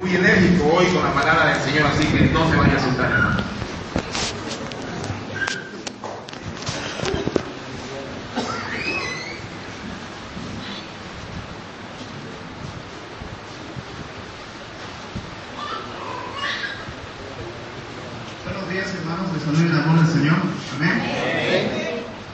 Muy 0.00 0.14
enérgico 0.14 0.64
hoy 0.74 0.86
con 0.94 1.02
la 1.02 1.12
palabra 1.12 1.46
del 1.54 1.60
Señor, 1.60 1.86
así 1.88 2.06
que 2.06 2.20
no 2.30 2.48
se 2.48 2.56
vaya 2.56 2.74
a 2.74 2.76
asustar. 2.76 3.48
Buenos 18.44 18.68
días 18.70 18.94
hermanos, 18.94 19.32
les 19.34 19.42
saludo 19.42 19.60
en 19.62 19.70
el 19.72 19.78
amor 19.82 19.96
del 20.04 20.12
Señor. 20.14 20.38
Amén. 20.76 21.02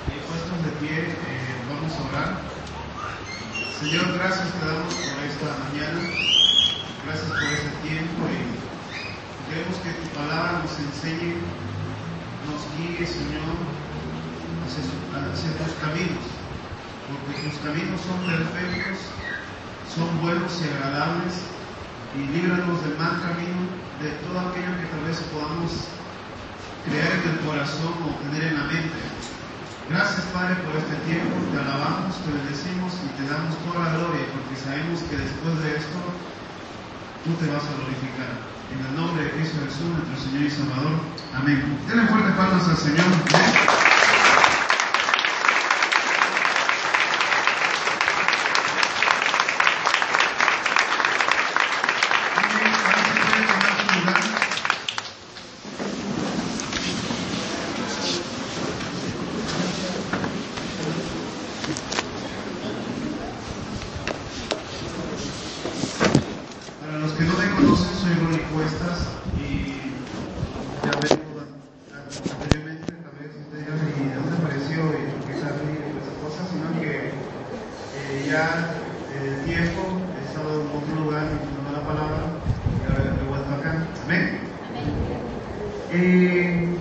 Y 0.08 0.16
puestos 0.28 0.58
de 0.64 0.70
pie, 0.80 0.96
eh, 1.10 1.55
vamos 1.69 1.92
a 1.98 2.02
orar. 2.08 2.30
Señor, 3.80 4.06
gracias 4.14 4.48
te 4.55 4.64
damos 4.66 4.94
por 4.94 5.19
esta 5.27 5.48
mañana. 5.69 6.00
Gracias 7.05 7.30
por 7.36 7.48
este 7.52 7.72
tiempo 7.84 8.20
y 8.33 8.41
queremos 9.50 9.77
que 9.84 9.92
tu 9.92 10.06
palabra 10.16 10.62
nos 10.64 10.73
enseñe, 10.80 11.36
nos 12.48 12.62
guíe, 12.78 13.05
Señor, 13.05 13.52
hacia, 14.64 14.83
su- 14.89 15.05
hacia 15.12 15.50
tus 15.61 15.74
caminos. 15.84 16.24
Porque 17.05 17.33
tus 17.45 17.56
caminos 17.61 18.00
son 18.08 18.18
perfectos, 18.24 18.96
son 19.92 20.08
buenos 20.24 20.48
y 20.62 20.64
agradables 20.73 21.34
y 22.17 22.20
líbranos 22.33 22.80
del 22.80 22.96
mal 22.96 23.20
camino, 23.20 23.61
de 24.00 24.08
todo 24.24 24.41
aquello 24.48 24.73
que 24.80 24.89
tal 24.89 25.05
vez 25.05 25.20
podamos 25.28 25.70
crear 26.89 27.12
en 27.20 27.24
el 27.36 27.39
corazón 27.45 27.92
o 28.00 28.08
tener 28.24 28.48
en 28.48 28.56
la 28.56 28.64
mente. 28.64 29.00
Gracias 29.92 30.24
Padre 30.33 30.56
por 30.64 30.73
este 30.80 30.96
tiempo, 31.05 31.36
te 31.52 31.58
alabamos, 31.61 32.17
te 32.24 32.33
bendecimos 32.33 32.92
y 33.05 33.08
te 33.20 33.24
damos 33.28 33.52
toda 33.68 33.84
la 33.84 33.91
gloria 34.00 34.24
porque 34.33 34.56
sabemos 34.56 34.94
que 35.10 35.16
después 35.16 35.62
de 35.62 35.77
esto 35.77 35.98
tú 37.24 37.33
te 37.34 37.50
vas 37.50 37.62
a 37.62 37.74
glorificar. 37.77 38.33
En 38.72 38.80
el 38.86 38.97
nombre 38.97 39.24
de 39.24 39.30
Cristo 39.33 39.58
Jesús, 39.64 39.86
nuestro 39.86 40.16
Señor 40.30 40.42
y 40.42 40.50
Salvador. 40.50 40.98
Amén. 41.34 41.78
Denle 41.88 42.06
fuerte 42.06 42.30
palmas 42.33 42.69
al 42.69 42.77
Señor. 42.77 43.06
Amén. 43.06 43.52
Ahora 52.34 52.98
sí 52.98 53.08
pueden 53.22 53.46
tomar 53.46 53.72
su 53.78 53.86
lugar. 54.00 54.20
Para 66.80 66.98
los 66.98 67.12
que 67.12 67.24
no 67.24 67.33
me 67.39 67.50
conocen, 67.55 67.94
soy 67.96 68.14
Ronnie 68.14 68.44
Cuestas 68.52 69.08
y 69.39 69.80
ya 70.84 70.92
vengo 71.00 71.40
anteriormente, 72.30 72.92
tal 72.92 73.14
vez 73.18 73.30
usted 73.40 73.58
diga, 73.58 73.74
¿y 73.74 74.08
de 74.08 74.14
dónde 74.14 74.36
apareció? 74.36 74.78
Y 74.94 75.11
por 75.11 75.20
qué 75.27 75.33
está 75.35 75.48
aquí 75.48 75.70
y 75.74 75.96
esas 75.96 76.17
cosas, 76.23 76.44
sino 76.52 76.68
que 76.80 77.08
eh, 77.08 78.29
ya 78.29 78.44
eh, 79.17 79.42
tiempo 79.46 79.80
he 80.14 80.20
estado 80.29 80.50
en 80.61 80.67
otro 80.77 80.94
lugar 81.02 81.24
diciendo 81.33 81.73
la 81.73 81.83
palabra 81.83 82.20
y 82.79 82.85
ahora 82.85 83.17
he 83.17 83.27
vuelto 83.27 83.50
acá. 83.55 83.73
Amén. 84.05 84.24
Y 85.90 86.79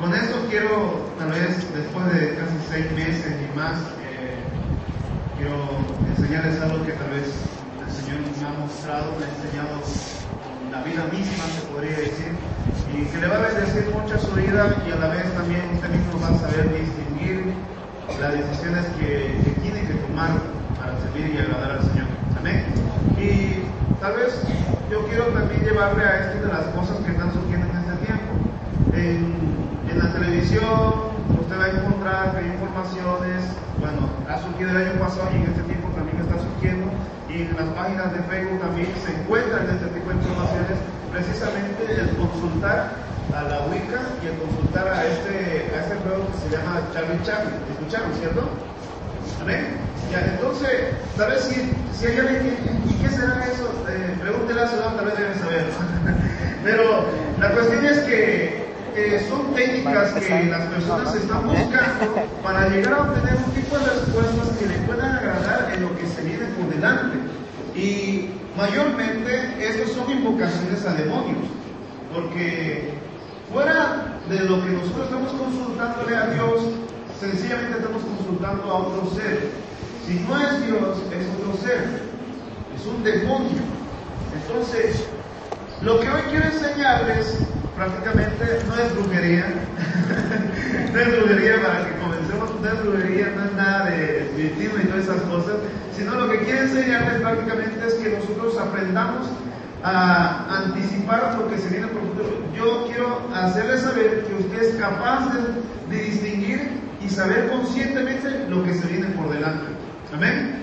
con 0.00 0.14
esto 0.14 0.46
quiero, 0.48 1.06
tal 1.18 1.30
vez 1.30 1.60
después 1.74 2.04
de 2.12 2.34
casi 2.40 2.56
seis 2.70 2.90
meses 2.92 3.36
y 3.36 3.48
más, 3.56 3.78
eh, 4.10 4.40
quiero 5.36 5.76
enseñarles 6.08 6.60
algo 6.60 6.84
que 6.86 6.92
tal 6.92 7.10
vez 7.10 7.28
el 7.82 7.90
Señor 7.92 8.20
me 8.22 8.46
ha 8.46 8.58
mostrado, 8.58 9.12
me 9.18 9.26
ha 9.26 9.28
enseñado 9.28 9.82
la 10.70 10.80
vida 10.82 11.04
misma, 11.12 11.44
se 11.52 11.60
podría 11.68 11.96
decir, 11.98 12.32
y 12.94 13.04
que 13.04 13.18
le 13.20 13.26
va 13.28 13.36
a 13.36 13.40
bendecir 13.52 13.90
mucho 13.92 14.14
a 14.14 14.18
su 14.18 14.32
vida 14.32 14.74
y 14.86 14.90
a 14.90 14.96
la 14.96 15.08
vez 15.08 15.28
también 15.34 15.60
usted 15.74 15.90
mismo 15.90 16.18
va 16.22 16.28
a 16.28 16.38
saber 16.38 16.64
distinguir 16.72 17.52
las 18.18 18.32
decisiones 18.32 18.86
que, 18.96 19.36
que 19.44 19.50
tiene 19.60 19.82
que 19.86 19.94
tomar 20.06 20.30
para 20.80 20.96
servir 21.00 21.34
y 21.34 21.38
agradar 21.38 21.72
al 21.72 21.82
Señor. 21.84 22.06
Amén. 22.38 22.64
Y 23.20 23.68
tal 24.00 24.14
vez 24.16 24.40
yo 24.90 25.04
quiero 25.08 25.26
también 25.26 25.60
llevarle 25.60 26.04
a 26.04 26.20
esto 26.20 26.46
de 26.46 26.52
las 26.52 26.64
cosas 26.72 26.96
que 27.04 27.10
están 27.12 27.32
surgiendo 27.34 27.66
en 27.68 27.76
este 27.76 28.06
tiempo. 28.06 28.32
En, 28.94 29.36
en 29.90 29.98
la 29.98 30.10
televisión 30.12 31.12
usted 31.38 31.58
va 31.58 31.64
a 31.64 31.68
encontrar 31.68 32.32
que 32.32 32.38
hay 32.38 32.46
informaciones, 32.46 33.44
bueno, 33.78 34.08
ha 34.28 34.40
surgido 34.40 34.70
el 34.70 34.76
año 34.88 34.98
pasado 34.98 35.28
y 35.32 35.36
en 35.36 35.41
este 35.52 35.62
tiempo 35.68 35.88
también 35.94 36.18
está 36.20 36.36
surgiendo, 36.40 36.88
y 37.28 37.48
en 37.48 37.56
las 37.56 37.68
páginas 37.76 38.12
de 38.12 38.20
Facebook 38.24 38.60
también 38.60 38.88
se 39.04 39.12
encuentran 39.12 39.68
este 39.68 39.88
tipo 39.92 40.08
de 40.10 40.16
informaciones, 40.16 40.76
precisamente 41.12 41.80
el 41.86 42.08
consultar 42.16 42.96
a 43.36 43.42
la 43.44 43.64
Wicca 43.68 44.00
y 44.20 44.32
el 44.32 44.36
consultar 44.40 44.88
a 44.88 45.04
este, 45.04 45.72
a 45.72 45.84
este 45.84 45.96
juego 46.04 46.28
que 46.28 46.36
se 46.40 46.48
llama 46.56 46.80
Charlie 46.92 47.20
Chaplin. 47.24 47.56
¿Escucharon, 47.72 48.12
cierto? 48.18 48.42
Amén. 49.40 49.76
Ya, 50.10 50.20
entonces, 50.36 50.92
tal 51.16 51.30
vez 51.30 51.40
si, 51.44 51.72
si 51.96 52.06
hay 52.06 52.18
alguien 52.18 52.42
que, 52.42 52.92
¿y 52.92 52.94
qué 53.00 53.08
será 53.08 53.44
eso? 53.46 53.68
Eh, 53.88 54.16
pregúntele 54.20 54.60
a 54.60 54.68
su 54.68 54.76
tal 54.76 55.04
vez 55.06 55.16
deben 55.16 55.38
saber. 55.38 55.64
Pero 56.64 57.06
la 57.40 57.50
cuestión 57.52 57.84
es 57.86 57.98
que 58.00 58.61
eh, 58.94 59.24
son 59.28 59.54
técnicas 59.54 60.12
que 60.12 60.44
las 60.44 60.66
personas 60.66 61.14
están 61.14 61.46
buscando 61.46 62.14
para 62.42 62.68
llegar 62.68 62.92
a 62.92 63.02
obtener 63.02 63.36
un 63.36 63.52
tipo 63.52 63.78
de 63.78 63.84
respuestas 63.86 64.56
que 64.58 64.66
le 64.66 64.74
puedan 64.86 65.16
agradar 65.16 65.72
en 65.74 65.82
lo 65.82 65.96
que 65.96 66.06
se 66.06 66.22
viene 66.22 66.44
por 66.56 66.68
delante. 66.74 67.16
Y 67.74 68.28
mayormente 68.56 69.56
estos 69.66 69.92
son 69.92 70.10
invocaciones 70.10 70.84
a 70.84 70.92
demonios, 70.92 71.48
porque 72.12 72.90
fuera 73.50 74.18
de 74.28 74.40
lo 74.40 74.62
que 74.62 74.70
nosotros 74.70 75.04
estamos 75.04 75.32
consultándole 75.32 76.16
a 76.16 76.26
Dios, 76.26 76.60
sencillamente 77.18 77.78
estamos 77.78 78.02
consultando 78.02 78.62
a 78.64 78.74
otro 78.74 79.10
ser. 79.14 79.50
Si 80.06 80.20
no 80.20 80.36
es 80.36 80.66
Dios, 80.66 80.98
es 81.12 81.26
otro 81.40 81.56
ser, 81.62 81.88
es 82.76 82.86
un 82.86 83.02
demonio. 83.02 83.62
Entonces, 84.34 85.06
lo 85.80 85.98
que 86.00 86.10
hoy 86.10 86.22
quiero 86.30 86.46
enseñarles 86.46 87.38
prácticamente 87.76 88.62
no 88.66 88.74
es 88.76 88.94
brujería, 88.94 89.46
no 90.92 91.00
es 91.00 91.08
brujería 91.18 91.62
para 91.62 91.86
que 91.86 91.98
comencemos, 91.98 92.60
no 92.60 92.68
es 92.68 92.82
brujería, 92.84 93.32
no 93.36 93.44
es 93.44 93.52
nada 93.52 93.90
de 93.90 94.18
espiritismo 94.20 94.78
y 94.82 94.86
todas 94.86 95.04
esas 95.04 95.22
cosas, 95.22 95.54
sino 95.96 96.14
lo 96.14 96.30
que 96.30 96.38
quiero 96.40 96.62
enseñarles 96.62 97.20
prácticamente 97.20 97.86
es 97.86 97.94
que 97.94 98.10
nosotros 98.10 98.58
aprendamos 98.58 99.28
a 99.84 100.64
anticipar 100.64 101.36
lo 101.38 101.48
que 101.48 101.58
se 101.58 101.68
viene 101.68 101.88
por 101.88 102.02
futuro. 102.02 102.44
Yo 102.56 102.86
quiero 102.86 103.28
hacerles 103.34 103.80
saber 103.80 104.24
que 104.26 104.34
usted 104.34 104.62
es 104.62 104.74
capaz 104.76 105.30
de, 105.34 105.96
de 105.96 106.04
distinguir 106.04 106.82
y 107.04 107.08
saber 107.08 107.48
conscientemente 107.50 108.46
lo 108.48 108.62
que 108.64 108.74
se 108.74 108.86
viene 108.86 109.06
por 109.08 109.32
delante. 109.32 109.64
Amén. 110.14 110.62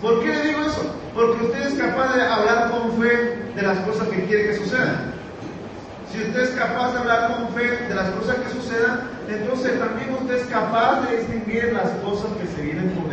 ¿Por 0.00 0.22
qué 0.22 0.28
le 0.28 0.48
digo 0.48 0.60
eso? 0.62 0.94
Porque 1.14 1.44
usted 1.44 1.66
es 1.66 1.74
capaz 1.74 2.14
de 2.14 2.22
hablar 2.22 2.70
con 2.70 3.00
fe 3.00 3.52
de 3.54 3.62
las 3.62 3.78
cosas 3.80 4.08
que 4.08 4.24
quiere 4.24 4.48
que 4.48 4.56
sucedan. 4.56 5.14
Si 6.14 6.22
usted 6.22 6.42
es 6.44 6.50
capaz 6.50 6.92
de 6.92 6.98
hablar 7.00 7.34
con 7.34 7.48
fe 7.54 7.88
de 7.88 7.92
las 7.94 8.08
cosas 8.10 8.36
que 8.36 8.50
sucedan, 8.50 9.00
entonces 9.28 9.76
también 9.80 10.14
usted 10.14 10.36
es 10.36 10.46
capaz 10.46 11.00
de 11.08 11.16
distinguir 11.16 11.72
las 11.72 11.90
cosas 12.04 12.30
que 12.40 12.46
se 12.54 12.62
vienen 12.62 12.90
por. 12.90 13.12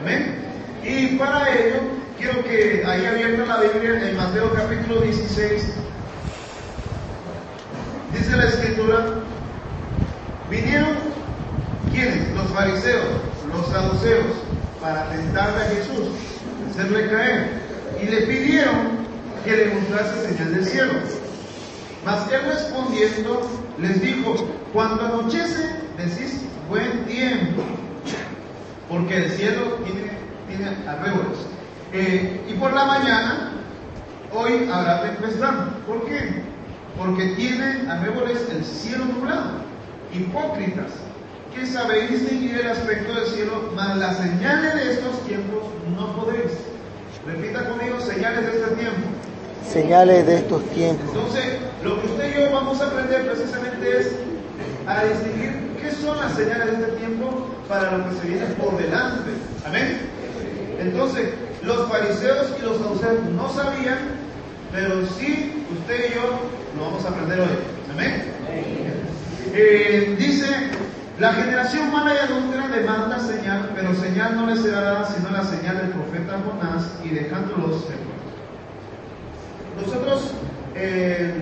Amén. 0.00 0.36
Y 0.84 1.16
para 1.16 1.52
ello, 1.52 1.80
quiero 2.16 2.44
que 2.44 2.84
ahí 2.86 3.04
abierta 3.04 3.46
la 3.46 3.62
Biblia 3.62 4.08
en 4.08 4.16
Mateo 4.16 4.52
capítulo 4.54 5.00
16. 5.00 5.74
Dice 8.12 8.36
la 8.36 8.44
escritura, 8.44 9.06
vinieron 10.48 10.96
¿quiénes? 11.90 12.30
Los 12.36 12.46
fariseos, 12.50 13.06
los 13.52 13.66
saduceos, 13.66 14.36
para 14.80 15.08
tentarle 15.10 15.62
a 15.62 15.68
Jesús, 15.70 16.10
hacerle 16.70 17.10
caer, 17.10 17.48
y 18.00 18.06
le 18.06 18.20
pidieron 18.22 19.04
que 19.44 19.56
le 19.56 19.74
mostrase 19.74 20.28
señal 20.28 20.54
del 20.54 20.64
cielo. 20.64 21.23
Mas 22.04 22.30
él 22.30 22.40
respondiendo 22.46 23.48
les 23.78 24.00
dijo, 24.00 24.34
cuando 24.72 25.06
anochece 25.06 25.70
decís 25.96 26.42
buen 26.68 27.04
tiempo, 27.06 27.62
porque 28.88 29.16
el 29.16 29.30
cielo 29.30 29.78
tiene, 29.84 30.10
tiene 30.48 30.88
arreglos. 30.88 31.38
Eh, 31.92 32.44
y 32.48 32.54
por 32.54 32.72
la 32.74 32.84
mañana, 32.84 33.52
hoy 34.32 34.68
habrá 34.72 35.02
tempestad. 35.02 35.68
¿Por 35.86 36.04
qué? 36.06 36.42
Porque 36.98 37.28
tienen 37.36 37.88
arreboles 37.90 38.48
el 38.50 38.64
cielo 38.64 39.06
nublado. 39.06 39.64
Hipócritas, 40.12 40.92
que 41.54 41.66
sabéis 41.66 42.10
distinguir 42.10 42.58
el 42.58 42.70
aspecto 42.70 43.14
del 43.14 43.26
cielo, 43.26 43.72
mas 43.74 43.96
las 43.96 44.18
señales 44.18 44.74
de 44.74 44.92
estos 44.92 45.20
tiempos 45.26 45.62
no 45.96 46.14
podéis. 46.16 46.52
Repita 47.26 47.68
conmigo, 47.68 47.98
señales 48.00 48.44
de 48.44 48.60
este 48.60 48.74
tiempo. 48.74 49.08
Señales 49.70 50.26
de 50.26 50.36
estos 50.36 50.62
tiempos. 50.70 51.08
Entonces, 51.14 51.44
lo 51.82 52.00
que 52.00 52.06
usted 52.06 52.30
y 52.30 52.40
yo 52.40 52.52
vamos 52.52 52.80
a 52.80 52.86
aprender 52.86 53.26
precisamente 53.26 53.98
es 53.98 54.12
a 54.86 55.04
distinguir 55.04 55.76
qué 55.80 55.90
son 55.90 56.16
las 56.18 56.34
señales 56.34 56.78
de 56.78 56.84
este 56.84 56.96
tiempo 56.96 57.48
para 57.68 57.96
lo 57.96 58.08
que 58.08 58.16
se 58.16 58.28
viene 58.28 58.46
por 58.58 58.76
delante. 58.76 59.30
Amén. 59.66 59.98
Entonces, 60.78 61.30
los 61.62 61.88
fariseos 61.88 62.48
y 62.58 62.62
los 62.62 62.78
saduceos 62.78 63.24
no 63.34 63.48
sabían, 63.50 63.98
pero 64.72 65.06
sí 65.18 65.66
usted 65.72 66.10
y 66.10 66.14
yo 66.14 66.40
lo 66.76 66.84
vamos 66.84 67.04
a 67.04 67.08
aprender 67.08 67.40
hoy. 67.40 67.58
Amén. 67.92 68.24
Eh, 69.54 70.16
dice, 70.18 70.46
la 71.18 71.32
generación 71.32 71.92
mala 71.92 72.14
y 72.14 72.18
adúltera 72.18 72.68
demanda 72.68 73.18
señal, 73.18 73.70
pero 73.74 73.94
señal 73.94 74.36
no 74.36 74.46
le 74.46 74.56
será 74.56 74.80
dada 74.80 75.14
sino 75.14 75.30
la 75.30 75.44
señal 75.44 75.76
del 75.78 75.90
profeta 75.90 76.40
Jonás 76.44 76.90
y 77.04 77.10
dejándolos 77.10 77.84
se. 77.84 78.13
Nosotros 79.80 80.30
eh, 80.76 81.32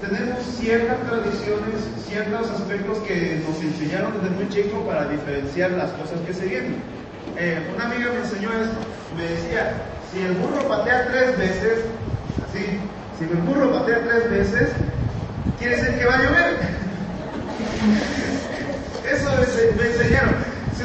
tenemos 0.00 0.42
ciertas 0.58 0.98
tradiciones, 1.08 1.80
ciertos 2.06 2.50
aspectos 2.50 2.98
que 2.98 3.42
nos 3.46 3.60
enseñaron 3.62 4.12
desde 4.20 4.34
muy 4.34 4.48
chico 4.48 4.84
para 4.86 5.06
diferenciar 5.06 5.72
las 5.72 5.90
cosas 5.92 6.20
que 6.26 6.34
se 6.34 6.46
vienen. 6.46 6.76
Eh, 7.36 7.58
una 7.74 7.86
amiga 7.86 8.12
me 8.12 8.18
enseñó 8.20 8.50
esto, 8.52 8.76
me 9.16 9.24
decía, 9.24 9.72
si 10.12 10.20
el 10.22 10.32
burro 10.34 10.68
patea 10.68 11.08
tres 11.10 11.38
veces, 11.38 11.84
así, 12.48 12.78
si 13.18 13.24
el 13.24 13.36
burro 13.42 13.72
patea 13.72 14.04
tres 14.04 14.30
veces, 14.30 14.70
quiere 15.58 15.76
decir 15.76 15.98
que 15.98 16.04
va 16.04 16.14
a 16.14 16.22
llover. 16.22 16.56
Eso 19.10 19.30
me, 19.30 19.82
me 19.82 19.90
enseñaron. 19.90 20.43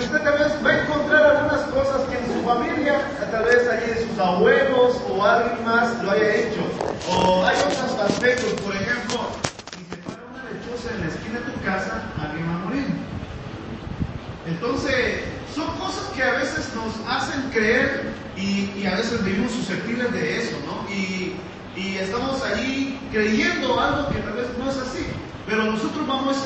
Usted 0.09 0.23
tal 0.23 0.39
vez 0.39 0.65
va 0.65 0.69
a 0.71 0.81
encontrar 0.81 1.23
algunas 1.23 1.61
cosas 1.67 2.01
que 2.09 2.17
en 2.17 2.25
su 2.33 2.41
familia, 2.43 2.99
tal 3.29 3.45
vez 3.45 3.69
allí 3.69 4.09
sus 4.09 4.17
abuelos 4.17 4.97
o 5.07 5.23
alguien 5.23 5.63
más 5.63 6.01
lo 6.01 6.09
haya 6.09 6.33
hecho, 6.33 6.61
o 7.07 7.45
hay 7.45 7.55
otros 7.59 7.93
aspectos, 7.99 8.53
por 8.65 8.75
ejemplo, 8.75 9.19
si 9.71 9.85
se 9.85 10.01
para 10.01 10.17
una 10.33 10.49
lechuza 10.49 10.95
en 10.95 11.01
la 11.01 11.07
esquina 11.13 11.39
de 11.41 11.51
tu 11.51 11.61
casa, 11.63 12.01
alguien 12.19 12.49
va 12.49 12.55
a 12.55 12.65
morir. 12.65 12.87
Entonces, 14.47 15.25
son 15.53 15.67
cosas 15.77 16.07
que 16.15 16.23
a 16.23 16.31
veces 16.39 16.73
nos 16.73 16.91
hacen 17.07 17.51
creer 17.51 18.11
y, 18.35 18.71
y 18.81 18.87
a 18.87 18.95
veces 18.95 19.23
vivimos 19.23 19.51
susceptibles 19.51 20.11
de 20.11 20.39
eso, 20.39 20.57
¿no? 20.65 20.91
Y, 20.91 21.35
y 21.75 21.97
estamos 21.97 22.43
allí 22.45 22.99
creyendo 23.11 23.79
algo 23.79 24.09
que 24.09 24.17
tal 24.21 24.33
vez 24.33 24.47
no 24.57 24.71
es 24.71 24.77
así. 24.77 25.05
Pero 25.49 25.63
nosotros 25.63 26.05
vamos, 26.05 26.37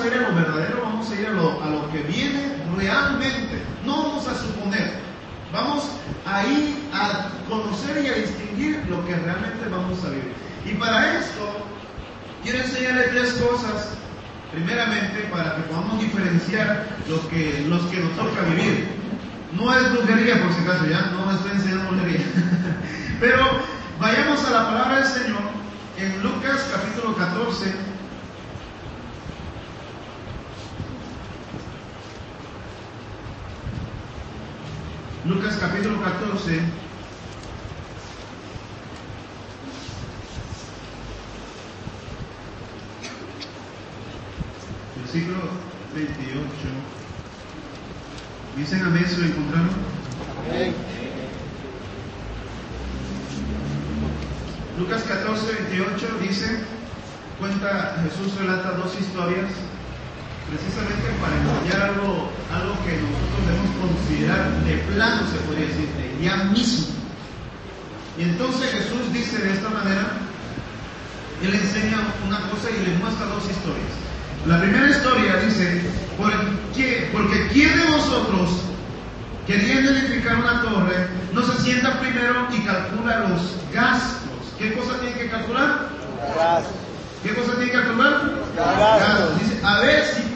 a 0.00 0.06
ir 0.06 0.12
a 0.12 0.28
lo 0.28 0.34
verdadero, 0.34 0.82
vamos 0.82 1.10
a 1.10 1.14
ir 1.14 1.26
a 1.26 1.30
lo, 1.30 1.90
que 1.90 2.02
viene 2.02 2.56
realmente. 2.76 3.62
No 3.86 4.02
vamos 4.02 4.28
a 4.28 4.34
suponer. 4.34 5.00
Vamos 5.50 5.84
a 6.26 6.44
ir 6.44 6.76
a 6.92 7.30
conocer 7.48 8.04
y 8.04 8.08
a 8.08 8.12
distinguir 8.12 8.84
lo 8.90 9.04
que 9.06 9.16
realmente 9.16 9.66
vamos 9.70 10.04
a 10.04 10.10
vivir. 10.10 10.34
Y 10.66 10.74
para 10.74 11.18
esto, 11.18 11.64
quiero 12.42 12.58
enseñarles 12.58 13.10
tres 13.10 13.32
cosas. 13.32 13.94
Primeramente, 14.52 15.20
para 15.32 15.56
que 15.56 15.62
podamos 15.62 15.98
diferenciar 15.98 16.86
lo 17.08 17.26
que, 17.30 17.64
los 17.66 17.80
que 17.84 18.00
nos 18.00 18.14
toca 18.14 18.42
vivir. 18.42 18.88
No 19.56 19.74
es 19.74 19.90
brujería, 19.90 20.42
por 20.42 20.52
si 20.52 20.60
acaso, 20.60 20.84
ya 20.86 21.12
no 21.12 21.32
estoy 21.32 21.52
enseñando 21.52 21.92
brujería. 21.92 22.26
Pero 23.20 23.38
vayamos 23.98 24.44
a 24.44 24.50
la 24.50 24.66
palabra 24.66 24.96
del 24.96 25.06
Señor 25.06 25.40
en 25.96 26.22
Lucas 26.22 26.68
capítulo 26.70 27.16
14. 27.16 27.89
Lucas 35.26 35.58
capítulo 35.60 36.00
14. 36.00 36.60
Versículo 44.96 45.36
28. 45.94 46.44
¿Dicen 48.56 48.82
amén 48.82 49.04
si 49.06 49.20
lo 49.20 49.26
encontraron? 49.26 49.70
Amén. 50.48 50.74
Lucas 54.78 55.02
14, 55.02 55.52
28 55.52 56.06
dice, 56.22 56.60
cuenta, 57.38 58.02
Jesús 58.02 58.38
relata 58.38 58.72
dos 58.72 58.98
historias 58.98 59.50
precisamente 60.50 61.06
para 61.22 61.34
enseñar 61.38 61.94
algo, 61.94 62.26
algo 62.50 62.74
que 62.82 62.98
nosotros 62.98 63.40
debemos 63.46 63.70
considerar 63.78 64.50
de 64.66 64.74
plano, 64.90 65.22
se 65.30 65.38
podría 65.46 65.66
decir, 65.70 65.88
de 65.94 66.24
ya 66.24 66.36
mismo. 66.50 66.86
Y 68.18 68.22
entonces 68.22 68.70
Jesús 68.70 69.12
dice 69.12 69.38
de 69.38 69.54
esta 69.54 69.70
manera, 69.70 70.18
Él 71.42 71.54
enseña 71.54 72.02
una 72.26 72.40
cosa 72.50 72.68
y 72.68 72.84
le 72.84 72.98
muestra 72.98 73.26
dos 73.26 73.44
historias. 73.46 73.94
La 74.46 74.60
primera 74.60 74.90
historia 74.90 75.36
dice, 75.36 75.82
porque, 76.18 77.08
porque 77.12 77.48
¿quién 77.52 77.78
de 77.78 77.84
vosotros, 77.92 78.50
queriendo 79.46 79.92
edificar 79.92 80.36
una 80.36 80.62
torre, 80.62 81.06
no 81.32 81.42
se 81.42 81.62
sienta 81.62 82.00
primero 82.00 82.48
y 82.52 82.60
calcula 82.66 83.28
los 83.28 83.40
gastos? 83.72 84.20
¿Qué 84.58 84.74
cosa 84.74 84.98
tiene 84.98 85.14
que 85.16 85.30
calcular? 85.30 85.88
Gastos. 86.36 86.74
¿Qué 87.22 87.34
cosa 87.34 87.52
tiene 87.52 87.70
que 87.70 87.78
calcular? 87.78 88.32
Gastos. 88.56 89.40
Dice, 89.40 89.60
a 89.64 89.80
ver 89.80 90.04
si 90.04 90.29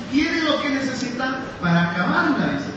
lo 0.44 0.62
que 0.62 0.70
necesita 0.70 1.40
para 1.60 1.90
acabarla. 1.90 2.52
Dice. 2.52 2.74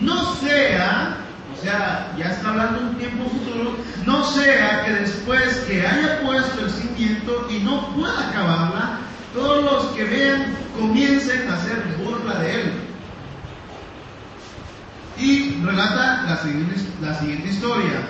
No 0.00 0.34
sea, 0.36 1.16
o 1.52 1.60
sea, 1.60 2.12
ya 2.16 2.26
está 2.26 2.50
hablando 2.50 2.80
un 2.80 2.98
tiempo 2.98 3.28
futuro, 3.28 3.76
no 4.06 4.24
sea 4.24 4.84
que 4.84 4.92
después 4.92 5.56
que 5.68 5.86
haya 5.86 6.20
puesto 6.22 6.64
el 6.64 6.70
cimiento 6.70 7.48
y 7.50 7.58
no 7.58 7.88
pueda 7.94 8.30
acabarla, 8.30 8.98
todos 9.34 9.64
los 9.64 9.84
que 9.94 10.04
vean 10.04 10.56
comiencen 10.78 11.48
a 11.50 11.54
hacer 11.54 11.82
burla 12.02 12.40
de 12.40 12.54
él. 12.54 12.72
Y 15.18 15.60
relata 15.62 16.22
la 16.22 16.36
siguiente, 16.38 16.76
la 17.02 17.14
siguiente 17.18 17.48
historia. 17.48 18.08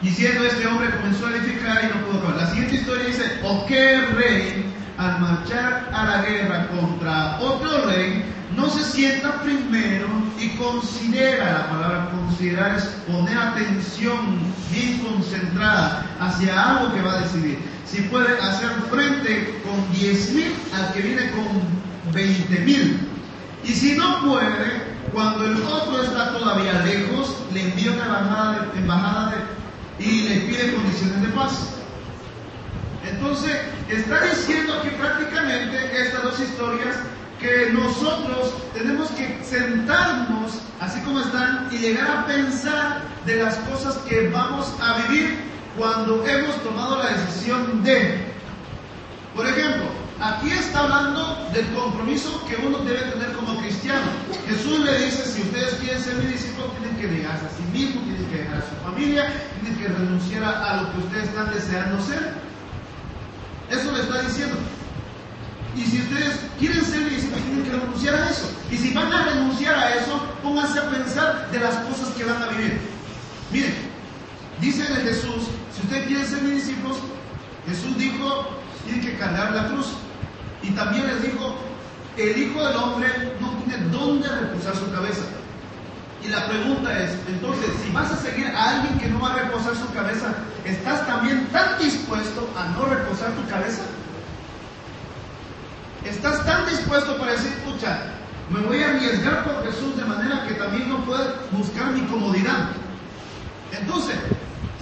Diciendo 0.00 0.44
este 0.44 0.66
hombre 0.66 0.90
comenzó 0.96 1.26
a 1.26 1.30
edificar 1.30 1.84
y 1.84 1.86
no 1.88 2.06
pudo 2.06 2.18
acabar. 2.20 2.36
La 2.36 2.50
siguiente 2.50 2.76
historia 2.76 3.06
dice, 3.06 3.40
o 3.42 3.66
qué 3.66 4.00
rey 4.16 4.64
al 4.98 5.20
marchar 5.20 5.88
a 5.92 6.04
la 6.04 6.22
guerra 6.22 6.68
contra 6.68 7.38
otro 7.40 7.86
rey, 7.86 8.24
no 8.56 8.68
se 8.68 8.82
sienta 8.82 9.40
primero 9.42 10.08
y 10.38 10.48
considera, 10.56 11.52
la 11.52 11.70
palabra 11.70 12.10
considerar 12.10 12.76
es 12.76 12.84
poner 13.06 13.38
atención 13.38 14.38
bien 14.72 14.98
concentrada 14.98 16.04
hacia 16.18 16.70
algo 16.70 16.92
que 16.94 17.02
va 17.02 17.14
a 17.14 17.20
decidir. 17.20 17.58
Si 17.86 18.02
puede 18.02 18.38
hacer 18.40 18.70
frente 18.90 19.62
con 19.64 19.92
10 19.92 20.30
mil 20.32 20.52
al 20.74 20.92
que 20.92 21.00
viene 21.00 21.30
con 21.30 22.12
20 22.12 22.58
mil. 22.60 23.08
Y 23.64 23.68
si 23.68 23.96
no 23.96 24.24
puede, 24.26 24.98
cuando 25.12 25.44
el 25.44 25.62
otro 25.62 26.02
está 26.02 26.32
todavía 26.32 26.82
lejos, 26.84 27.36
le 27.52 27.70
envía 27.70 27.92
una 27.92 28.04
embajada, 28.04 28.52
de, 28.72 28.78
embajada 28.80 29.34
y 29.98 30.22
le 30.22 30.34
pide 30.40 30.74
condiciones 30.74 31.22
de 31.22 31.28
paz. 31.28 31.77
Entonces, 33.04 33.56
está 33.88 34.20
diciendo 34.22 34.74
aquí 34.74 34.90
prácticamente 34.90 36.02
estas 36.02 36.22
dos 36.22 36.40
historias 36.40 36.96
que 37.40 37.70
nosotros 37.72 38.52
tenemos 38.74 39.08
que 39.12 39.38
sentarnos 39.44 40.60
así 40.80 41.00
como 41.00 41.20
están 41.20 41.68
y 41.70 41.78
llegar 41.78 42.10
a 42.10 42.26
pensar 42.26 43.02
de 43.26 43.36
las 43.36 43.56
cosas 43.58 43.96
que 44.08 44.28
vamos 44.28 44.72
a 44.80 44.98
vivir 45.02 45.38
cuando 45.76 46.26
hemos 46.26 46.56
tomado 46.64 46.98
la 46.98 47.10
decisión 47.10 47.82
de. 47.84 48.26
Por 49.34 49.46
ejemplo, 49.46 49.84
aquí 50.20 50.50
está 50.50 50.80
hablando 50.80 51.48
del 51.52 51.66
compromiso 51.68 52.44
que 52.48 52.56
uno 52.56 52.78
debe 52.78 53.02
tener 53.02 53.32
como 53.32 53.60
cristiano. 53.60 54.06
Jesús 54.48 54.80
le 54.80 54.98
dice, 55.04 55.24
si 55.24 55.42
ustedes 55.42 55.74
quieren 55.74 56.02
ser 56.02 56.14
mis 56.16 56.32
discípulos, 56.32 56.72
tienen 56.78 56.96
que 56.96 57.06
negarse 57.06 57.46
a 57.46 57.50
sí 57.50 57.62
mismos, 57.72 58.04
tienen 58.04 58.26
que 58.26 58.36
dejar 58.38 58.56
a 58.56 58.62
su 58.62 58.74
familia, 58.84 59.32
tienen 59.60 59.80
que 59.80 59.88
renunciar 59.88 60.42
a, 60.42 60.72
a 60.72 60.82
lo 60.82 60.92
que 60.92 60.98
ustedes 60.98 61.28
están 61.28 61.54
deseando 61.54 62.02
ser. 62.02 62.47
Eso 63.70 63.92
le 63.92 64.02
está 64.02 64.22
diciendo. 64.22 64.56
Y 65.76 65.82
si 65.82 66.00
ustedes 66.00 66.40
quieren 66.58 66.84
ser 66.84 67.08
discípulos, 67.08 67.44
tienen 67.44 67.64
que 67.64 67.70
renunciar 67.70 68.14
a 68.14 68.30
eso. 68.30 68.50
Y 68.70 68.76
si 68.76 68.92
van 68.92 69.12
a 69.12 69.24
renunciar 69.26 69.74
a 69.74 69.94
eso, 69.94 70.20
pónganse 70.42 70.78
a 70.78 70.90
pensar 70.90 71.50
de 71.50 71.60
las 71.60 71.74
cosas 71.76 72.08
que 72.16 72.24
van 72.24 72.42
a 72.42 72.48
vivir. 72.48 72.80
Miren, 73.52 73.74
dice 74.60 74.84
en 74.86 75.02
Jesús, 75.02 75.48
si 75.74 75.82
ustedes 75.82 76.06
quieren 76.06 76.26
ser 76.26 76.42
mis 76.42 76.66
discípulos, 76.66 76.98
Jesús 77.66 77.96
dijo, 77.96 78.48
tienen 78.84 79.04
que 79.04 79.18
cargar 79.18 79.52
la 79.52 79.68
cruz. 79.68 79.86
Y 80.62 80.70
también 80.70 81.06
les 81.06 81.22
dijo, 81.22 81.56
el 82.16 82.36
Hijo 82.36 82.66
del 82.66 82.76
Hombre 82.76 83.08
no 83.40 83.52
tiene 83.64 83.84
dónde 83.90 84.28
reposar 84.28 84.74
su 84.74 84.90
cabeza. 84.90 85.22
La 86.30 86.46
pregunta 86.46 86.98
es, 87.02 87.12
entonces, 87.26 87.70
si 87.82 87.90
vas 87.90 88.10
a 88.10 88.16
seguir 88.16 88.46
a 88.48 88.70
alguien 88.70 88.98
que 88.98 89.08
no 89.08 89.20
va 89.20 89.32
a 89.32 89.36
reposar 89.36 89.74
su 89.74 89.90
cabeza, 89.94 90.34
¿estás 90.64 91.06
también 91.06 91.46
tan 91.48 91.78
dispuesto 91.78 92.50
a 92.56 92.66
no 92.76 92.84
reposar 92.84 93.30
tu 93.32 93.48
cabeza? 93.48 93.82
¿Estás 96.04 96.44
tan 96.44 96.66
dispuesto 96.66 97.16
para 97.16 97.32
decir, 97.32 97.52
pucha, 97.64 97.98
me 98.50 98.60
voy 98.60 98.82
a 98.82 98.90
arriesgar 98.90 99.44
por 99.44 99.64
Jesús 99.64 99.96
de 99.96 100.04
manera 100.04 100.46
que 100.46 100.54
también 100.54 100.88
no 100.88 101.04
pueda 101.04 101.34
buscar 101.50 101.92
mi 101.92 102.02
comodidad? 102.02 102.70
Entonces, 103.72 104.16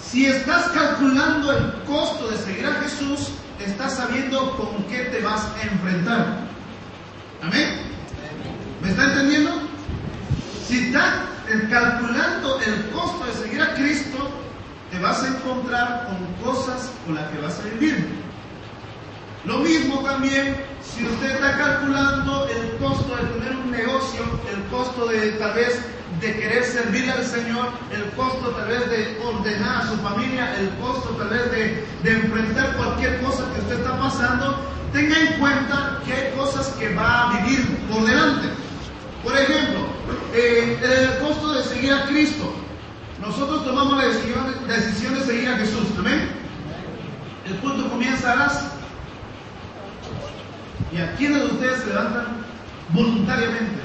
si 0.03 0.27
estás 0.27 0.69
calculando 0.69 1.53
el 1.53 1.73
costo 1.87 2.29
de 2.29 2.39
seguir 2.39 2.67
a 2.67 2.75
Jesús, 2.83 3.29
estás 3.65 3.95
sabiendo 3.95 4.57
con 4.57 4.83
qué 4.85 5.05
te 5.05 5.21
vas 5.21 5.43
a 5.45 5.63
enfrentar. 5.63 6.39
¿Amén? 7.43 7.81
¿Me 8.83 8.91
está 8.91 9.05
entendiendo? 9.05 9.51
Si, 10.67 10.93
tan, 10.93 11.36
calculando 11.71 12.61
el 12.61 12.91
costo 12.91 13.25
de 13.27 13.33
seguir 13.33 13.63
a 13.63 13.75
Cristo, 13.75 14.19
te 14.91 14.99
vas 14.99 15.23
a 15.23 15.29
encontrar 15.29 16.07
con 16.07 16.53
cosas 16.53 16.91
con 17.05 17.15
las 17.15 17.29
que 17.31 17.39
vas 17.39 17.59
a 17.61 17.63
vivir. 17.75 18.07
Lo 19.45 19.59
mismo 19.59 20.01
también 20.01 20.57
si 20.83 21.05
usted 21.05 21.31
está 21.31 21.57
calculando 21.57 22.49
el 22.49 22.77
costo 22.79 23.17
de 23.17 23.23
tener 23.39 23.57
un 23.57 23.71
negocio, 23.71 24.23
el 24.53 24.63
costo 24.71 25.07
de 25.07 25.33
tal 25.33 25.55
vez 25.55 25.81
de 26.21 26.35
querer 26.35 26.65
servirle 26.65 27.13
al 27.13 27.25
Señor, 27.25 27.69
el 27.93 28.05
costo 28.13 28.51
tal 28.51 28.69
vez 28.69 28.89
de 28.91 29.21
ordenar 29.23 29.83
a 29.83 29.89
su 29.89 29.97
familia, 29.99 30.57
el 30.59 30.71
costo 30.81 31.11
tal 31.11 31.29
vez 31.29 31.51
de, 31.51 31.87
de 32.03 32.17
enfrentar 32.19 32.77
cualquier 32.77 33.21
cosa 33.21 33.45
que 33.53 33.61
usted 33.61 33.79
está 33.79 33.99
pasando, 33.99 34.59
tenga 34.93 35.19
en 35.19 35.39
cuenta 35.39 36.01
que 36.07 36.13
hay 36.13 36.33
cosas 36.37 36.69
que 36.79 36.95
va 36.95 37.31
a 37.31 37.41
vivir 37.41 37.67
por 37.91 38.05
delante. 38.05 38.49
Por 39.23 39.37
ejemplo, 39.37 39.96
eh, 40.35 40.79
el 40.83 41.27
costo 41.27 41.53
de 41.53 41.65
seguir 41.65 41.93
a 41.93 42.07
Cristo. 42.07 42.55
Nosotros 43.21 43.65
tomamos 43.65 43.97
la 43.97 44.05
decisión, 44.05 45.15
de 45.15 45.25
seguir 45.25 45.49
a 45.49 45.57
Jesús. 45.57 45.89
Amén. 45.99 46.29
El 47.47 47.57
culto 47.59 47.89
comienza 47.89 48.33
a 48.33 48.37
las 48.37 48.65
¿Y 50.93 50.99
a 50.99 51.15
quiénes 51.17 51.43
de 51.43 51.47
ustedes 51.47 51.83
se 51.83 51.89
levantan 51.89 52.27
voluntariamente? 52.91 53.83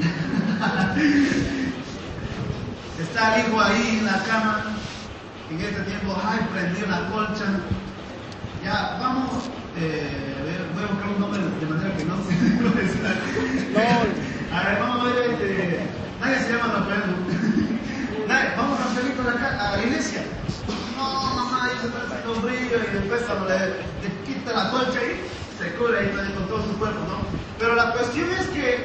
Está 3.00 3.36
el 3.36 3.46
hijo 3.46 3.60
ahí 3.60 3.98
en 3.98 4.06
la 4.06 4.22
cama, 4.24 4.64
en 5.50 5.60
este 5.60 5.82
tiempo, 5.82 6.16
ay, 6.24 6.40
prendió 6.52 6.86
la 6.86 7.06
colcha. 7.08 7.44
Ya, 8.64 8.96
vamos, 9.00 9.50
eh, 9.78 10.36
a 10.38 10.44
ver, 10.44 10.60
voy 10.74 10.84
a 10.84 10.86
buscar 10.86 11.08
un 11.08 11.20
nombre 11.20 11.40
de 11.40 11.66
manera 11.66 11.96
que 11.96 12.04
no 12.04 12.16
se 12.24 12.32
A 14.54 14.62
ver, 14.68 14.78
vamos 14.80 15.00
a 15.00 15.04
ver, 15.14 15.30
este, 15.30 15.86
nadie 16.20 16.38
se 16.40 16.52
llama 16.52 16.74
Rafael. 16.74 17.02
Nadie, 18.28 18.50
vamos 18.56 18.78
a 18.78 18.84
la, 19.34 19.72
a 19.72 19.76
la 19.76 19.82
iglesia. 19.82 20.22
No, 20.96 21.34
mamá, 21.34 21.64
ahí 21.64 21.76
se 21.80 21.86
está 21.88 22.02
haciendo 22.06 22.40
brillo 22.40 22.78
y 22.78 22.94
después 22.94 23.22
cuando 23.22 23.48
le, 23.48 23.58
le 23.58 24.08
quita 24.24 24.52
la 24.52 24.70
colcha 24.70 25.00
ahí, 25.00 25.20
se 25.58 25.72
cubre 25.74 25.98
ahí 25.98 26.34
con 26.34 26.46
todo 26.48 26.62
su 26.62 26.78
cuerpo, 26.78 27.00
¿no? 27.08 27.18
Pero 27.58 27.74
la 27.74 27.92
cuestión 27.92 28.30
es 28.30 28.46
que 28.48 28.84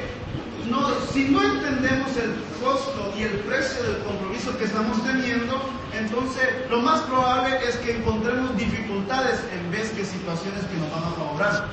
no, 0.68 0.88
si 1.12 1.28
no 1.28 1.42
entendemos 1.42 2.16
el 2.16 2.34
costo 2.62 3.14
y 3.16 3.22
el 3.22 3.37
precio 3.78 3.92
del 3.92 4.02
compromiso 4.04 4.58
que 4.58 4.64
estamos 4.64 5.02
teniendo, 5.04 5.60
entonces 5.92 6.48
lo 6.70 6.80
más 6.80 7.00
probable 7.02 7.58
es 7.66 7.76
que 7.76 7.96
encontremos 7.96 8.56
dificultades 8.56 9.40
en 9.52 9.70
vez 9.70 9.90
que 9.90 10.04
situaciones 10.04 10.64
que 10.64 10.76
nos 10.76 10.90
van 10.90 11.04
a 11.04 11.14
favorar. 11.16 11.68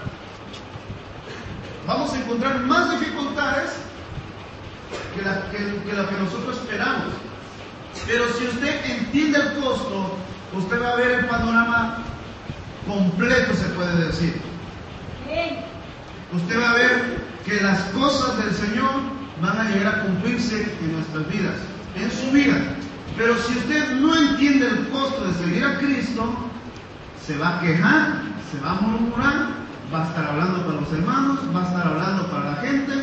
Vamos 1.87 2.13
a 2.13 2.17
encontrar 2.17 2.59
más 2.61 2.99
dificultades 2.99 3.71
que, 5.15 5.21
la, 5.21 5.49
que, 5.51 5.57
que 5.57 5.93
lo 5.93 6.09
que 6.09 6.15
nosotros 6.15 6.57
esperamos. 6.57 7.13
Pero 8.07 8.25
si 8.33 8.45
usted 8.45 8.85
entiende 8.85 9.39
el 9.39 9.63
costo, 9.63 10.17
usted 10.53 10.81
va 10.81 10.91
a 10.91 10.95
ver 10.95 11.11
el 11.19 11.25
panorama 11.27 11.97
completo, 12.87 13.53
se 13.53 13.65
puede 13.69 14.05
decir. 14.05 14.41
Usted 16.33 16.59
va 16.59 16.71
a 16.71 16.75
ver 16.75 17.25
que 17.45 17.61
las 17.61 17.79
cosas 17.85 18.37
del 18.37 18.53
Señor 18.53 18.89
van 19.41 19.57
a 19.57 19.69
llegar 19.69 19.95
a 19.95 20.01
cumplirse 20.03 20.63
en 20.81 20.93
nuestras 20.93 21.27
vidas, 21.29 21.55
en 21.95 22.11
su 22.11 22.31
vida. 22.31 22.55
Pero 23.17 23.37
si 23.37 23.57
usted 23.57 23.93
no 23.95 24.15
entiende 24.15 24.67
el 24.67 24.89
costo 24.89 25.25
de 25.25 25.33
seguir 25.33 25.63
a 25.63 25.77
Cristo, 25.77 26.35
se 27.25 27.37
va 27.37 27.57
a 27.57 27.61
quejar, 27.61 28.21
se 28.51 28.59
va 28.59 28.71
a 28.71 28.81
murmurar, 28.81 29.49
va 29.93 30.03
a 30.03 30.07
estar 30.07 30.25
hablando 30.25 30.65
para 30.65 30.81
los 30.81 30.91
hermanos, 30.91 31.39
va 31.55 31.63
a 31.63 31.67
estar 31.67 31.87
hablando 31.87 32.27
para 32.29 32.51
la 32.51 32.57
gente 32.57 32.93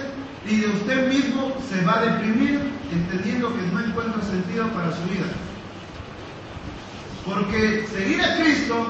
y 0.49 0.57
de 0.57 0.69
usted 0.69 1.09
mismo 1.09 1.57
se 1.69 1.85
va 1.85 1.99
a 1.99 2.03
deprimir 2.03 2.61
entendiendo 2.93 3.55
que 3.55 3.63
no 3.73 3.81
encuentra 3.81 4.23
sentido 4.23 4.69
para 4.69 4.91
su 4.91 5.03
vida. 5.05 5.27
Porque 7.25 7.87
seguir 7.93 8.21
a 8.21 8.37
Cristo 8.37 8.87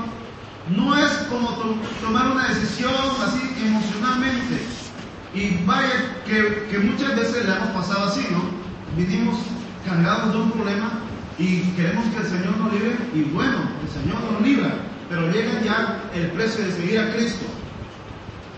no 0.75 0.97
es 0.97 1.13
como 1.29 1.49
to 1.51 1.77
tomar 2.01 2.31
una 2.31 2.49
decisión 2.49 2.95
así 3.25 3.41
emocionalmente. 3.65 4.61
Y 5.35 5.65
vaya 5.65 6.23
que, 6.27 6.69
que, 6.71 6.79
muchas 6.79 7.17
veces 7.17 7.47
le 7.47 7.53
hemos 7.53 7.69
pasado 7.71 8.09
así, 8.09 8.27
¿no? 8.31 8.43
Vinimos 8.97 9.37
cargados 9.85 10.33
de 10.33 10.41
un 10.41 10.51
problema 10.53 10.91
y 11.39 11.61
queremos 11.77 12.07
que 12.07 12.19
el 12.19 12.27
Señor 12.27 12.57
nos 12.59 12.73
libre 12.73 12.97
y 13.15 13.23
bueno, 13.23 13.59
el 13.83 13.89
Señor 13.89 14.21
nos 14.31 14.43
libra, 14.43 14.75
pero 15.09 15.31
llega 15.31 15.61
ya 15.63 16.03
el 16.15 16.31
precio 16.33 16.65
de 16.65 16.73
seguir 16.73 17.01
a 17.01 17.13
Cristo. 17.15 17.47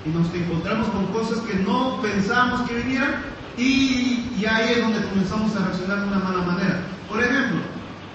Y 0.05 0.11
nos 0.11 0.33
encontramos 0.35 0.89
con 0.89 1.07
cosas 1.07 1.39
que 1.41 1.55
no 1.55 2.01
pensábamos 2.03 2.69
que 2.69 2.75
vinieran 2.75 3.23
y, 3.57 4.45
ahí 4.45 4.73
es 4.73 4.83
donde 4.83 5.03
comenzamos 5.09 5.57
a 5.57 5.61
reaccionar 5.61 6.01
de 6.01 6.09
una 6.09 6.19
mala 6.19 6.43
manera. 6.43 6.81
Por 7.09 7.23
ejemplo, 7.23 7.61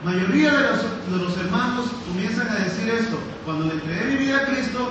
mayoría 0.04 0.52
de 0.52 1.18
los, 1.18 1.38
hermanos 1.38 1.88
comienzan 2.08 2.48
a 2.50 2.56
decir 2.56 2.90
esto, 2.90 3.18
cuando 3.46 3.66
le 3.66 3.74
entregué 3.74 4.06
mi 4.06 4.16
vida 4.18 4.38
a 4.38 4.46
Cristo, 4.46 4.90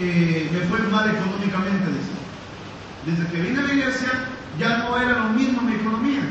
eh, 0.00 0.48
me 0.52 0.60
fue 0.66 0.80
mal 0.90 1.10
económicamente. 1.10 1.90
Desde 3.06 3.26
que 3.30 3.42
vine 3.42 3.60
a 3.60 3.62
la 3.62 3.72
iglesia 3.74 4.10
ya 4.58 4.78
no 4.78 4.96
era 4.96 5.18
lo 5.18 5.28
mismo 5.30 5.62
mi 5.62 5.74
economía. 5.74 6.22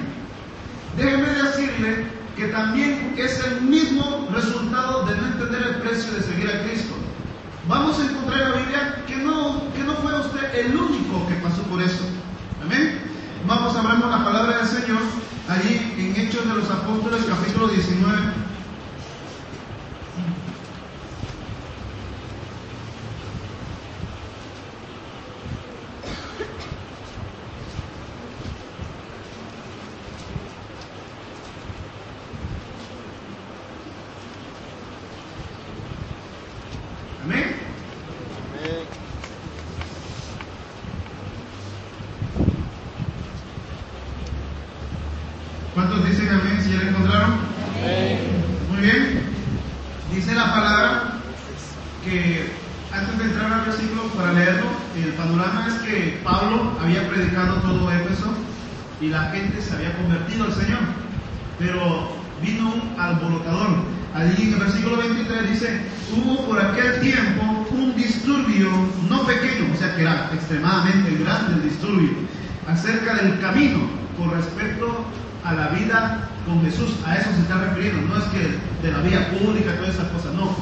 Déjeme 0.98 1.27
decirle 1.27 2.05
que 2.36 2.48
también 2.48 3.13
es 3.17 3.43
el 3.46 3.62
mismo 3.62 4.27
resultado 4.34 5.05
de 5.05 5.15
no 5.15 5.27
entender 5.27 5.63
el 5.63 5.75
precio 5.75 6.13
de 6.13 6.22
seguir 6.22 6.50
a 6.50 6.63
Cristo. 6.63 6.96
Vamos 7.68 8.00
a 8.00 8.03
encontrar 8.03 8.41
en 8.41 8.50
la 8.50 8.58
Biblia 8.58 9.03
que 9.06 9.15
no, 9.18 9.72
que 9.74 9.84
no 9.84 9.94
fue 9.96 10.20
usted 10.20 10.56
el 10.56 10.75
único 10.75 11.27
que 11.27 11.36
pasó 11.36 11.62
por 11.63 11.82
eso. 11.82 12.03
Amén. 12.63 13.00
Vamos 13.48 13.75
a 13.75 13.82
con 13.82 14.12
la 14.12 14.24
palabra 14.24 14.58
del 14.58 14.68
Señor 14.68 15.01
allí 15.48 15.94
en 15.98 16.15
Hechos 16.15 16.48
de 16.48 16.56
los 16.56 16.70
Apóstoles 16.70 17.25
capítulo 17.27 17.68
19. 17.68 18.18
Amén. 37.24 37.56
¿Cuántos 45.74 46.06
dicen 46.06 46.27
amén 46.30 46.60
si 46.62 46.72
ya 46.74 46.84
la 46.84 46.89
encontraron? 46.89 47.32
Muy 48.70 48.82
bien. 48.82 49.22
Dice 50.13 50.36
la 50.36 50.53
palabra 50.53 51.13
que 52.03 52.51
antes 52.91 53.18
de 53.18 53.24
entrar 53.24 53.53
al 53.53 53.65
versículo 53.65 54.03
para 54.10 54.34
leerlo, 54.34 54.65
el 54.98 55.13
panorama 55.13 55.68
es 55.68 55.75
que 55.75 56.20
Pablo 56.24 56.77
había 56.82 57.08
predicado 57.08 57.62
todo 57.62 57.91
Éfeso 57.91 58.34
y 59.01 59.08
la 59.08 59.24
gente 59.31 59.62
se 59.62 59.75
había 59.75 59.96
convertido 59.98 60.46
al 60.46 60.53
Señor. 60.53 60.79
Pero 61.58 62.12
vino 62.41 62.74
un 62.74 63.00
alborotador. 63.00 63.70
Allí 64.13 64.43
en 64.43 64.53
el 64.53 64.60
versículo 64.60 64.98
23 64.98 65.50
dice, 65.50 65.81
hubo 66.15 66.46
por 66.48 66.60
aquel 66.60 67.00
tiempo 67.00 67.65
un 67.72 67.96
disturbio 67.96 68.70
no 69.10 69.25
pequeño, 69.25 69.72
o 69.74 69.77
sea 69.77 69.96
que 69.96 70.01
era 70.01 70.29
extremadamente 70.34 71.15
grande 71.24 71.53
el 71.55 71.63
disturbio, 71.63 72.10
acerca 72.67 73.15
del 73.15 73.39
camino 73.39 73.79
con 74.17 74.31
respecto 74.31 75.05
a 75.46 75.53
la 75.53 75.67
vida 75.70 76.27
con 76.46 76.62
Jesús, 76.63 76.91
a 77.05 77.15
eso 77.15 77.29
se 77.36 77.41
está 77.41 77.63
refiriendo, 77.63 78.01
no 78.08 78.17
es 78.17 78.25
que 78.25 78.86
de 78.86 78.91
la 78.91 79.01
vía 79.01 79.31
pública, 79.31 79.75
todas 79.77 79.96
esas 79.96 80.10
cosas, 80.10 80.34
no, 80.34 80.55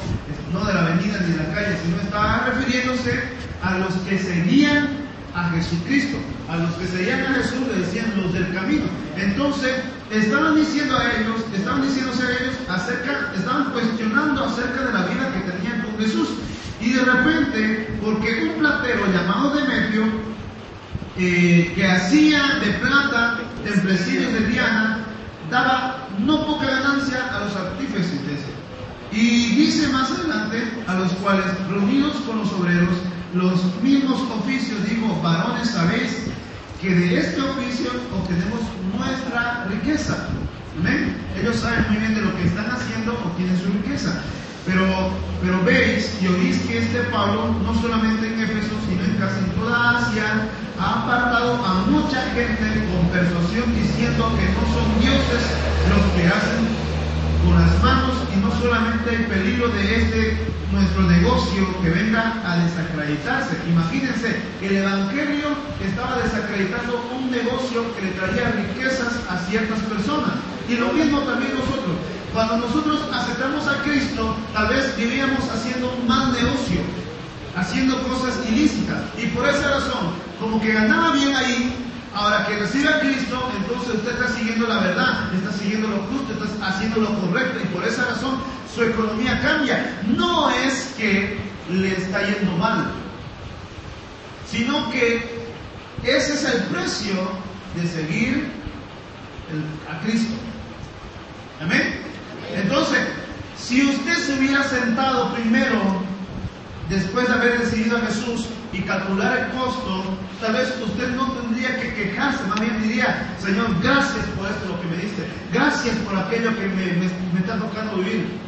no 0.53 0.65
de 0.65 0.73
la 0.73 0.81
avenida 0.81 1.19
ni 1.21 1.31
de 1.31 1.37
la 1.37 1.53
calle, 1.53 1.77
sino 1.83 2.01
estaba 2.01 2.45
refiriéndose 2.53 3.23
a 3.63 3.77
los 3.79 3.93
que 4.07 4.19
seguían 4.19 5.08
a 5.35 5.49
Jesucristo, 5.51 6.17
a 6.47 6.57
los 6.57 6.71
que 6.75 6.87
seguían 6.87 7.21
a 7.21 7.33
Jesús 7.35 7.67
le 7.67 7.85
decían 7.85 8.13
los 8.17 8.33
del 8.33 8.53
camino. 8.53 8.85
Entonces, 9.17 9.73
estaban 10.11 10.55
diciendo 10.55 10.97
a 10.97 11.11
ellos, 11.19 11.41
estaban 11.55 11.81
diciéndose 11.83 12.23
a 12.23 12.31
ellos 12.31 12.55
acerca, 12.67 13.31
estaban 13.35 13.71
cuestionando 13.71 14.45
acerca 14.45 14.83
de 14.85 14.93
la 14.93 15.03
vida 15.05 15.33
que 15.33 15.51
tenían 15.51 15.81
con 15.81 15.97
Jesús. 15.99 16.29
Y 16.81 16.93
de 16.93 17.03
repente, 17.03 17.99
porque 18.01 18.45
un 18.45 18.59
platero 18.59 19.05
llamado 19.11 19.55
Demetrio, 19.55 20.03
eh, 21.17 21.73
que 21.75 21.85
hacía 21.85 22.59
de 22.63 22.71
plata 22.79 23.39
templecillos 23.63 24.31
de 24.33 24.47
Diana, 24.47 25.05
daba 25.49 26.07
no 26.19 26.45
poca 26.45 26.65
ganancia 26.65 27.35
a 27.35 27.45
los 27.45 27.55
artífices 27.55 28.25
de. 28.25 28.59
Y 29.11 29.55
dice 29.55 29.87
más 29.87 30.11
adelante 30.11 30.57
delante, 30.57 30.83
a 30.87 30.93
los 30.95 31.11
cuales, 31.13 31.45
reunidos 31.67 32.15
con 32.27 32.39
los 32.39 32.51
obreros, 32.53 32.95
los 33.33 33.61
mismos 33.81 34.21
oficios, 34.39 34.83
digo, 34.89 35.19
varones, 35.21 35.69
sabéis 35.69 36.29
que 36.81 36.89
de 36.93 37.19
este 37.19 37.41
oficio 37.41 37.91
obtenemos 38.15 38.61
nuestra 38.97 39.65
riqueza. 39.69 40.27
¿Amén? 40.79 41.15
Ellos 41.39 41.57
saben 41.57 41.85
muy 41.89 41.97
bien 41.97 42.15
de 42.15 42.21
lo 42.21 42.35
que 42.37 42.45
están 42.45 42.71
haciendo, 42.71 43.13
obtienen 43.13 43.57
su 43.59 43.67
riqueza. 43.71 44.21
Pero, 44.65 44.85
pero 45.41 45.63
veis 45.63 46.17
y 46.21 46.27
oís 46.27 46.57
que 46.67 46.79
este 46.79 46.99
Pablo, 47.11 47.55
no 47.63 47.73
solamente 47.81 48.27
en 48.27 48.39
Éfeso, 48.39 48.75
sino 48.87 49.03
en 49.03 49.15
casi 49.17 49.41
toda 49.59 49.97
Asia, 49.97 50.47
ha 50.79 51.03
apartado 51.03 51.55
a 51.65 51.85
mucha 51.87 52.21
gente 52.33 52.87
con 52.91 53.09
persuasión 53.09 53.73
diciendo 53.75 54.31
que 54.37 54.45
no 54.55 54.63
son 54.73 54.87
dioses 55.01 55.43
los 55.89 56.03
que 56.15 56.27
hacen 56.27 56.88
con 57.45 57.59
las 57.59 57.83
manos 57.83 58.15
y 58.33 58.39
no 58.39 58.51
solamente 58.59 59.15
el 59.15 59.25
peligro 59.25 59.69
de 59.69 59.95
este 59.95 60.49
nuestro 60.71 61.01
negocio 61.03 61.81
que 61.81 61.89
venga 61.89 62.41
a 62.45 62.57
desacreditarse. 62.57 63.57
Imagínense, 63.67 64.39
el 64.61 64.77
Evangelio 64.77 65.49
estaba 65.83 66.17
desacreditando 66.21 67.03
un 67.15 67.31
negocio 67.31 67.83
que 67.95 68.05
le 68.05 68.11
traía 68.11 68.51
riquezas 68.51 69.19
a 69.29 69.37
ciertas 69.49 69.79
personas. 69.81 70.35
Y 70.67 70.75
lo 70.75 70.93
mismo 70.93 71.19
también 71.21 71.53
nosotros. 71.53 71.97
Cuando 72.33 72.57
nosotros 72.57 73.01
aceptamos 73.11 73.67
a 73.67 73.81
Cristo, 73.81 74.35
tal 74.53 74.67
vez 74.67 74.95
vivíamos 74.95 75.49
haciendo 75.49 75.91
un 75.91 76.07
mal 76.07 76.31
negocio, 76.31 76.81
haciendo 77.55 78.01
cosas 78.03 78.39
ilícitas. 78.47 79.01
Y 79.17 79.25
por 79.27 79.49
esa 79.49 79.71
razón, 79.71 80.13
como 80.39 80.61
que 80.61 80.71
ganaba 80.71 81.13
bien 81.13 81.35
ahí, 81.35 81.88
ahora 82.19 82.45
que 82.45 82.57
recibe 82.57 82.89
a 82.89 82.99
Cristo, 82.99 83.51
entonces 83.55 83.95
usted 83.95 84.11
está 84.11 84.27
siguiendo 84.35 84.67
la 84.67 84.79
verdad, 84.79 85.33
está 85.33 85.53
siguiendo 85.53 85.87
lo 85.87 85.97
justo, 86.03 86.33
está 86.43 86.67
haciendo 86.67 86.99
lo 87.01 87.21
correcto. 87.21 87.59
Y 87.63 87.67
por 87.67 87.87
esa 87.87 88.05
razón 88.05 88.39
su 88.73 88.83
economía 88.83 89.39
cambia. 89.41 90.01
No 90.05 90.49
es 90.49 90.93
que 90.97 91.37
le 91.69 91.91
está 91.93 92.21
yendo 92.27 92.51
mal, 92.57 92.91
sino 94.51 94.91
que 94.91 95.47
ese 96.03 96.33
es 96.33 96.43
el 96.43 96.63
precio 96.63 97.15
de 97.75 97.87
seguir 97.87 98.51
a 99.89 99.99
Cristo. 100.01 100.33
Amén. 101.61 102.01
Entonces, 102.53 102.99
si 103.57 103.85
usted 103.85 104.17
se 104.17 104.33
hubiera 104.33 104.63
sentado 104.63 105.33
primero, 105.35 106.03
después 106.89 107.27
de 107.27 107.33
haber 107.33 107.59
recibido 107.59 107.97
a 107.97 108.01
Jesús, 108.01 108.47
y 108.71 108.81
calcular 108.83 109.37
el 109.37 109.47
costo, 109.59 110.17
tal 110.39 110.53
vez 110.53 110.73
usted 110.81 111.09
no 111.15 111.31
tendría 111.33 111.79
que 111.81 111.93
quejarse, 111.93 112.43
más 112.47 112.59
bien 112.59 112.81
diría, 112.83 113.35
Señor, 113.39 113.67
gracias 113.81 114.25
por 114.37 114.47
esto 114.47 114.67
lo 114.69 114.79
que 114.81 114.87
me 114.87 114.97
diste, 114.97 115.27
gracias 115.51 115.95
por 115.97 116.15
aquello 116.15 116.55
que 116.55 116.67
me, 116.67 116.85
me- 117.33 117.39
está 117.39 117.57
tocando 117.57 117.97
vivir. 117.97 118.39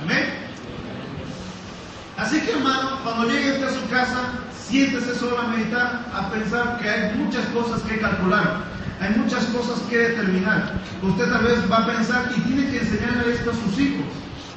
Amén. 0.00 0.24
Así 2.16 2.40
que 2.40 2.52
hermano, 2.52 3.00
cuando 3.02 3.28
llegue 3.28 3.52
usted 3.52 3.66
a 3.66 3.72
su 3.72 3.88
casa, 3.90 4.18
siéntese 4.66 5.14
solo 5.16 5.38
a 5.38 5.48
meditar, 5.48 6.06
a 6.14 6.30
pensar 6.30 6.78
que 6.80 6.88
hay 6.88 7.14
muchas 7.18 7.44
cosas 7.46 7.82
que 7.82 7.98
calcular, 7.98 8.64
hay 9.00 9.10
muchas 9.18 9.44
cosas 9.46 9.80
que 9.90 9.98
determinar. 9.98 10.72
Usted 11.02 11.30
tal 11.30 11.44
vez 11.44 11.70
va 11.70 11.78
a 11.78 11.86
pensar 11.86 12.30
y 12.36 12.40
tiene 12.40 12.70
que 12.70 12.78
enseñarle 12.78 13.34
esto 13.34 13.50
a 13.50 13.54
sus 13.54 13.78
hijos, 13.78 14.06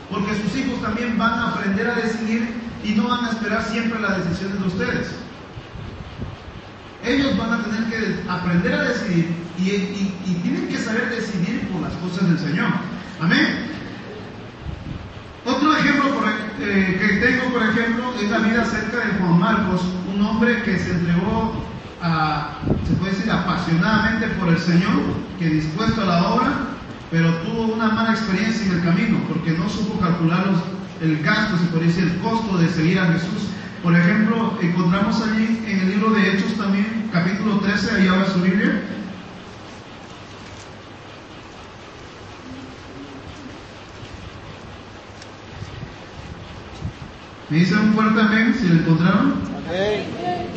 porque 0.09 0.35
sus 0.35 0.55
hijos 0.55 0.81
también 0.81 1.17
van 1.17 1.33
a 1.33 1.47
aprender 1.49 1.89
a 1.89 1.95
decidir 1.95 2.68
y 2.83 2.91
no 2.93 3.07
van 3.07 3.25
a 3.25 3.29
esperar 3.29 3.63
siempre 3.63 3.99
las 3.99 4.23
decisiones 4.23 4.59
de 4.59 4.67
ustedes. 4.67 5.11
Ellos 7.05 7.37
van 7.37 7.53
a 7.53 7.63
tener 7.63 7.83
que 7.85 8.29
aprender 8.29 8.73
a 8.73 8.83
decidir 8.83 9.33
y, 9.57 10.35
tienen 10.43 10.67
que 10.67 10.77
saber 10.77 11.09
decidir 11.09 11.67
por 11.69 11.81
las 11.81 11.93
cosas 11.93 12.27
del 12.29 12.39
Señor. 12.39 12.67
Amén. 13.21 13.67
Otro 15.45 15.75
ejemplo 15.75 16.09
eh, 16.59 16.97
que 16.99 17.25
tengo, 17.25 17.53
por 17.53 17.63
ejemplo, 17.63 18.13
es 18.21 18.29
la 18.29 18.39
vida 18.39 18.61
acerca 18.61 18.97
de 18.97 19.13
Juan 19.19 19.39
Marcos, 19.39 19.81
un 20.13 20.21
hombre 20.21 20.61
que 20.63 20.77
se 20.77 20.91
entregó, 20.91 21.63
a, 22.01 22.59
se 22.85 22.93
puede 22.93 23.11
decir, 23.13 23.31
apasionadamente 23.31 24.27
por 24.39 24.49
el 24.49 24.59
Señor, 24.59 25.01
que 25.39 25.45
dispuesto 25.47 26.01
a 26.01 26.05
la 26.05 26.27
obra, 26.33 26.51
pero 27.09 27.33
tuvo 27.37 27.73
una 27.73 27.89
mala 27.89 28.11
experiencia 28.11 28.65
en 28.65 28.73
el 28.73 28.83
camino, 28.83 29.19
porque 29.27 29.51
no 29.51 29.69
supo 29.69 29.99
calcular 29.99 30.45
los- 30.47 30.78
el 31.01 31.23
gasto, 31.23 31.57
se 31.57 31.65
puede 31.65 31.87
decir, 31.87 32.03
el 32.03 32.17
costo 32.19 32.57
de 32.57 32.69
seguir 32.69 32.99
a 32.99 33.07
Jesús. 33.13 33.49
Por 33.83 33.95
ejemplo, 33.95 34.57
encontramos 34.61 35.21
allí 35.21 35.63
en 35.65 35.79
el 35.79 35.89
libro 35.89 36.11
de 36.11 36.29
Hechos 36.29 36.53
también, 36.55 37.09
capítulo 37.13 37.59
13, 37.59 37.95
ahí 37.95 38.07
habla 38.07 38.25
su 38.25 38.41
Biblia, 38.41 38.81
me 47.49 47.57
dicen 47.57 47.79
un 47.79 47.93
fuerte 47.93 48.21
amén 48.21 48.55
si 48.59 48.67
lo 48.67 48.75
encontraron. 48.75 49.33
Amén. 49.67 50.49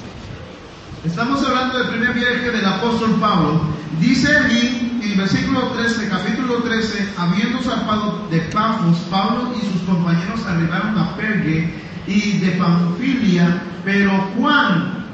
Estamos 1.04 1.42
hablando 1.44 1.78
del 1.78 1.88
primer 1.88 2.12
viaje 2.12 2.50
del 2.50 2.64
apóstol 2.64 3.16
Pablo. 3.18 3.60
Dice 3.98 4.36
allí, 4.36 4.91
el 5.10 5.18
versículo 5.18 5.68
13, 5.72 6.08
capítulo 6.08 6.62
13, 6.62 7.14
habiendo 7.18 7.60
zarpado 7.60 8.28
de 8.30 8.40
Pafos, 8.52 8.98
Pablo 9.10 9.52
y 9.56 9.72
sus 9.72 9.82
compañeros 9.82 10.44
arribaron 10.46 10.96
a 10.96 11.16
Pergue 11.16 11.74
y 12.06 12.38
de 12.38 12.52
Panfilia, 12.52 13.62
pero 13.84 14.12
Juan, 14.36 15.04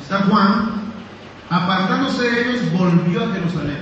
está 0.00 0.18
Juan, 0.28 0.70
apartándose 1.50 2.30
de 2.30 2.40
ellos, 2.42 2.72
volvió 2.72 3.24
a 3.24 3.32
Jerusalén. 3.32 3.80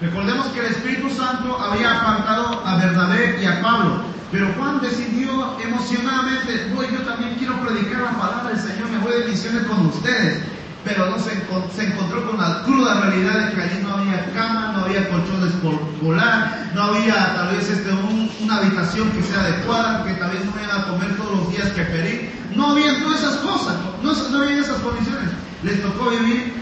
Recordemos 0.00 0.46
que 0.48 0.60
el 0.60 0.66
Espíritu 0.66 1.10
Santo 1.10 1.58
había 1.58 2.00
apartado 2.00 2.66
a 2.66 2.76
Bernabé 2.76 3.38
y 3.42 3.44
a 3.44 3.60
Pablo, 3.60 4.02
pero 4.32 4.48
Juan 4.56 4.80
decidió 4.80 5.58
emocionadamente, 5.60 6.72
"Voy, 6.74 6.86
yo 6.90 7.00
también 7.00 7.34
quiero 7.34 7.60
predicar 7.60 8.02
la 8.02 8.18
palabra 8.18 8.50
del 8.50 8.58
Señor, 8.58 8.88
me 8.90 8.98
voy 8.98 9.12
de 9.12 9.28
misiones 9.28 9.64
con 9.64 9.86
ustedes. 9.86 10.44
Pero 10.84 11.10
no 11.10 11.18
se, 11.18 11.30
se 11.76 11.84
encontró 11.92 12.26
con 12.30 12.40
la 12.40 12.62
cruda 12.64 13.00
realidad 13.02 13.48
de 13.48 13.54
que 13.54 13.60
allí 13.62 13.82
no 13.82 13.96
había 13.96 14.32
cama, 14.32 14.72
no 14.74 14.84
había 14.84 15.08
colchones 15.10 15.52
por 15.62 15.74
volar, 16.02 16.70
no 16.74 16.82
había 16.84 17.34
tal 17.34 17.54
vez 17.54 17.68
este, 17.68 17.90
un- 17.92 18.30
una 18.40 18.56
habitación 18.56 19.10
que 19.10 19.22
sea 19.22 19.40
adecuada, 19.40 20.04
que 20.04 20.14
tal 20.14 20.30
vez 20.30 20.40
no 20.44 20.52
iban 20.62 20.80
a 20.80 20.86
comer 20.86 21.16
todos 21.16 21.36
los 21.38 21.50
días 21.52 21.68
que 21.70 21.82
pedir. 21.82 22.32
No 22.56 22.70
había 22.72 22.98
todas 23.02 23.20
esas 23.20 23.36
cosas, 23.36 23.74
no, 24.02 24.12
no 24.30 24.42
había 24.42 24.58
esas 24.58 24.78
condiciones. 24.78 25.30
Les 25.62 25.82
tocó 25.82 26.10
vivir 26.10 26.54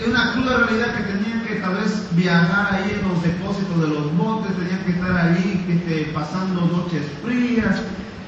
es 0.00 0.08
una 0.08 0.32
cruda 0.32 0.56
realidad 0.66 0.94
que 0.96 1.02
tenían 1.04 1.40
que 1.42 1.54
tal 1.56 1.74
vez 1.76 2.08
viajar 2.12 2.74
ahí 2.74 2.98
en 3.00 3.08
los 3.08 3.22
depósitos 3.22 3.80
de 3.80 3.88
los 3.88 4.16
botes, 4.16 4.52
tenían 4.56 4.80
que 4.84 4.90
estar 4.92 5.16
ahí 5.16 5.64
este, 5.68 6.10
pasando 6.12 6.62
noches 6.66 7.02
frías, 7.24 7.76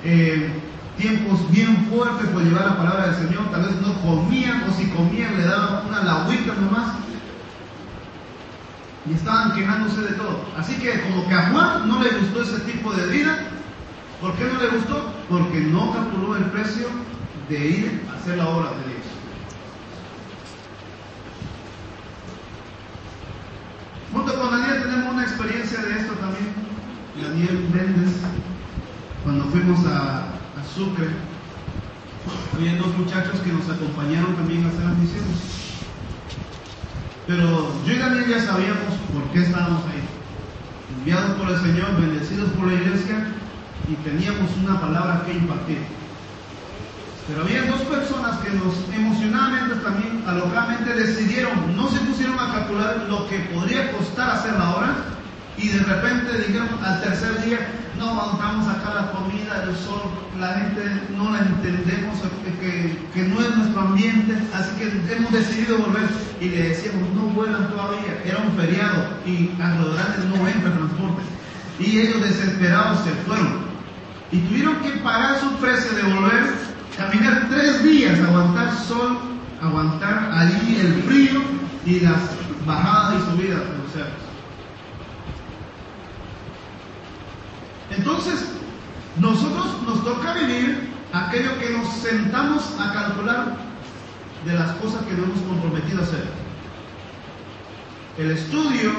eh, 0.05 0.49
tiempos 0.97 1.51
bien 1.51 1.89
fuertes 1.91 2.29
por 2.29 2.43
llevar 2.43 2.67
la 2.67 2.77
palabra 2.77 3.07
del 3.07 3.27
Señor, 3.27 3.51
tal 3.51 3.63
vez 3.63 3.81
no 3.81 4.01
comían 4.03 4.65
o 4.69 4.73
si 4.73 4.87
comían 4.87 5.37
le 5.37 5.45
daban 5.45 5.87
una 5.87 6.03
lagüita 6.03 6.55
nomás 6.55 6.95
y 9.07 9.13
estaban 9.13 9.55
quejándose 9.55 10.01
de 10.01 10.13
todo. 10.15 10.45
Así 10.57 10.75
que 10.77 11.01
como 11.03 11.29
que 11.29 11.35
a 11.35 11.51
Juan 11.51 11.89
no 11.89 12.03
le 12.03 12.11
gustó 12.11 12.43
ese 12.43 12.61
tipo 12.61 12.93
de 12.93 13.07
vida, 13.09 13.39
¿por 14.21 14.35
qué 14.35 14.45
no 14.45 14.61
le 14.61 14.69
gustó? 14.69 15.13
Porque 15.29 15.61
no 15.61 15.93
calculó 15.93 16.37
el 16.37 16.45
precio 16.45 16.87
de 17.49 17.67
ir 17.67 18.03
a 18.11 18.17
hacer 18.17 18.39
la 18.39 18.49
obra 18.49 18.71
de 18.71 18.77
Dios. 18.77 19.05
Junto 24.13 24.41
con 24.41 24.51
Daniel 24.51 24.83
tenemos 24.83 25.13
una 25.13 25.23
experiencia 25.25 25.83
de 25.83 25.99
esto 25.99 26.13
también. 26.15 26.55
Daniel 27.21 27.69
Méndez, 27.73 28.17
cuando 29.23 29.45
fuimos 29.47 29.85
a, 29.87 30.19
a 30.19 30.34
Sucre, 30.73 31.09
había 32.55 32.77
dos 32.77 32.97
muchachos 32.97 33.41
que 33.41 33.53
nos 33.53 33.69
acompañaron 33.69 34.35
también 34.37 34.65
a 34.65 34.69
hacer 34.69 34.85
las 34.85 34.99
misiones. 34.99 35.39
Pero 37.27 37.73
yo 37.87 37.93
y 37.93 37.99
Daniel 37.99 38.27
ya 38.29 38.41
sabíamos 38.41 38.95
por 39.13 39.25
qué 39.33 39.43
estábamos 39.43 39.83
ahí. 39.87 40.03
Enviados 40.99 41.37
por 41.37 41.51
el 41.51 41.61
Señor, 41.61 42.01
bendecidos 42.01 42.51
por 42.51 42.69
la 42.69 42.75
iglesia 42.75 43.33
y 43.89 43.95
teníamos 44.09 44.51
una 44.63 44.81
palabra 44.81 45.23
que 45.27 45.35
impartir. 45.35 45.79
Pero 47.27 47.43
había 47.43 47.65
dos 47.65 47.81
personas 47.83 48.39
que 48.41 48.51
nos 48.51 48.75
emocionadamente 48.95 49.77
también, 49.77 50.23
alocadamente 50.27 50.93
decidieron, 50.93 51.75
no 51.75 51.89
se 51.89 51.99
pusieron 52.01 52.39
a 52.39 52.53
calcular 52.53 53.07
lo 53.09 53.27
que 53.29 53.39
podría 53.55 53.93
costar 53.93 54.31
hacer 54.31 54.53
la 54.53 54.77
obra 54.77 55.14
y 55.57 55.69
de 55.69 55.79
repente 55.81 56.39
dijeron 56.47 56.69
al 56.85 57.01
tercer 57.01 57.45
día, 57.45 57.59
no 57.99 58.11
aguantamos 58.11 58.67
acá 58.69 58.93
la 58.95 59.13
comida, 59.13 59.63
el 59.69 59.77
sol, 59.77 60.03
la 60.41 60.49
gente 60.55 60.83
no 61.17 61.31
la 61.31 61.39
entendemos, 61.41 62.19
que, 62.61 62.99
que- 63.15 63.29
no 63.29 63.41
es 63.41 63.57
nuestro 63.57 63.81
ambiente, 63.83 64.35
así 64.53 64.71
que 64.79 65.15
hemos 65.15 65.33
decidido 65.33 65.79
volver 65.79 66.09
y 66.41 66.49
le 66.49 66.69
decíamos, 66.71 67.09
no 67.15 67.23
vuelan 67.29 67.69
todavía, 67.71 68.21
era 68.25 68.39
un 68.39 68.53
feriado 68.57 69.05
y 69.25 69.51
a 69.63 69.75
los 69.77 69.95
grandes 69.95 70.25
no 70.27 70.49
entra 70.49 70.73
transporte. 70.73 71.23
Y 71.79 71.99
ellos 72.01 72.21
desesperados 72.23 72.99
se 73.05 73.11
fueron 73.27 73.65
y 74.33 74.39
tuvieron 74.41 74.77
que 74.77 74.91
pagar 75.03 75.39
su 75.41 75.51
precio 75.57 75.93
de 75.93 76.03
volver, 76.03 76.53
caminar 76.97 77.47
tres 77.51 77.83
días, 77.85 78.19
aguantar 78.21 78.73
sol, 78.89 79.19
aguantar 79.63 80.31
allí 80.35 80.79
el 80.81 81.03
frío 81.05 81.43
y 81.87 82.01
las 82.01 82.19
bajadas 82.67 83.15
y 83.23 83.31
subidas 83.31 83.61
de 83.61 83.79
los 83.79 83.93
Entonces, 87.97 88.45
Nosotros 89.21 89.83
nos 89.87 90.05
toca 90.05 90.35
vivir 90.35 90.91
aquello 91.13 91.57
que 91.61 91.71
nos 91.71 91.89
sentamos 91.99 92.65
a 92.81 92.93
calcular 92.93 93.57
de 94.45 94.55
las 94.55 94.73
cosas 94.73 95.05
que 95.05 95.15
no 95.15 95.25
hemos 95.25 95.41
comprometido 95.41 96.01
a 96.01 96.03
hacer. 96.03 96.25
El 98.19 98.33
estudio, 98.33 98.91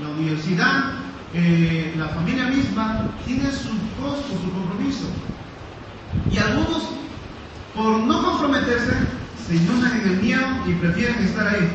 la 0.00 0.08
universidad, 0.10 0.92
eh, 1.34 1.94
la 1.98 2.08
familia 2.08 2.46
misma 2.46 3.08
tiene 3.24 3.50
su 3.50 3.70
costo, 4.00 4.38
su 4.40 4.52
compromiso. 4.52 5.06
Y 6.30 6.38
algunos, 6.38 6.84
por 7.74 7.98
no 7.98 8.22
comprometerse, 8.22 8.94
se 9.46 9.56
inundan 9.56 10.00
en 10.00 10.08
el 10.08 10.22
miedo 10.22 10.46
y 10.66 10.74
prefieren 10.74 11.24
estar 11.24 11.48
ahí. 11.48 11.68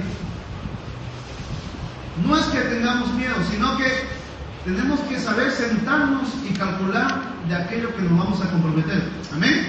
No 2.26 2.38
es 2.38 2.46
que 2.46 2.60
tengamos 2.60 3.14
miedo, 3.16 3.36
sino 3.52 3.78
que 3.78 4.21
tenemos 4.66 5.00
que 5.02 5.20
saber 5.20 5.52
sentarnos 5.52 6.30
y 6.48 6.54
calcular 6.54 7.22
de 7.48 7.56
aquello 7.56 7.96
que 7.96 8.04
nos 8.04 8.18
vamos 8.18 8.42
a 8.42 8.50
comprometer. 8.52 9.10
Amén. 9.34 9.68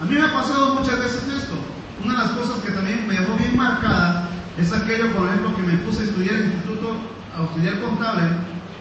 A 0.00 0.04
mí 0.04 0.14
me 0.14 0.22
ha 0.22 0.32
pasado 0.32 0.74
muchas 0.74 0.98
veces 0.98 1.22
esto. 1.28 1.54
Una 2.04 2.14
de 2.14 2.22
las 2.24 2.30
cosas 2.32 2.62
que 2.64 2.72
también 2.72 3.06
me 3.06 3.14
dejó 3.14 3.36
bien 3.36 3.56
marcada 3.56 4.28
es 4.58 4.72
aquello, 4.72 5.12
por 5.12 5.28
ejemplo, 5.28 5.56
que 5.56 5.62
me 5.62 5.78
puse 5.78 6.02
a 6.02 6.04
estudiar 6.04 6.34
en 6.34 6.42
el 6.42 6.52
instituto, 6.52 6.96
a 7.38 7.44
estudiar 7.44 7.80
contable, 7.80 8.22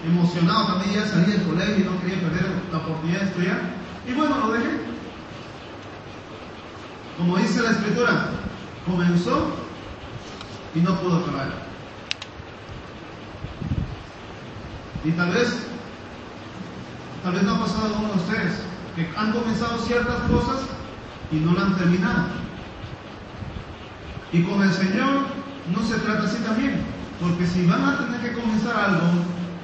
emocionado 0.05 0.73
también 0.73 0.95
ya 0.95 1.07
salí 1.07 1.31
del 1.31 1.43
colegio 1.43 1.77
y 1.77 1.83
no 1.83 2.01
quería 2.01 2.21
perder 2.21 2.45
la 2.71 2.77
oportunidad 2.77 3.19
de 3.21 3.25
estudiar. 3.27 3.59
Y 4.07 4.13
bueno, 4.13 4.37
lo 4.39 4.53
dejé. 4.53 4.69
Como 7.17 7.37
dice 7.37 7.61
la 7.61 7.71
escritura, 7.71 8.29
comenzó 8.85 9.55
y 10.73 10.79
no 10.79 10.99
pudo 11.01 11.17
acabar. 11.17 11.60
Y 15.03 15.11
tal 15.11 15.31
vez, 15.31 15.57
tal 17.23 17.33
vez 17.33 17.43
no 17.43 17.55
ha 17.55 17.59
pasado 17.59 17.81
a 17.81 17.85
alguno 17.87 18.13
de 18.13 18.19
ustedes, 18.19 18.53
que 18.95 19.09
han 19.17 19.31
comenzado 19.31 19.77
ciertas 19.79 20.19
cosas 20.29 20.61
y 21.31 21.37
no 21.37 21.53
la 21.53 21.65
han 21.65 21.77
terminado. 21.77 22.25
Y 24.31 24.43
con 24.43 24.61
el 24.61 24.71
Señor 24.71 25.25
no 25.75 25.83
se 25.83 25.97
trata 25.99 26.25
así 26.25 26.37
también, 26.43 26.81
porque 27.19 27.47
si 27.47 27.65
van 27.65 27.83
a 27.83 27.97
tener 27.97 28.21
que 28.21 28.39
comenzar 28.39 28.75
algo 28.75 29.07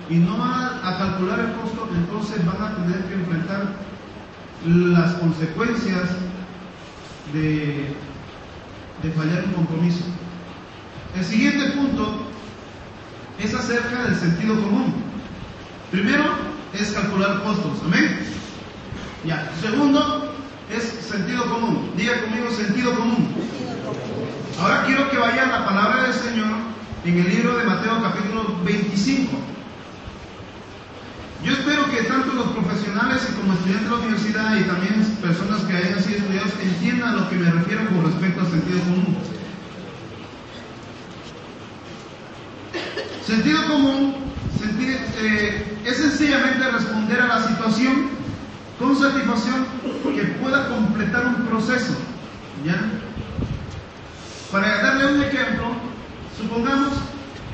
y 0.09 0.15
no 0.15 0.37
van 0.37 0.79
a 0.83 0.97
calcular 0.97 1.39
el 1.39 1.51
costo, 1.53 1.87
entonces 1.93 2.45
van 2.45 2.61
a 2.61 2.75
tener 2.75 3.03
que 3.05 3.13
enfrentar 3.13 3.73
las 4.65 5.13
consecuencias 5.13 6.09
de, 7.31 7.95
de 9.03 9.11
fallar 9.11 9.45
un 9.45 9.53
compromiso. 9.53 10.03
El 11.15 11.23
siguiente 11.23 11.71
punto 11.71 12.27
es 13.39 13.53
acerca 13.53 14.03
del 14.03 14.15
sentido 14.15 14.55
común. 14.55 15.06
Primero 15.91 16.23
es 16.73 16.91
calcular 16.91 17.43
costos, 17.43 17.79
amén. 17.85 18.19
Ya. 19.25 19.49
Segundo 19.61 20.33
es 20.69 20.83
sentido 20.83 21.45
común. 21.45 21.91
Diga 21.95 22.21
conmigo 22.21 22.51
sentido 22.51 22.93
común. 22.93 23.29
Ahora 24.59 24.83
quiero 24.85 25.09
que 25.09 25.17
vaya 25.17 25.45
la 25.45 25.65
palabra 25.65 26.03
del 26.03 26.13
Señor 26.13 26.47
en 27.05 27.19
el 27.19 27.29
libro 27.29 27.57
de 27.57 27.63
Mateo 27.63 28.01
capítulo 28.01 28.57
25. 28.65 29.31
Yo 31.43 31.53
espero 31.53 31.85
que 31.89 32.03
tanto 32.03 32.33
los 32.33 32.47
profesionales 32.47 33.25
y 33.29 33.35
como 33.35 33.53
estudiantes 33.53 33.89
de 33.89 33.95
la 33.95 34.01
universidad 34.01 34.57
y 34.57 34.63
también 34.63 35.17
personas 35.21 35.61
que 35.61 35.77
hayan 35.77 36.03
sido 36.03 36.17
estudiados 36.17 36.51
entiendan 36.61 37.09
a 37.09 37.13
lo 37.13 37.29
que 37.29 37.35
me 37.35 37.51
refiero 37.51 37.87
con 37.87 38.03
respecto 38.05 38.41
al 38.41 38.47
sentido 38.47 38.79
común. 38.79 39.17
Sentido 43.25 43.67
común 43.67 44.15
sentir, 44.59 44.97
eh, 45.19 45.77
es 45.85 45.97
sencillamente 45.97 46.69
responder 46.71 47.21
a 47.21 47.27
la 47.27 47.47
situación 47.47 48.09
con 48.79 48.95
satisfacción 48.95 49.65
que 50.15 50.23
pueda 50.41 50.67
completar 50.69 51.25
un 51.25 51.47
proceso. 51.47 51.95
Para 54.51 54.81
darle 54.81 55.13
un 55.13 55.21
ejemplo, 55.21 55.65
supongamos, 56.37 56.93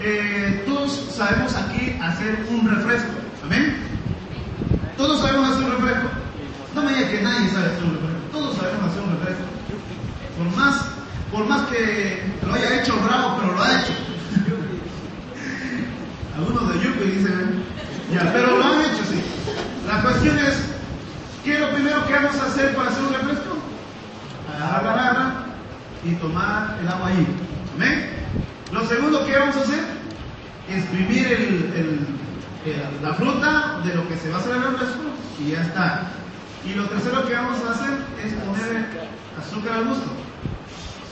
eh, 0.01 0.63
todos 0.65 0.91
sabemos 1.15 1.55
aquí 1.55 1.97
hacer 2.01 2.45
un 2.49 2.69
refresco. 2.69 3.11
¿Amén? 3.43 3.77
Todos 4.97 5.21
sabemos 5.21 5.49
hacer 5.49 5.65
un 5.65 5.71
refresco. 5.71 6.09
No 6.75 6.83
me 6.83 6.93
diga 6.93 7.09
que 7.09 7.21
nadie 7.21 7.49
sabe 7.49 7.65
hacer 7.67 7.83
un 7.83 7.93
refresco. 7.93 8.19
Todos 8.31 8.57
sabemos 8.57 8.91
hacer 8.91 9.01
un 9.03 9.09
refresco. 9.11 9.43
Por 10.37 10.57
más, 10.57 10.85
por 11.31 11.45
más 11.45 11.61
que 11.67 12.23
lo 12.45 12.53
haya 12.53 12.81
hecho 12.81 12.95
bravo, 12.97 13.37
pero 13.39 13.53
lo 13.53 13.63
ha 13.63 13.81
hecho. 13.81 13.93
Algunos 16.35 16.73
de 16.73 16.79
Yupi 16.79 17.11
dicen, 17.11 17.63
ya, 18.11 18.31
pero 18.33 18.57
lo 18.57 18.63
han 18.63 18.81
hecho, 18.81 19.03
sí. 19.09 19.21
La 19.87 20.01
cuestión 20.01 20.37
es, 20.39 20.55
¿qué 21.43 21.55
es 21.55 21.59
lo 21.59 21.69
primero 21.71 22.05
que 22.07 22.13
vamos 22.13 22.35
a 22.35 22.45
hacer 22.45 22.75
para 22.75 22.89
hacer 22.89 23.03
un 23.03 23.13
refresco? 23.13 23.57
Agarrar 24.55 24.83
la 24.83 25.03
garra 25.03 25.33
y 26.03 26.13
tomar 26.15 26.77
el 26.81 26.87
agua 26.87 27.07
ahí. 27.07 27.27
¿Amén? 27.75 28.09
Lo 28.71 28.85
segundo 28.87 29.25
que 29.25 29.37
vamos 29.37 29.55
a 29.55 29.59
hacer, 29.59 29.83
exprimir 30.69 31.27
el, 31.27 32.07
la 33.01 33.13
fruta 33.13 33.81
de 33.83 33.93
lo 33.93 34.07
que 34.07 34.17
se 34.17 34.29
va 34.29 34.37
a 34.37 34.39
hacer 34.39 34.55
el 34.55 34.63
refresco 34.63 35.03
y 35.39 35.51
ya 35.51 35.61
está. 35.61 36.07
Y 36.65 36.73
lo 36.73 36.85
tercero 36.85 37.27
que 37.27 37.33
vamos 37.33 37.59
a 37.67 37.71
hacer 37.73 37.93
es 38.25 38.33
poner 38.33 38.87
azúcar 39.37 39.73
al 39.73 39.85
gusto. 39.85 40.07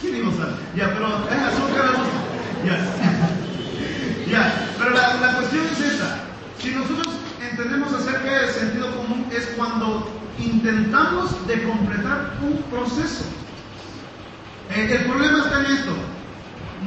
¿Quién 0.01 0.25
a 0.25 0.29
usar? 0.29 0.49
Ya, 0.75 0.93
pero 0.93 1.07
es 1.07 1.41
azúcar 1.53 1.85
al 1.85 1.95
gusto. 1.97 2.19
Ya. 2.65 4.31
ya, 4.31 4.70
pero 4.81 4.95
la, 4.95 5.13
la 5.21 5.35
cuestión 5.35 5.63
es 5.67 5.79
esta. 5.79 6.17
Si 6.59 6.71
nosotros 6.71 7.13
entendemos 7.39 7.93
acerca 7.93 8.41
del 8.41 8.49
sentido 8.49 8.95
común 8.95 9.27
es 9.31 9.45
cuando 9.55 10.09
intentamos 10.39 11.47
de 11.47 11.63
completar 11.63 12.37
un 12.41 12.63
proceso. 12.63 13.25
Eh, 14.71 14.97
el 14.99 15.05
problema 15.05 15.39
está 15.39 15.59
en 15.59 15.65
esto. 15.67 15.91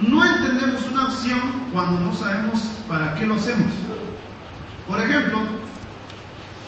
No 0.09 0.25
entendemos 0.25 0.83
una 0.91 1.05
acción 1.05 1.41
cuando 1.73 2.01
no 2.01 2.15
sabemos 2.15 2.61
para 2.89 3.15
qué 3.15 3.27
lo 3.27 3.37
hacemos. 3.37 3.73
Por 4.89 5.01
ejemplo, 5.01 5.39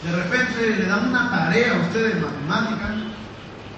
de 0.03 0.23
repente 0.23 0.77
le 0.77 0.85
dan 0.85 1.09
una 1.09 1.29
tarea 1.29 1.73
a 1.73 1.87
usted 1.87 2.13
de 2.13 2.21
matemática 2.21 2.95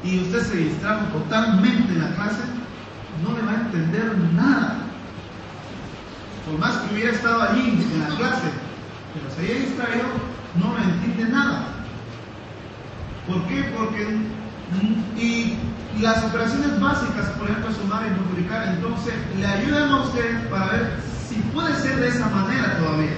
y 0.03 0.19
usted 0.19 0.43
se 0.43 0.55
distrajo 0.55 1.05
totalmente 1.07 1.93
en 1.93 1.99
la 1.99 2.15
clase, 2.15 2.43
no 3.23 3.35
le 3.35 3.41
va 3.41 3.51
a 3.53 3.55
entender 3.55 4.17
nada. 4.35 4.78
Por 6.49 6.57
más 6.57 6.77
que 6.77 6.95
hubiera 6.95 7.11
estado 7.11 7.43
allí 7.43 7.61
en 7.93 7.99
la 7.99 8.07
clase, 8.07 8.49
pero 9.13 9.29
se 9.35 9.41
haya 9.41 9.65
distraído, 9.65 10.05
no 10.55 10.75
le 10.75 10.83
entiende 10.83 11.31
nada. 11.31 11.67
¿Por 13.27 13.43
qué? 13.43 13.71
Porque 13.77 14.17
y 15.15 15.57
las 16.01 16.23
operaciones 16.23 16.79
básicas, 16.79 17.27
por 17.37 17.49
ejemplo, 17.49 17.71
sumar 17.73 18.07
y 18.07 18.19
multiplicar, 18.19 18.67
entonces 18.69 19.13
le 19.37 19.45
ayudan 19.45 19.91
a 19.91 20.01
usted 20.01 20.49
para 20.49 20.65
ver 20.71 20.97
si 21.27 21.35
puede 21.53 21.75
ser 21.75 21.99
de 21.99 22.07
esa 22.07 22.27
manera 22.29 22.79
todavía. 22.79 23.13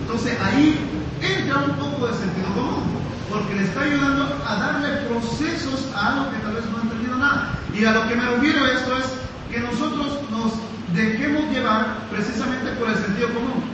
Entonces 0.00 0.38
ahí 0.40 0.78
entra 1.20 1.64
un 1.66 1.74
poco 1.74 2.06
de 2.06 2.14
sentido 2.14 2.46
común, 2.54 2.84
porque 3.28 3.56
le 3.56 3.64
está 3.64 3.80
ayudando 3.80 4.38
a 4.46 4.54
darle 4.54 5.08
procesos 5.08 5.88
a 5.96 6.12
algo 6.12 6.30
que 6.30 6.38
tal 6.38 6.54
vez 6.54 6.64
no 6.70 6.78
ha 6.78 6.82
entendido 6.82 7.16
nada. 7.16 7.58
Y 7.74 7.84
a 7.84 7.92
lo 7.92 8.08
que 8.08 8.14
me 8.14 8.24
refiero 8.24 8.66
esto 8.66 8.98
es 8.98 9.06
que 9.50 9.58
nosotros 9.58 10.20
nos 10.30 10.61
dejemos 10.94 11.50
llevar 11.50 12.08
precisamente 12.10 12.70
por 12.72 12.90
el 12.90 12.96
sentido 12.96 13.28
común. 13.28 13.64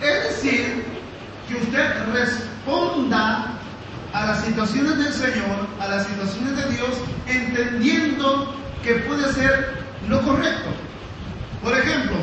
Es 0.00 0.42
decir, 0.42 0.84
que 1.48 1.54
usted 1.54 2.12
responda 2.12 3.52
a 4.12 4.26
las 4.26 4.44
situaciones 4.44 4.96
del 4.98 5.12
Señor, 5.12 5.68
a 5.80 5.88
las 5.88 6.06
situaciones 6.06 6.56
de 6.56 6.72
Dios, 6.72 6.90
entendiendo 7.26 8.54
que 8.82 8.94
puede 8.94 9.32
ser 9.32 9.84
lo 10.08 10.20
correcto. 10.22 10.70
Por 11.62 11.76
ejemplo, 11.76 12.16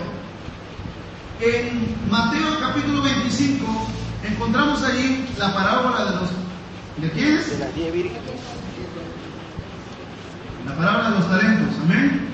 en 1.41 1.95
Mateo 2.09 2.59
capítulo 2.59 3.01
25 3.01 3.87
encontramos 4.23 4.83
allí 4.83 5.27
la 5.37 5.53
parábola 5.53 6.05
de 6.05 6.15
los... 6.17 6.29
¿De 6.97 7.09
quiénes? 7.11 7.49
De 7.49 7.65
las 7.65 7.75
diez 7.75 7.91
vírgenes. 7.91 8.21
La 10.65 10.75
parábola 10.75 11.09
de 11.09 11.15
los 11.19 11.29
talentos, 11.29 11.75
amén. 11.83 12.32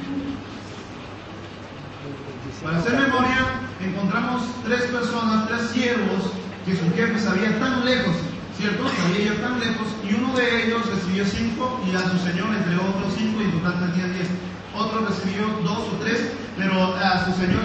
Para 2.69 2.81
hacer 2.81 3.01
memoria, 3.01 3.49
encontramos 3.81 4.43
tres 4.63 4.81
personas, 4.93 5.47
tres 5.47 5.71
siervos 5.71 6.21
que 6.67 6.75
sus 6.77 6.93
jefes 6.93 7.25
habían 7.25 7.59
tan 7.59 7.83
lejos, 7.83 8.13
¿cierto? 8.55 8.85
Había 9.07 9.25
ido 9.25 9.35
tan 9.37 9.59
lejos, 9.59 9.87
y 10.07 10.13
uno 10.13 10.37
de 10.37 10.67
ellos 10.67 10.85
recibió 10.85 11.25
cinco 11.25 11.81
y 11.89 11.95
a 11.95 12.01
su 12.01 12.19
señor 12.19 12.53
entre 12.53 12.75
otros 12.75 13.11
cinco 13.17 13.41
y 13.41 13.45
en 13.45 13.51
total 13.53 13.89
tenía 13.89 14.13
diez. 14.13 14.29
Otro 14.77 15.03
recibió 15.03 15.47
dos 15.63 15.79
o 15.79 15.97
tres, 15.99 16.29
pero 16.59 16.93
a 16.93 17.25
su 17.25 17.31
señor 17.41 17.63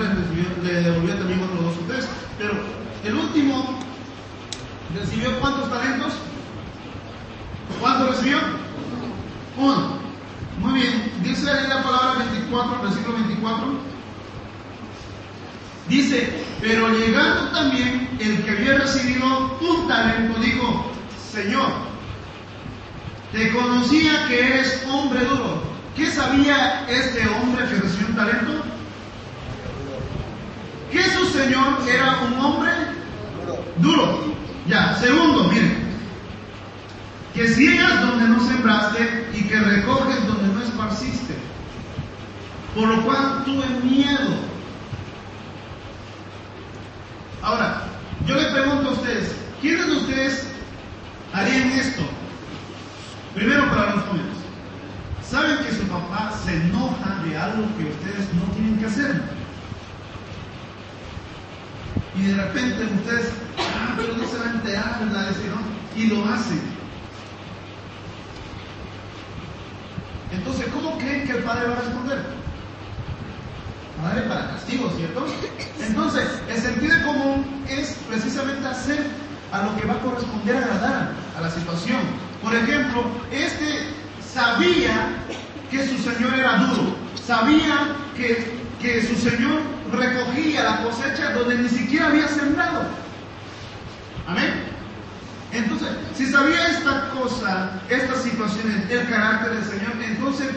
le, 0.63 0.73
devolvió 0.73 1.17
también 1.17 1.43
otros 1.43 1.65
dos 1.65 1.75
o 1.77 1.93
tres. 1.93 2.09
Pero 2.39 2.55
el 3.05 3.15
último 3.15 3.79
recibió 4.99 5.39
cuántos 5.39 5.69
talentos? 5.69 6.15
¿Cuántos 7.79 8.09
recibió? 8.09 8.39
Uno. 9.59 9.99
Muy 10.61 10.81
bien, 10.81 11.13
dice 11.23 11.51
ahí 11.51 11.69
la 11.69 11.83
palabra 11.83 12.25
24, 12.25 12.83
versículo 12.85 13.19
24. 13.19 13.94
Dice, 15.89 16.33
pero 16.61 16.89
llegando 16.89 17.51
también 17.51 18.09
el 18.19 18.43
que 18.43 18.51
había 18.51 18.79
recibido 18.79 19.59
un 19.61 19.87
talento, 19.87 20.41
dijo, 20.41 20.91
Señor, 21.31 21.69
te 23.33 23.53
conocía 23.53 24.27
que 24.27 24.47
eres 24.47 24.83
hombre 24.89 25.21
duro. 25.25 25.63
¿Qué 25.95 26.07
sabía 26.07 26.87
este 26.89 27.27
hombre 27.29 27.67
que 27.67 27.77
recibió 27.77 28.07
un 28.09 28.17
talento? 28.17 28.65
Que 30.91 31.03
su 31.05 31.27
Señor 31.27 31.79
era 31.89 32.21
un 32.29 32.45
hombre 32.45 32.71
duro. 33.79 34.35
Ya, 34.67 34.97
segundo, 34.97 35.49
miren, 35.49 35.85
que 37.35 37.49
ciegas 37.49 38.01
donde 38.01 38.29
no 38.29 38.47
sembraste 38.47 39.29
y 39.35 39.43
que 39.43 39.61
recoges 39.61 40.27
donde 40.27 40.55
no 40.55 40.63
esparciste. 40.63 41.35
Por 42.75 42.89
lo 42.89 43.03
cual 43.05 43.43
tuve 43.45 43.67
miedo. 43.83 44.54
Ahora, 47.45 47.83
yo 48.27 48.37
le 48.37 48.51
pregunto 48.53 48.89
a 48.89 48.93
ustedes, 48.93 49.37
¿quiénes 49.61 49.87
de 49.87 49.97
ustedes 49.97 50.47
harían 51.35 51.73
esto? 51.73 52.01
Primero 53.35 53.69
para 53.69 53.97
los 53.97 54.05
jóvenes. 54.05 54.37
¿Saben 55.29 55.59
que 55.59 55.75
su 55.75 55.83
papá 55.83 56.33
se 56.43 56.55
enoja 56.57 57.23
de 57.23 57.37
algo 57.37 57.67
que 57.77 57.85
ustedes 57.85 58.33
no 58.33 58.45
tienen 58.55 58.79
que 58.79 58.87
hacer? 58.87 59.21
Y 62.17 62.23
de 62.23 62.35
repente 62.35 62.85
ustedes, 62.95 63.33
ah, 63.59 63.93
pero 63.99 64.17
no 64.17 64.27
se 64.27 64.39
va 64.39 64.47
a 64.47 64.55
enterar, 64.55 64.99
¿verdad? 65.01 65.31
¿no? 65.51 66.01
Y 66.03 66.07
lo 66.07 66.25
hacen. 66.25 66.63
Entonces, 70.33 70.67
¿cómo 70.73 70.97
creen 70.97 71.27
que 71.27 71.33
el 71.33 71.43
padre 71.43 71.69
va 71.69 71.75
a 71.75 71.81
responder? 71.81 72.44
Para 74.05 74.51
castigo, 74.51 74.93
¿cierto? 74.97 75.27
Entonces, 75.81 76.29
el 76.49 76.61
sentido 76.61 76.95
común 77.07 77.65
es 77.71 77.97
precisamente 78.07 78.69
hacer 78.69 79.07
a 79.51 79.63
lo 79.63 79.77
que 79.77 79.87
va 79.87 79.95
a 79.95 80.01
corresponder 80.01 80.57
agradar 80.57 81.13
a 81.37 81.41
la 81.41 81.51
situación. 81.51 82.01
Por 82.43 82.55
ejemplo, 82.55 83.03
este 83.33 83.95
sabía 84.23 85.09
que 85.71 85.89
su 85.89 85.97
señor 85.99 86.35
era 86.35 86.59
duro, 86.59 86.95
sabía 87.27 87.97
que, 88.15 88.59
que 88.81 89.03
su 89.07 89.17
señor 89.17 89.63
recogía 89.91 90.65
la 90.65 90.83
cosecha 90.83 91.33
donde 91.33 91.59
ni 91.59 91.69
siquiera 91.71 92.09
había 92.09 92.29
sembrado. 92.29 92.83
Amén. 94.27 94.65
Entonces, 95.51 95.89
si 96.15 96.27
sabía 96.27 96.69
esta 96.69 97.11
cosa, 97.11 97.81
estas 97.89 98.23
situaciones, 98.23 98.91
el 98.91 99.09
carácter 99.09 99.53
del 99.55 99.65
Señor, 99.65 99.93
entonces 100.05 100.49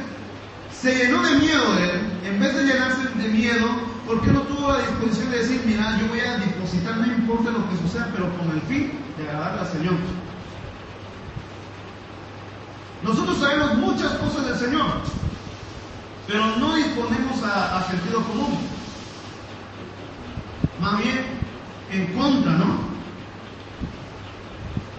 se 0.82 0.96
llenó 0.96 1.24
de 1.24 1.38
miedo 1.40 1.74
de 1.74 1.90
él, 1.90 2.02
en 2.26 2.40
vez 2.40 2.56
de 2.56 2.64
llenarse 2.66 3.10
de 3.16 3.28
miedo, 3.30 3.68
¿por 4.06 4.22
qué 4.22 4.32
no 4.32 4.42
tuvo 4.42 4.72
la 4.72 4.80
disposición 4.80 5.32
de 5.32 5.40
decir, 5.40 5.64
mira, 5.66 5.98
yo 6.00 6.08
voy 6.08 6.20
a 6.20 6.38
depositar, 6.38 6.98
no 6.98 7.06
importa 7.08 7.52
lo 7.52 7.68
que 7.70 7.78
suceda, 7.78 8.10
pero 8.14 8.32
con 8.38 8.52
el 8.52 8.62
fin 8.62 9.00
de 9.18 9.24
agradar 9.28 9.60
al 9.60 9.68
Señor? 9.68 9.96
Nosotros 13.04 13.38
sabemos 13.40 13.76
muchas 13.76 14.12
cosas 14.14 14.46
del 14.46 14.56
Señor, 14.56 14.86
pero 16.28 16.58
no 16.58 16.76
disponemos 16.76 17.42
a, 17.44 17.78
a 17.78 17.84
sentido 17.84 18.22
común. 18.22 18.58
Más 20.80 21.02
bien 21.02 21.26
en 21.92 22.14
contra, 22.14 22.52
¿no? 22.52 22.80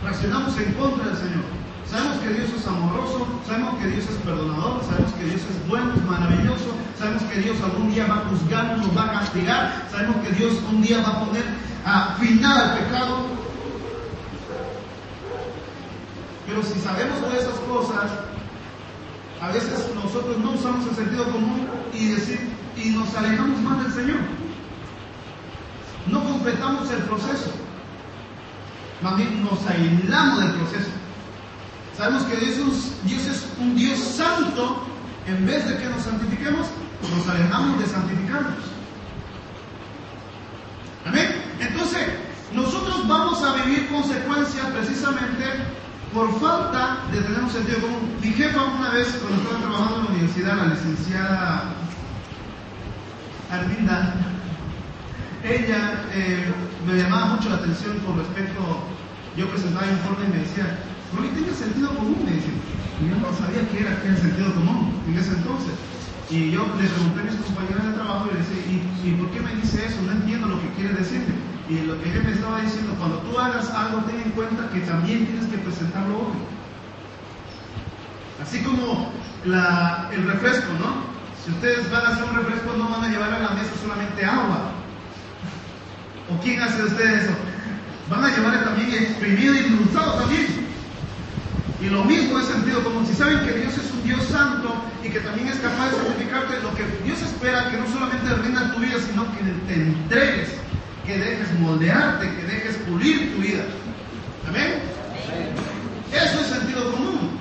Reaccionamos 0.02 0.58
en 0.58 0.72
contra 0.72 1.06
del 1.06 1.16
Señor. 1.16 1.57
Sabemos 1.90 2.18
que 2.18 2.28
Dios 2.28 2.50
es 2.54 2.66
amoroso, 2.66 3.26
sabemos 3.46 3.78
que 3.78 3.86
Dios 3.86 4.04
es 4.04 4.16
perdonador, 4.16 4.82
sabemos 4.84 5.12
que 5.12 5.24
Dios 5.24 5.40
es 5.40 5.68
bueno, 5.68 5.94
es 5.94 6.04
maravilloso, 6.04 6.74
sabemos 6.98 7.22
que 7.22 7.40
Dios 7.40 7.56
algún 7.62 7.90
día 7.90 8.06
va 8.06 8.16
a 8.16 8.28
juzgar, 8.28 8.76
nos 8.76 8.94
va 8.94 9.04
a 9.04 9.12
castigar, 9.20 9.88
sabemos 9.90 10.16
que 10.16 10.32
Dios 10.32 10.52
un 10.70 10.82
día 10.82 11.00
va 11.00 11.08
a 11.08 11.24
poner 11.24 11.44
a 11.86 12.14
final 12.20 12.60
al 12.60 12.78
pecado. 12.78 13.16
Pero 16.46 16.62
si 16.62 16.78
sabemos 16.80 17.20
todas 17.20 17.38
esas 17.38 17.58
cosas, 17.60 18.10
a 19.40 19.48
veces 19.48 19.90
nosotros 19.94 20.36
no 20.38 20.50
usamos 20.52 20.86
el 20.88 20.94
sentido 20.94 21.24
común 21.24 21.68
y 21.94 22.08
decir 22.08 22.50
y 22.76 22.90
nos 22.90 23.14
alejamos 23.14 23.60
más 23.60 23.82
del 23.84 23.92
Señor. 23.94 24.18
No 26.06 26.22
completamos 26.22 26.90
el 26.90 27.02
proceso. 27.04 27.50
Más 29.00 29.16
bien 29.16 29.42
nos 29.42 29.66
aislamos 29.66 30.40
del 30.40 30.52
proceso. 30.52 30.97
Sabemos 31.98 32.22
que 32.26 32.36
Dios 32.36 32.54
es, 33.26 33.46
un, 33.58 33.74
Dios 33.74 33.98
santo. 33.98 34.84
En 35.26 35.44
vez 35.44 35.68
de 35.68 35.76
que 35.76 35.86
nos 35.90 36.02
santifiquemos, 36.02 36.68
nos 37.02 37.28
alejamos 37.28 37.80
de 37.80 37.86
santificarnos. 37.86 38.64
Amén. 41.04 41.42
Entonces, 41.58 42.06
nosotros 42.54 43.06
vamos 43.06 43.42
a 43.42 43.54
vivir 43.64 43.88
consecuencias 43.88 44.64
precisamente 44.66 45.44
por 46.14 46.40
falta 46.40 46.98
de 47.12 47.20
tener 47.20 47.42
un 47.42 47.50
sentido 47.50 47.80
común. 47.80 48.16
Mi 48.22 48.30
jefa 48.30 48.62
una 48.62 48.90
vez, 48.90 49.08
cuando 49.20 49.42
estaba 49.42 49.60
trabajando 49.60 49.96
en 49.96 50.04
la 50.04 50.10
universidad, 50.12 50.56
la 50.56 50.66
licenciada 50.66 51.64
Arminda, 53.50 54.14
ella 55.42 56.04
eh, 56.12 56.52
me 56.86 56.94
llamaba 56.94 57.34
mucho 57.34 57.50
la 57.50 57.56
atención 57.56 57.98
con 58.00 58.18
respecto, 58.18 58.60
yo 59.36 59.50
presentaba 59.50 59.86
informe 59.86 60.26
y 60.26 60.28
me 60.28 60.38
decía, 60.38 60.78
Rolly, 61.14 61.28
tiene 61.28 61.54
sentido 61.54 61.94
común, 61.94 62.20
me 62.24 62.32
dice. 62.32 62.52
Y 63.00 63.08
yo 63.08 63.16
no 63.16 63.32
sabía 63.32 63.68
qué 63.70 63.80
era, 63.80 64.02
el 64.04 64.18
sentido 64.18 64.54
común 64.54 64.92
en 65.08 65.18
ese 65.18 65.32
entonces. 65.32 65.72
Y 66.30 66.50
yo 66.50 66.66
le 66.76 66.88
pregunté 66.88 67.20
a 67.20 67.24
mis 67.24 67.40
compañeros 67.40 67.84
de 67.86 67.92
trabajo 67.92 68.28
y 68.28 68.34
le 68.34 68.40
decía, 68.40 68.60
¿y, 68.68 69.08
¿y 69.08 69.12
por 69.12 69.30
qué 69.30 69.40
me 69.40 69.54
dice 69.56 69.86
eso? 69.86 70.02
No 70.02 70.12
entiendo 70.12 70.48
lo 70.48 70.60
que 70.60 70.68
quiere 70.76 70.94
decir. 70.94 71.22
Y 71.68 71.80
lo 71.82 72.00
que 72.00 72.10
ella 72.10 72.22
me 72.22 72.32
estaba 72.32 72.60
diciendo, 72.60 72.94
cuando 72.98 73.18
tú 73.18 73.38
hagas 73.38 73.70
algo, 73.70 73.98
ten 74.04 74.20
en 74.20 74.30
cuenta 74.32 74.68
que 74.70 74.80
también 74.80 75.26
tienes 75.26 75.46
que 75.46 75.58
presentarlo 75.58 76.16
hoy. 76.16 76.38
Así 78.42 78.62
como 78.62 79.12
la, 79.44 80.08
el 80.12 80.24
refresco, 80.24 80.72
¿no? 80.78 81.08
Si 81.44 81.50
ustedes 81.50 81.90
van 81.90 82.06
a 82.06 82.08
hacer 82.10 82.24
un 82.24 82.36
refresco, 82.36 82.76
no 82.76 82.88
van 82.88 83.04
a 83.04 83.08
llevar 83.08 83.32
a 83.32 83.38
la 83.38 83.50
mesa 83.50 83.70
solamente 83.80 84.24
agua. 84.24 84.72
¿O 86.30 86.38
quién 86.42 86.60
hace 86.60 86.76
de 86.76 86.84
ustedes 86.84 87.24
eso? 87.24 87.32
Van 88.10 88.24
a 88.24 88.34
llevar 88.34 88.64
también 88.64 88.92
exprimido 88.92 89.54
y 89.54 89.58
endulzado 89.58 90.12
también. 90.20 90.67
Y 91.80 91.86
lo 91.86 92.04
mismo 92.04 92.38
es 92.38 92.46
sentido 92.46 92.82
común. 92.82 93.06
Si 93.06 93.14
saben 93.14 93.46
que 93.46 93.52
Dios 93.52 93.72
es 93.78 93.92
un 93.92 94.02
Dios 94.02 94.24
santo 94.24 94.74
y 95.04 95.08
que 95.10 95.20
también 95.20 95.48
es 95.48 95.58
capaz 95.58 95.90
de 95.90 95.96
santificarte, 95.96 96.60
lo 96.60 96.74
que 96.74 96.84
Dios 97.04 97.22
espera 97.22 97.70
que 97.70 97.76
no 97.76 97.86
solamente 97.86 98.34
rinda 98.42 98.72
tu 98.74 98.80
vida, 98.80 98.96
sino 98.98 99.24
que 99.32 99.44
te 99.68 99.74
entregues, 99.74 100.48
que 101.06 101.18
dejes 101.18 101.60
moldearte, 101.60 102.34
que 102.34 102.42
dejes 102.42 102.76
pulir 102.78 103.34
tu 103.34 103.42
vida. 103.42 103.62
Amén. 104.48 104.82
Eso 106.12 106.40
es 106.40 106.46
sentido 106.46 106.90
común. 106.90 107.38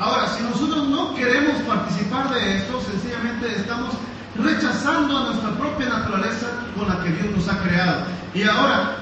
Ahora, 0.00 0.28
si 0.28 0.42
nosotros 0.42 0.88
no 0.88 1.14
queremos 1.14 1.60
participar 1.62 2.34
de 2.34 2.56
esto, 2.56 2.80
sencillamente 2.80 3.54
estamos 3.56 3.94
rechazando 4.36 5.18
a 5.18 5.24
nuestra 5.26 5.50
propia 5.50 5.88
naturaleza 5.88 6.46
con 6.76 6.88
la 6.88 7.02
que 7.02 7.10
Dios 7.10 7.36
nos 7.36 7.48
ha 7.48 7.58
creado. 7.62 8.06
Y 8.34 8.42
ahora, 8.42 8.96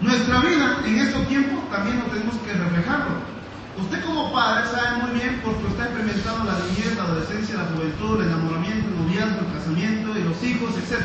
nuestra 0.00 0.40
vida 0.40 0.78
en 0.86 0.98
estos 0.98 1.26
tiempos 1.28 1.68
también 1.70 1.98
lo 1.98 2.04
tenemos 2.06 2.36
que 2.36 2.52
reflejarlo. 2.52 3.37
Usted 3.80 4.04
como 4.04 4.32
padre 4.32 4.66
sabe 4.70 5.02
muy 5.02 5.20
bien 5.20 5.40
porque 5.44 5.64
usted 5.66 5.80
ha 5.80 5.86
experimentado 5.86 6.44
la 6.44 6.58
niñez, 6.66 6.96
la 6.96 7.04
adolescencia, 7.04 7.56
la 7.56 7.64
juventud, 7.66 8.20
el 8.20 8.28
enamoramiento, 8.28 8.88
el 8.88 8.96
noviazgo, 8.96 9.40
el 9.46 9.52
casamiento 9.52 10.18
y 10.18 10.22
los 10.24 10.42
hijos, 10.42 10.74
etc. 10.76 11.04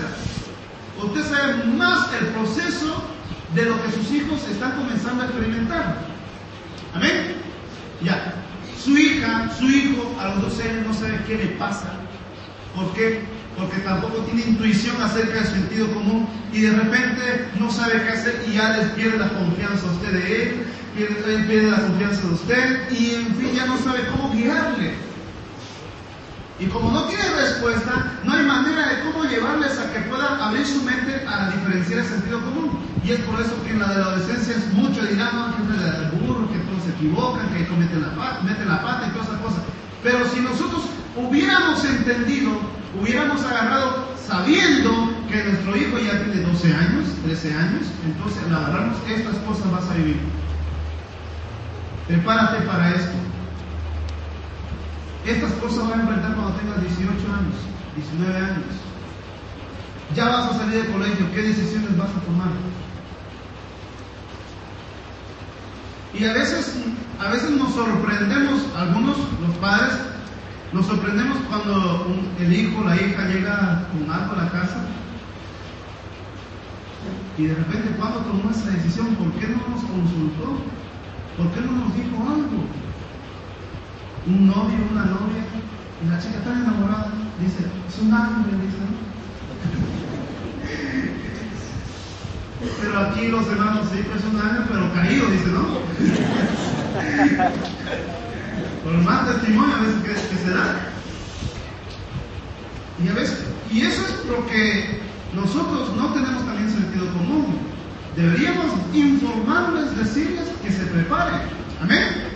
Usted 1.02 1.24
sabe 1.26 1.64
más 1.66 2.12
el 2.14 2.28
proceso 2.28 3.04
de 3.54 3.66
lo 3.66 3.82
que 3.84 3.92
sus 3.92 4.12
hijos 4.12 4.44
están 4.50 4.72
comenzando 4.74 5.24
a 5.24 5.26
experimentar. 5.28 5.98
Amén. 6.96 7.36
Ya. 8.02 8.34
Su 8.84 8.98
hija, 8.98 9.50
su 9.58 9.70
hijo, 9.70 10.16
a 10.20 10.30
los 10.30 10.42
12 10.42 10.70
años 10.70 10.88
no 10.88 10.94
sabe 10.94 11.24
qué 11.28 11.38
le 11.38 11.48
pasa. 11.58 11.94
¿Por 12.76 12.92
qué? 12.94 13.24
Porque 13.58 13.80
tampoco 13.80 14.20
tiene 14.24 14.42
intuición 14.42 15.02
acerca 15.02 15.36
del 15.36 15.46
sentido 15.46 15.88
común 15.94 16.28
y 16.52 16.62
de 16.62 16.72
repente 16.72 17.48
no 17.60 17.72
sabe 17.72 18.02
qué 18.04 18.10
hacer 18.10 18.44
y 18.48 18.54
ya 18.54 18.78
les 18.78 18.88
pierde 18.90 19.20
la 19.20 19.30
confianza 19.30 19.88
a 19.88 19.92
usted 19.92 20.12
de 20.12 20.44
él, 20.44 20.66
pierde, 20.96 21.44
pierde 21.44 21.72
la 21.72 21.82
confianza 21.82 22.22
de 22.22 22.34
usted 22.34 22.92
y 22.92 23.16
en 23.16 23.36
fin 23.36 23.52
ya 23.56 23.66
no 23.66 23.78
sabe 23.78 24.00
cómo 24.08 24.34
guiarle. 24.34 24.94
Y 26.60 26.68
como 26.68 26.92
no 26.92 27.06
tiene 27.06 27.24
respuesta, 27.42 28.20
no 28.24 28.34
hay 28.34 28.46
manera 28.46 28.90
de 28.90 29.02
cómo 29.02 29.26
llevarles 29.26 29.78
a 29.80 29.92
que 29.92 30.00
puedan 30.02 30.40
abrir 30.40 30.66
su 30.66 30.82
mente 30.84 31.26
a 31.28 31.50
diferenciar 31.50 32.00
el 32.00 32.06
sentido 32.06 32.40
común. 32.42 32.80
Y 33.04 33.12
es 33.12 33.20
por 33.22 33.42
eso 33.42 33.52
que 33.64 33.72
en 33.72 33.80
la 33.80 33.90
de 33.90 34.00
la 34.00 34.06
adolescencia 34.06 34.56
es 34.56 34.74
mucho, 34.74 35.02
dirán, 35.02 35.56
que 35.56 35.64
es 35.64 35.82
del 35.82 36.12
burro, 36.12 36.48
que 36.48 36.60
todos 36.60 36.84
se 36.84 36.92
equivocan, 36.92 37.50
que 37.54 37.68
cometen 37.68 38.02
la, 38.02 38.08
la 38.10 38.82
pata 38.82 39.08
y 39.08 39.12
todas 39.12 39.28
esas 39.28 39.42
cosas. 39.42 39.62
Pero 40.04 40.26
si 40.30 40.40
nosotros 40.42 40.84
hubiéramos 41.18 41.84
entendido, 41.84 42.52
hubiéramos 43.00 43.44
agarrado 43.44 44.14
sabiendo 44.28 44.92
que 45.30 45.44
nuestro 45.44 45.76
hijo 45.76 45.98
ya 46.00 46.24
tiene 46.24 46.42
12 46.42 46.74
años, 46.74 47.08
13 47.26 47.54
años, 47.54 47.82
entonces 48.06 48.44
al 48.44 48.56
agarrarnos 48.56 48.98
estas 49.10 49.36
cosas 49.38 49.72
vas 49.72 49.90
a 49.90 49.94
vivir. 49.96 50.18
Prepárate 52.08 52.66
para 52.66 52.96
esto. 52.96 53.14
Estas 55.26 55.52
cosas 55.54 55.90
van 55.90 56.00
a 56.00 56.04
enfrentar 56.04 56.36
cuando 56.36 56.54
tengas 56.54 56.82
18 56.82 57.10
años, 57.10 57.56
19 57.96 58.38
años. 58.38 58.66
Ya 60.16 60.26
vas 60.26 60.52
a 60.52 60.58
salir 60.58 60.84
del 60.84 60.92
colegio, 60.92 61.32
¿qué 61.34 61.42
decisiones 61.42 61.98
vas 61.98 62.10
a 62.10 62.26
tomar? 62.26 62.50
Y 66.14 66.26
a 66.26 66.34
veces, 66.34 66.76
a 67.20 67.32
veces 67.32 67.50
nos 67.52 67.74
sorprendemos, 67.74 68.62
algunos, 68.78 69.18
los 69.18 69.56
padres, 69.60 69.94
nos 70.74 70.88
sorprendemos 70.88 71.38
cuando 71.48 72.08
el 72.40 72.52
hijo, 72.52 72.84
la 72.84 72.96
hija 72.96 73.28
llega 73.28 73.88
con 73.92 74.10
algo 74.10 74.34
a 74.34 74.44
la 74.44 74.50
casa 74.52 74.88
y 77.38 77.46
de 77.46 77.56
repente 77.56 77.96
cuando 77.98 78.20
tomó 78.22 78.50
esa 78.50 78.72
decisión, 78.72 79.16
¿por 79.16 79.32
qué 79.34 79.48
no 79.48 79.58
nos 79.70 79.84
consultó? 79.84 80.58
¿Por 81.38 81.52
qué 81.52 81.62
no 81.62 81.72
nos 81.74 81.96
dijo 81.96 82.18
algo? 82.22 82.66
Un 84.26 84.48
novio, 84.48 84.78
una 84.92 85.06
novia, 85.06 85.44
y 86.04 86.10
la 86.10 86.20
chica 86.20 86.38
está 86.38 86.54
enamorada, 86.54 87.12
dice, 87.40 87.66
es 87.88 88.00
un 88.00 88.14
ángel, 88.14 88.62
dice. 88.62 88.78
Pero 92.82 93.00
aquí 93.00 93.28
los 93.28 93.48
hermanos 93.48 93.88
sí, 93.92 94.04
pues 94.08 94.24
es 94.24 94.30
un 94.32 94.40
ángel, 94.40 94.64
pero 94.70 94.94
caído, 94.94 95.30
dice, 95.30 95.50
¿no? 95.50 95.64
Por 98.84 98.94
más 99.04 99.28
testimonio 99.28 99.76
a 99.76 99.80
veces 99.80 100.02
que, 100.04 100.36
que 100.36 100.44
se 100.44 100.50
da. 100.50 100.90
Y 103.04 103.08
a 103.08 103.14
veces, 103.14 103.46
y 103.72 103.82
eso 103.82 104.02
es 104.06 104.14
porque 104.28 105.00
nosotros 105.34 105.96
no 105.96 106.14
tenemos 106.14 106.46
también 106.46 106.70
sentido 106.70 107.08
común. 107.14 107.58
Deberíamos 108.16 108.68
informarles, 108.94 109.98
decirles 109.98 110.48
que 110.64 110.72
se 110.72 110.86
preparen. 110.86 111.42
Amén. 111.82 112.34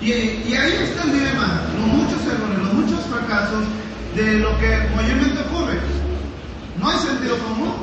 Y, 0.00 0.06
y 0.10 0.54
ahí 0.54 0.72
está 0.82 1.02
el 1.02 1.12
dilema, 1.12 1.62
los 1.76 1.86
muchos 1.88 2.22
errores, 2.24 2.58
los 2.58 2.72
muchos 2.72 3.00
fracasos 3.06 3.64
de 4.16 4.38
lo 4.38 4.58
que 4.58 4.88
mayormente 4.96 5.40
ocurre. 5.40 5.78
No 6.80 6.88
hay 6.88 6.98
sentido 6.98 7.36
común, 7.38 7.74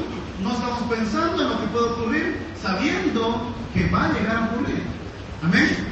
no 0.43 0.51
estamos 0.53 0.81
pensando 0.89 1.43
en 1.43 1.49
lo 1.49 1.61
que 1.61 1.67
puede 1.67 1.85
ocurrir, 1.85 2.37
sabiendo 2.59 3.53
que 3.73 3.89
va 3.89 4.05
a 4.05 4.13
llegar 4.13 4.37
a 4.37 4.45
ocurrir. 4.45 4.81
Amén. 5.43 5.86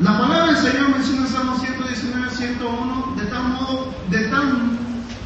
La 0.00 0.18
palabra 0.18 0.46
del 0.46 0.56
Señor 0.56 0.88
menciona 0.88 1.20
en 1.20 1.32
Salmo 1.32 1.56
119, 1.56 2.30
101, 2.30 3.14
de 3.16 3.26
tal 3.26 3.44
modo, 3.44 3.94
de 4.10 4.18
tal, 4.26 4.78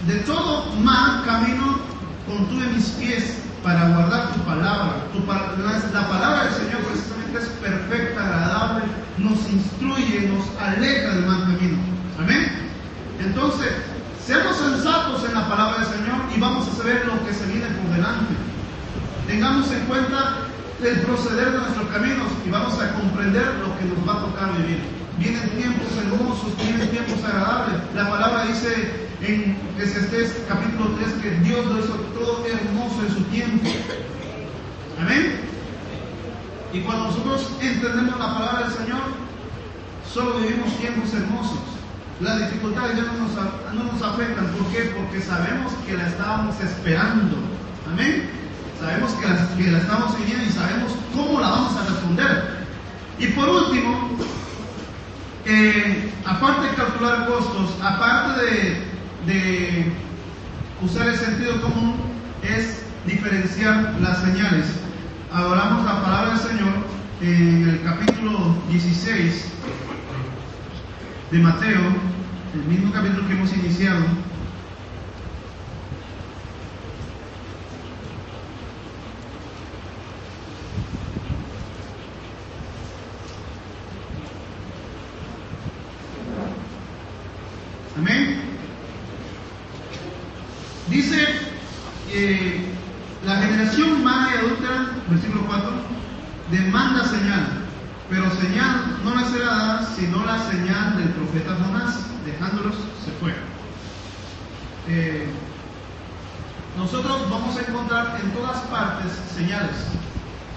de 0.07 0.15
todo 0.27 0.75
mal 0.83 1.25
camino 1.25 1.79
contuve 2.27 2.67
mis 2.75 2.85
pies 2.91 3.39
para 3.63 3.89
guardar 3.89 4.35
tu 4.35 4.41
palabra. 4.41 4.97
Tu 5.13 5.21
la, 5.27 6.01
la 6.01 6.09
palabra 6.09 6.45
del 6.45 6.53
Señor 6.53 6.83
precisamente 6.83 7.39
es 7.39 7.49
perfecta, 7.63 8.23
agradable, 8.23 8.85
nos 9.17 9.39
instruye, 9.51 10.29
nos 10.29 10.45
aleja 10.61 11.15
del 11.15 11.25
mal 11.25 11.41
camino. 11.45 11.79
Amén. 12.19 12.69
Entonces, 13.21 13.73
seamos 14.23 14.55
sensatos 14.55 15.25
en 15.25 15.35
la 15.35 15.49
palabra 15.49 15.79
del 15.79 15.89
Señor 15.89 16.21
y 16.37 16.39
vamos 16.39 16.69
a 16.69 16.77
saber 16.77 17.07
lo 17.07 17.25
que 17.27 17.33
se 17.33 17.47
viene 17.47 17.69
por 17.69 17.97
delante. 17.97 18.35
Tengamos 19.27 19.71
en 19.73 19.81
cuenta 19.87 20.48
el 20.83 21.01
proceder 21.01 21.53
de 21.53 21.59
nuestros 21.59 21.89
caminos 21.89 22.29
y 22.47 22.51
vamos 22.51 22.81
a 22.81 22.93
comprender 22.93 23.47
lo 23.61 23.77
que 23.79 23.85
nos 23.85 24.09
va 24.09 24.21
a 24.21 24.25
tocar 24.27 24.57
vivir. 24.59 24.79
Vienen 25.19 25.51
tiempos 25.51 25.89
hermosos, 25.99 26.57
vienen 26.63 26.89
tiempos 26.91 27.25
agradables. 27.25 27.75
La 27.95 28.09
palabra 28.09 28.45
dice 28.45 29.09
en 29.21 29.57
Eclesiastés 29.75 30.37
capítulo 30.49 30.91
3 31.01 31.13
que 31.21 31.31
Dios 31.43 31.67
lo 31.67 31.79
hizo 31.81 31.95
todo 32.15 32.47
hermoso 32.47 33.03
en 33.03 33.15
su 33.15 33.23
tiempo. 33.25 33.69
Amén. 35.01 35.41
Y 36.73 36.81
cuando 36.81 37.07
nosotros 37.07 37.51
entendemos 37.61 38.19
la 38.19 38.35
palabra 38.35 38.69
del 38.69 38.77
Señor, 38.77 39.03
solo 40.13 40.39
vivimos 40.39 40.77
tiempos 40.77 41.13
hermosos. 41.13 41.59
Las 42.21 42.39
dificultades 42.39 42.97
ya 42.97 43.03
no 43.05 43.13
nos, 43.15 43.75
no 43.75 43.93
nos 43.93 44.03
afectan. 44.03 44.47
¿Por 44.49 44.67
qué? 44.73 44.93
Porque 44.97 45.21
sabemos 45.23 45.73
que 45.87 45.97
la 45.97 46.07
estábamos 46.07 46.61
esperando. 46.61 47.37
Amén. 47.91 48.38
Sabemos 48.81 49.13
que 49.15 49.71
la, 49.71 49.79
estamos 49.79 50.19
viviendo 50.19 50.45
y 50.45 50.53
sabemos 50.53 50.93
cómo 51.15 51.41
la 51.41 51.49
vamos 51.49 51.77
a 51.77 51.85
responder. 51.89 52.59
Y 53.19 53.27
por 53.29 53.49
último, 53.49 54.17
aparte 56.25 56.69
de 56.69 56.75
calcular 56.75 57.27
costos, 57.27 57.75
aparte 57.83 58.45
de, 58.45 58.83
de 59.27 59.93
usar 60.81 61.09
el 61.09 61.17
sentido 61.17 61.61
común, 61.61 61.97
es 62.43 62.83
diferenciar 63.07 63.97
las 64.01 64.19
señales. 64.19 64.67
Hablamos 65.33 65.85
la 65.85 66.03
palabra 66.03 66.31
del 66.31 66.39
Señor 66.39 66.75
en 67.21 67.69
el 67.69 67.83
capítulo 67.83 68.55
16 68.71 69.45
de 71.31 71.39
Mateo, 71.39 71.81
el 72.55 72.65
mismo 72.65 72.93
capítulo 72.93 73.27
que 73.27 73.35
hemos 73.35 73.53
iniciado. 73.53 74.01
Amén. 87.99 88.41
Dice 90.89 91.27
eh, 92.13 92.65
la 93.27 93.37
generación 93.37 94.05
mala 94.05 94.31
y 94.33 94.39
adúltera, 94.39 94.91
versículo 95.11 95.45
4, 95.47 95.71
demanda 96.51 97.05
señal, 97.05 97.47
pero 98.09 98.31
señal 98.41 98.99
no 99.05 99.15
la 99.15 99.25
será 99.25 99.47
dada 99.47 99.95
sino 99.97 100.25
la 100.25 100.38
señal 100.51 100.97
del 100.97 101.11
profeta 101.11 101.57
Jonás, 101.57 102.07
dejándolos 102.25 102.75
se 103.05 103.11
fue. 103.21 103.35
Eh, 104.89 105.27
nosotros 106.77 107.29
vamos 107.31 107.57
a 107.57 107.61
encontrar 107.61 108.19
en 108.23 108.31
todas 108.33 108.59
partes 108.63 109.13
señales. 109.35 109.77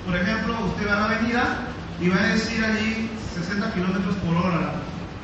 Por 0.05 0.15
ejemplo, 0.15 0.55
usted 0.67 0.87
va 0.87 0.93
a 0.93 0.99
la 0.99 1.05
avenida 1.05 1.43
y 1.99 2.09
va 2.09 2.17
a 2.17 2.27
decir 2.27 2.63
allí 2.63 3.09
60 3.35 3.73
kilómetros 3.73 4.15
por 4.15 4.35
hora, 4.37 4.73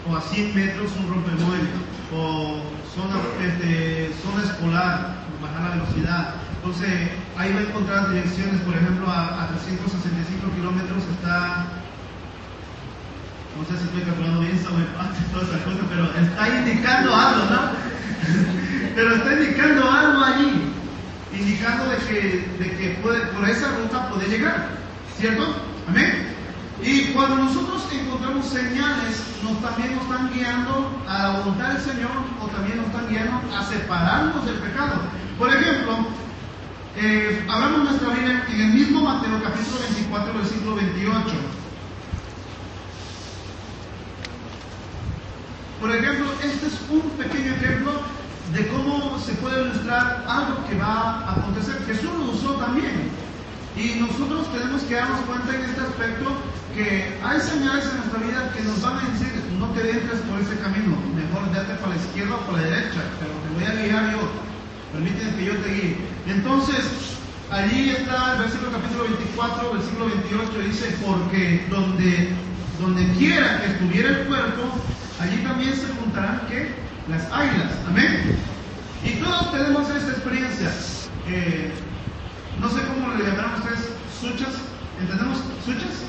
o 0.10 0.15
a 0.15 0.21
100 0.21 0.56
metros 0.56 0.91
un 0.99 1.10
rompemuelle, 1.10 1.69
o 2.13 2.62
zona, 2.93 3.15
este, 3.41 4.12
zona 4.21 4.43
escolar, 4.43 5.15
bajar 5.41 5.62
la 5.62 5.75
velocidad. 5.75 6.34
Entonces, 6.58 7.10
ahí 7.38 7.53
va 7.53 7.60
a 7.60 7.63
encontrar 7.63 8.10
direcciones, 8.10 8.62
por 8.62 8.75
ejemplo, 8.75 9.10
a 9.10 9.47
365 9.63 10.51
kilómetros 10.56 11.03
está, 11.17 11.65
no 13.58 13.65
sé 13.65 13.78
si 13.82 13.86
estoy 13.86 14.02
calculando 14.02 14.41
bien, 14.41 14.63
sobre 14.63 14.86
parte, 14.93 15.17
todas 15.34 15.50
esas 15.50 15.62
cosas, 15.62 15.82
pero 15.89 16.06
está 16.13 16.48
indicando 16.60 17.15
algo, 17.15 17.43
¿no? 17.50 17.62
pero 18.96 19.15
está 19.15 19.34
indicando 19.34 19.91
algo 19.91 20.24
allí, 20.24 20.62
indicando 21.34 21.89
de 21.89 21.98
que, 22.06 22.22
de 22.60 22.78
que 22.78 23.00
puede, 23.02 23.22
por 23.28 23.50
esa 23.50 23.67
ruta 23.78 24.10
puede 24.10 24.30
llegar, 24.30 24.70
¿cierto? 25.17 25.56
Amén. 25.89 26.28
Y 26.84 27.06
cuando 27.13 27.38
nosotros 27.38 27.82
encontramos 27.91 28.46
señales, 28.46 29.24
nos 29.41 29.60
también 29.62 29.96
nos 29.96 30.04
están 30.04 30.32
guiando 30.32 31.02
a 31.08 31.24
la 31.24 31.30
voluntad 31.39 31.70
del 31.70 31.82
Señor 31.82 32.12
o 32.39 32.48
también 32.48 32.78
nos 32.78 32.88
están 32.88 33.10
guiando 33.10 33.41
a 33.58 33.63
separarnos 33.65 34.46
del 34.46 34.56
pecado. 34.56 35.02
Por 35.39 35.50
ejemplo, 35.50 36.06
eh, 36.96 37.43
hablamos 37.50 37.86
nuestra 37.86 38.10
Biblia 38.10 38.46
en 38.50 38.62
el 38.62 38.74
mismo 38.74 39.02
Mateo 39.02 39.41
capítulo 39.41 39.80
24, 39.80 40.34
versículo 40.34 40.76
28. 40.76 41.57
Por 45.80 45.96
ejemplo, 45.96 46.26
este 46.44 46.68
es 46.68 46.74
un 46.90 47.02
pequeño 47.12 47.54
ejemplo 47.54 47.92
de 48.54 48.68
cómo 48.68 49.20
se 49.20 49.34
puede 49.34 49.62
ilustrar 49.62 50.26
algo 50.28 50.66
que 50.68 50.76
va 50.78 51.22
a 51.22 51.32
acontecer. 51.34 51.84
Jesús 51.86 52.10
lo 52.18 52.32
usó 52.32 52.54
también. 52.56 53.12
Y 53.78 54.00
nosotros 54.00 54.52
tenemos 54.52 54.82
que 54.84 54.96
darnos 54.96 55.22
cuenta 55.22 55.54
en 55.54 55.62
este 55.70 55.82
aspecto 55.82 56.34
que 56.74 57.13
hay 57.24 57.40
señales 57.40 57.86
en 57.86 57.98
nuestra 57.98 58.20
vida 58.26 58.52
que 58.56 58.63
nos 58.63 58.82
van 58.82 58.98
a 58.98 59.10
decir, 59.10 59.34
no 59.60 59.70
te 59.78 59.92
entres 59.92 60.20
por 60.22 60.42
ese 60.42 60.58
camino, 60.62 60.98
mejor 61.13 61.46
date 61.54 61.74
para 61.76 61.94
la 61.94 62.02
izquierda 62.02 62.36
o 62.36 62.46
para 62.50 62.62
la 62.62 62.68
derecha, 62.70 63.01
pero 63.22 63.34
te 63.38 63.49
voy 63.54 63.66
a 63.66 63.74
guiar 63.82 64.12
yo, 64.14 64.22
permíteme 64.93 65.38
que 65.38 65.45
yo 65.45 65.58
te 65.58 65.70
guíe. 65.74 65.97
Entonces, 66.26 67.18
allí 67.51 67.89
está 67.89 68.34
el 68.34 68.39
versículo 68.45 68.72
capítulo 68.72 69.04
24, 69.06 69.74
versículo 69.74 70.06
28, 70.06 70.60
dice, 70.70 70.97
porque 71.06 71.66
donde, 71.70 72.34
donde 72.82 73.14
quiera 73.18 73.62
que 73.62 73.68
estuviera 73.74 74.10
el 74.10 74.26
cuerpo, 74.26 74.74
allí 75.20 75.38
también 75.43 75.76
se 75.76 75.88
juntarán 75.88 76.41
que 76.47 76.74
las 77.09 77.24
águilas, 77.32 77.72
amén. 77.88 78.38
Y 79.03 79.11
todos 79.22 79.51
tenemos 79.51 79.89
esta 79.89 80.11
experiencia. 80.11 80.72
Eh, 81.28 81.72
no 82.59 82.70
sé 82.70 82.82
cómo 82.88 83.13
le 83.13 83.24
llamarán 83.24 83.61
ustedes, 83.61 83.89
suchas, 84.20 84.53
¿entendemos? 84.99 85.38
¿Suchas? 85.65 86.03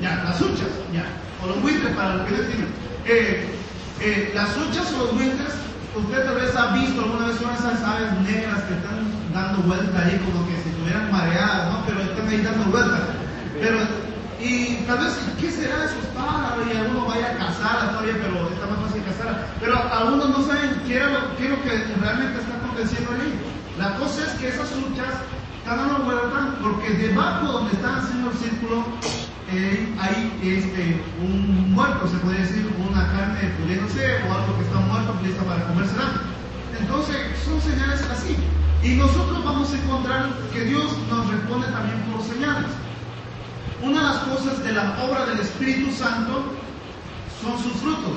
Ya, 0.00 0.22
las 0.24 0.38
suchas, 0.38 0.68
ya. 0.92 1.06
O 1.42 1.46
los 1.46 1.62
buitres 1.62 1.94
para 1.94 2.16
los 2.16 2.26
que 2.26 2.34
entienden. 2.34 2.68
Eh, 3.06 3.50
eh, 4.00 4.32
las 4.34 4.48
suchas 4.54 4.92
o 4.92 4.98
los 4.98 5.14
buitres, 5.14 5.54
usted 5.94 6.24
tal 6.24 6.34
vez 6.34 6.56
ha 6.56 6.74
visto 6.74 7.00
alguna 7.02 7.26
vez 7.26 7.38
de 7.38 7.44
esas 7.46 7.82
aves 7.82 8.12
negras 8.26 8.62
que 8.64 8.74
están 8.74 9.06
dando 9.32 9.62
vuelta 9.62 9.98
ahí 9.98 10.18
como 10.26 10.46
que 10.46 10.60
si 10.62 10.68
estuvieran 10.70 11.10
mareadas, 11.12 11.72
¿no? 11.72 11.86
Pero 11.86 12.00
están 12.00 12.28
ahí 12.28 12.40
dando 12.42 12.64
vuelta. 12.64 12.98
Pero, 13.60 13.78
y 14.42 14.84
tal 14.88 14.98
vez, 14.98 15.14
¿qué 15.40 15.50
será 15.52 15.84
esos 15.84 16.04
pájaros? 16.14 16.66
Y 16.66 16.76
alguno 16.76 17.06
vaya 17.06 17.30
a 17.30 17.38
cazar 17.38 17.90
todavía, 17.90 18.18
pero 18.20 18.48
está 18.50 18.66
más 18.66 18.80
fácil 18.86 19.04
cazar. 19.04 19.46
Pero 19.60 19.78
algunos 19.78 20.30
no 20.30 20.42
saben 20.44 20.82
qué, 20.86 20.96
era 20.96 21.10
lo, 21.10 21.36
qué 21.36 21.44
es 21.44 21.50
lo 21.50 21.62
que 21.62 21.70
realmente 22.00 22.40
está 22.40 22.56
aconteciendo 22.56 23.12
ahí. 23.12 23.38
La 23.78 23.94
cosa 23.96 24.26
es 24.26 24.32
que 24.40 24.48
esas 24.48 24.68
suchas 24.68 25.14
están 25.58 25.78
dando 25.78 26.04
vuelta 26.04 26.58
porque 26.60 26.90
debajo 26.90 27.52
donde 27.52 27.72
están 27.72 28.00
haciendo 28.00 28.30
el 28.30 28.36
círculo, 28.36 28.84
eh, 29.52 29.94
hay 30.00 30.32
este, 30.42 31.00
un 31.22 31.72
muerto, 31.72 32.08
se 32.08 32.16
podría 32.18 32.40
decir, 32.40 32.68
una 32.78 33.06
carne 33.12 33.46
pudriéndose 33.60 34.22
o 34.26 34.32
algo 34.32 34.58
que 34.58 34.64
está 34.64 34.80
muerto, 34.80 35.14
lista 35.22 35.44
para 35.44 35.64
comérsela. 35.66 36.18
Entonces, 36.80 37.16
son 37.44 37.60
señales 37.60 38.02
así. 38.10 38.36
Y 38.82 38.96
nosotros 38.96 39.44
vamos 39.44 39.72
a 39.72 39.76
encontrar 39.76 40.30
que 40.52 40.64
Dios 40.64 40.90
nos 41.08 41.30
responde 41.30 41.68
también 41.68 42.00
por 42.10 42.20
señales. 42.22 42.72
Una 43.82 43.98
de 43.98 44.06
las 44.14 44.18
cosas 44.24 44.62
de 44.64 44.72
la 44.72 44.96
obra 45.02 45.26
del 45.26 45.40
Espíritu 45.40 45.92
Santo 45.92 46.44
son 47.42 47.58
sus 47.62 47.72
frutos. 47.80 48.12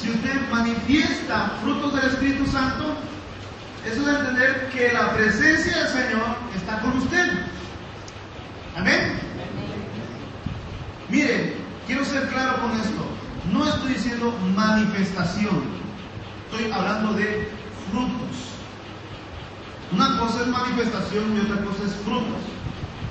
Si 0.00 0.10
usted 0.10 0.48
manifiesta 0.50 1.52
frutos 1.62 1.94
del 1.94 2.10
Espíritu 2.10 2.46
Santo, 2.46 2.94
eso 3.84 4.02
es 4.02 4.18
entender 4.18 4.70
que 4.72 4.92
la 4.92 5.12
presencia 5.14 5.76
del 5.76 5.88
Señor 5.88 6.36
está 6.56 6.80
con 6.80 6.98
usted. 6.98 7.28
Amén. 8.76 9.18
Mire, 11.08 11.56
quiero 11.86 12.04
ser 12.04 12.28
claro 12.28 12.60
con 12.60 12.72
esto. 12.72 13.04
No 13.52 13.66
estoy 13.66 13.94
diciendo 13.94 14.32
manifestación. 14.54 15.62
Estoy 16.50 16.70
hablando 16.70 17.14
de 17.14 17.48
frutos. 17.90 18.36
Una 19.90 20.18
cosa 20.18 20.42
es 20.42 20.48
manifestación 20.48 21.36
y 21.36 21.40
otra 21.40 21.64
cosa 21.64 21.84
es 21.86 21.94
frutos. 22.04 22.57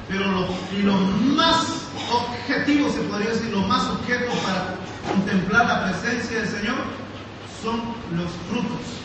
Pero 0.09 0.25
lo, 0.31 0.47
lo 0.83 0.93
más 1.35 1.65
objetivo, 2.11 2.89
se 2.89 2.99
podría 3.01 3.29
decir, 3.29 3.49
lo 3.51 3.61
más 3.61 3.83
objeto 3.89 4.31
para 4.43 4.75
contemplar 5.07 5.65
la 5.65 5.91
presencia 5.91 6.39
del 6.39 6.49
Señor 6.49 6.75
son 7.61 7.81
los 8.15 8.31
frutos. 8.49 8.97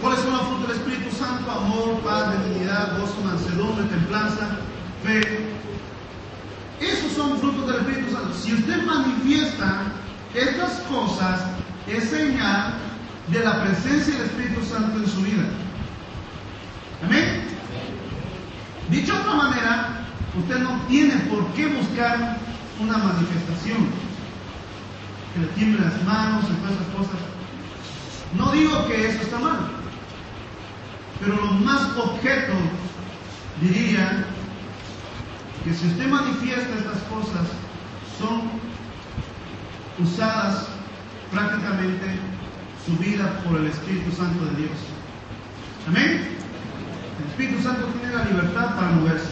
¿Cuáles 0.00 0.20
son 0.20 0.32
los 0.32 0.42
frutos 0.42 0.68
del 0.68 0.76
Espíritu 0.76 1.16
Santo? 1.16 1.50
Amor, 1.50 2.00
paz, 2.04 2.38
benignidad, 2.38 2.98
gozo, 2.98 3.20
mansedumbre, 3.24 3.84
templanza, 3.86 4.58
fe. 5.02 5.48
Esos 6.80 7.12
son 7.12 7.38
frutos 7.40 7.66
del 7.66 7.76
Espíritu 7.76 8.12
Santo. 8.12 8.34
Si 8.34 8.54
usted 8.54 8.84
manifiesta 8.84 9.82
estas 10.34 10.72
cosas, 10.82 11.40
es 11.86 12.04
señal 12.10 12.74
de 13.28 13.40
la 13.40 13.64
presencia 13.64 14.14
del 14.14 14.26
Espíritu 14.26 14.64
Santo 14.64 14.98
en 14.98 15.08
su 15.08 15.20
vida. 15.22 15.44
Amén. 17.04 17.57
Dicho 18.90 19.12
de 19.12 19.20
otra 19.20 19.34
manera, 19.34 20.04
usted 20.38 20.58
no 20.60 20.80
tiene 20.88 21.14
por 21.30 21.46
qué 21.52 21.66
buscar 21.66 22.38
una 22.80 22.96
manifestación 22.96 23.88
que 25.34 25.40
le 25.40 25.46
tiemble 25.48 25.84
las 25.84 26.02
manos 26.04 26.44
y 26.44 26.54
todas 26.54 26.72
esas 26.72 26.94
cosas. 26.94 27.20
No 28.36 28.50
digo 28.52 28.86
que 28.86 29.08
eso 29.08 29.22
está 29.22 29.38
mal, 29.38 29.58
pero 31.20 31.36
lo 31.36 31.52
más 31.52 31.96
objeto 31.96 32.52
diría 33.60 34.24
que 35.64 35.74
si 35.74 35.86
usted 35.86 36.08
manifiesta 36.08 36.74
estas 36.78 37.02
cosas, 37.04 37.46
son 38.18 38.42
usadas 39.98 40.66
prácticamente 41.30 42.18
su 42.86 42.96
vida 42.96 43.40
por 43.44 43.60
el 43.60 43.66
Espíritu 43.66 44.10
Santo 44.16 44.44
de 44.46 44.56
Dios. 44.56 44.78
Amén. 45.86 46.37
Espíritu 47.38 47.62
Santo 47.62 47.86
tiene 48.00 48.12
la 48.12 48.24
libertad 48.24 48.74
para 48.74 48.90
moverse, 48.98 49.28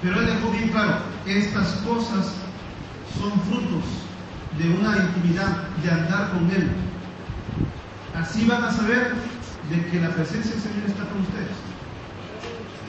pero 0.00 0.20
Él 0.20 0.26
dejó 0.26 0.50
bien 0.52 0.68
claro, 0.70 1.00
estas 1.26 1.68
cosas 1.84 2.32
son 3.20 3.32
frutos 3.42 3.84
de 4.56 4.70
una 4.70 4.96
intimidad, 4.96 5.68
de 5.84 5.90
andar 5.90 6.30
con 6.30 6.50
Él. 6.50 6.70
Así 8.18 8.46
van 8.46 8.64
a 8.64 8.72
saber 8.72 9.12
de 9.68 9.86
que 9.90 10.00
la 10.00 10.08
presencia 10.14 10.50
del 10.52 10.62
Señor 10.62 10.84
está 10.86 11.04
con 11.04 11.20
ustedes. 11.20 11.52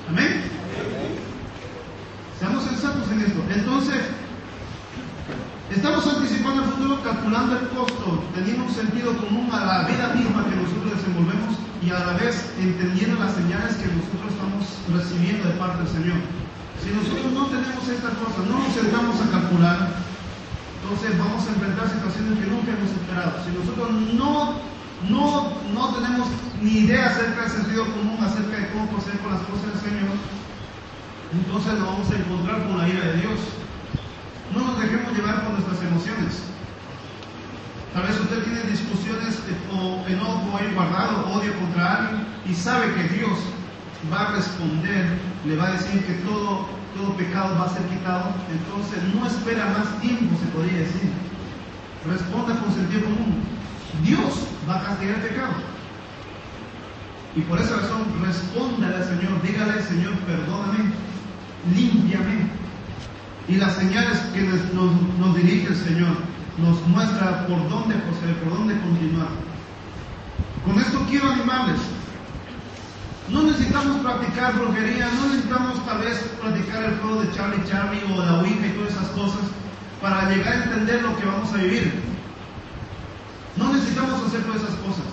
Amén. 0.08 0.44
Seamos 2.40 2.64
sensatos 2.64 3.12
en 3.12 3.20
esto. 3.20 3.44
Entonces, 3.54 4.02
estamos 5.72 6.08
anticipando 6.08 6.64
el 6.64 6.70
futuro, 6.70 7.04
calculando 7.04 7.60
el 7.60 7.68
costo, 7.68 8.24
teniendo 8.34 8.64
un 8.64 8.72
sentido 8.72 9.18
común 9.18 9.50
a 9.52 9.66
la 9.66 9.88
vida 9.90 10.14
misma 10.16 10.46
que 10.46 10.56
nosotros 10.56 10.96
desenvolvemos 10.96 11.73
y 11.84 11.92
a 11.92 12.00
la 12.00 12.14
vez 12.14 12.48
entendiendo 12.60 13.20
las 13.20 13.36
señales 13.36 13.76
que 13.76 13.92
nosotros 13.92 14.32
estamos 14.32 14.64
recibiendo 14.96 15.44
de 15.50 15.56
parte 15.60 15.84
del 15.84 15.92
Señor. 15.92 16.20
Si 16.80 16.90
nosotros 16.96 17.32
no 17.32 17.48
tenemos 17.48 17.84
estas 17.88 18.14
cosas, 18.24 18.44
no 18.48 18.60
nos 18.64 18.72
sentamos 18.72 19.20
a 19.20 19.32
calcular, 19.32 19.80
entonces 20.80 21.12
vamos 21.20 21.44
a 21.44 21.52
enfrentar 21.52 21.92
situaciones 21.92 22.40
que 22.40 22.48
nunca 22.48 22.72
hemos 22.72 22.92
esperado. 22.92 23.36
Si 23.44 23.52
nosotros 23.52 23.88
no, 24.16 24.64
no, 25.12 25.28
no 25.76 25.84
tenemos 25.96 26.28
ni 26.62 26.88
idea 26.88 27.08
acerca 27.08 27.42
del 27.44 27.52
sentido 27.52 27.84
común, 27.92 28.20
acerca 28.24 28.56
de 28.56 28.68
cómo 28.72 28.88
proceder 28.88 29.20
con 29.20 29.36
las 29.36 29.44
cosas 29.44 29.76
del 29.76 29.82
Señor, 29.84 30.16
entonces 31.36 31.74
nos 31.80 31.88
vamos 31.88 32.08
a 32.08 32.16
encontrar 32.16 32.64
con 32.64 32.78
la 32.80 32.88
ira 32.88 33.04
de 33.12 33.28
Dios. 33.28 33.40
No 34.56 34.72
nos 34.72 34.80
dejemos 34.80 35.12
llevar 35.12 35.44
por 35.44 35.52
nuestras 35.60 35.84
emociones. 35.84 36.48
Tal 37.94 38.04
vez 38.04 38.20
usted 38.20 38.44
tiene 38.44 38.62
discusiones 38.64 39.38
o 39.72 40.04
enojo 40.08 40.58
ahí 40.58 40.74
guardado, 40.74 41.30
odio 41.32 41.54
contra 41.60 41.98
alguien 41.98 42.26
y 42.50 42.56
sabe 42.56 42.92
que 42.96 43.16
Dios 43.16 43.38
va 44.12 44.30
a 44.30 44.36
responder, 44.36 45.20
le 45.46 45.56
va 45.56 45.68
a 45.68 45.72
decir 45.74 46.04
que 46.04 46.14
todo, 46.26 46.68
todo 46.96 47.16
pecado 47.16 47.56
va 47.60 47.66
a 47.66 47.70
ser 47.70 47.84
quitado. 47.84 48.34
Entonces 48.52 48.98
no 49.14 49.28
espera 49.28 49.68
más 49.78 50.02
tiempo, 50.02 50.36
se 50.40 50.48
podría 50.48 50.80
decir. 50.80 51.12
Responda 52.08 52.60
con 52.60 52.74
sentido 52.74 53.04
común. 53.04 53.44
Dios 54.04 54.48
va 54.68 54.78
a 54.78 54.84
castigar 54.86 55.16
el 55.18 55.22
pecado. 55.22 55.54
Y 57.36 57.42
por 57.42 57.60
esa 57.60 57.78
razón, 57.78 58.06
respóndale 58.24 58.96
al 58.96 59.06
Señor, 59.06 59.42
dígale, 59.44 59.82
Señor, 59.84 60.14
perdóname, 60.26 60.92
límpiame. 61.76 62.48
Y 63.48 63.56
las 63.58 63.76
señales 63.76 64.18
que 64.34 64.42
nos, 64.42 64.62
nos 65.20 65.36
dirige 65.36 65.68
el 65.68 65.76
Señor 65.76 66.34
nos 66.58 66.88
muestra 66.88 67.48
por 67.48 67.68
dónde 67.70 67.96
proceder, 67.96 68.38
por 68.44 68.58
dónde 68.58 68.80
continuar. 68.80 69.30
Con 70.66 70.80
esto 70.80 71.00
quiero 71.10 71.30
animarles. 71.30 71.80
No 73.30 73.44
necesitamos 73.44 73.98
practicar 73.98 74.54
brujería, 74.54 75.10
no 75.16 75.28
necesitamos 75.28 75.86
tal 75.86 76.00
vez 76.00 76.18
practicar 76.42 76.84
el 76.84 76.98
juego 77.00 77.22
de 77.22 77.32
Charlie 77.32 77.64
Charlie 77.66 78.04
o 78.14 78.24
la 78.24 78.40
Ouija 78.40 78.68
y 78.68 78.72
todas 78.72 78.92
esas 78.92 79.08
cosas 79.10 79.42
para 80.02 80.30
llegar 80.30 80.54
a 80.54 80.64
entender 80.64 81.02
lo 81.02 81.18
que 81.18 81.26
vamos 81.26 81.52
a 81.54 81.58
vivir. 81.58 81.94
No 83.56 83.74
necesitamos 83.74 84.22
hacer 84.28 84.44
todas 84.44 84.62
esas 84.62 84.76
cosas. 84.76 85.06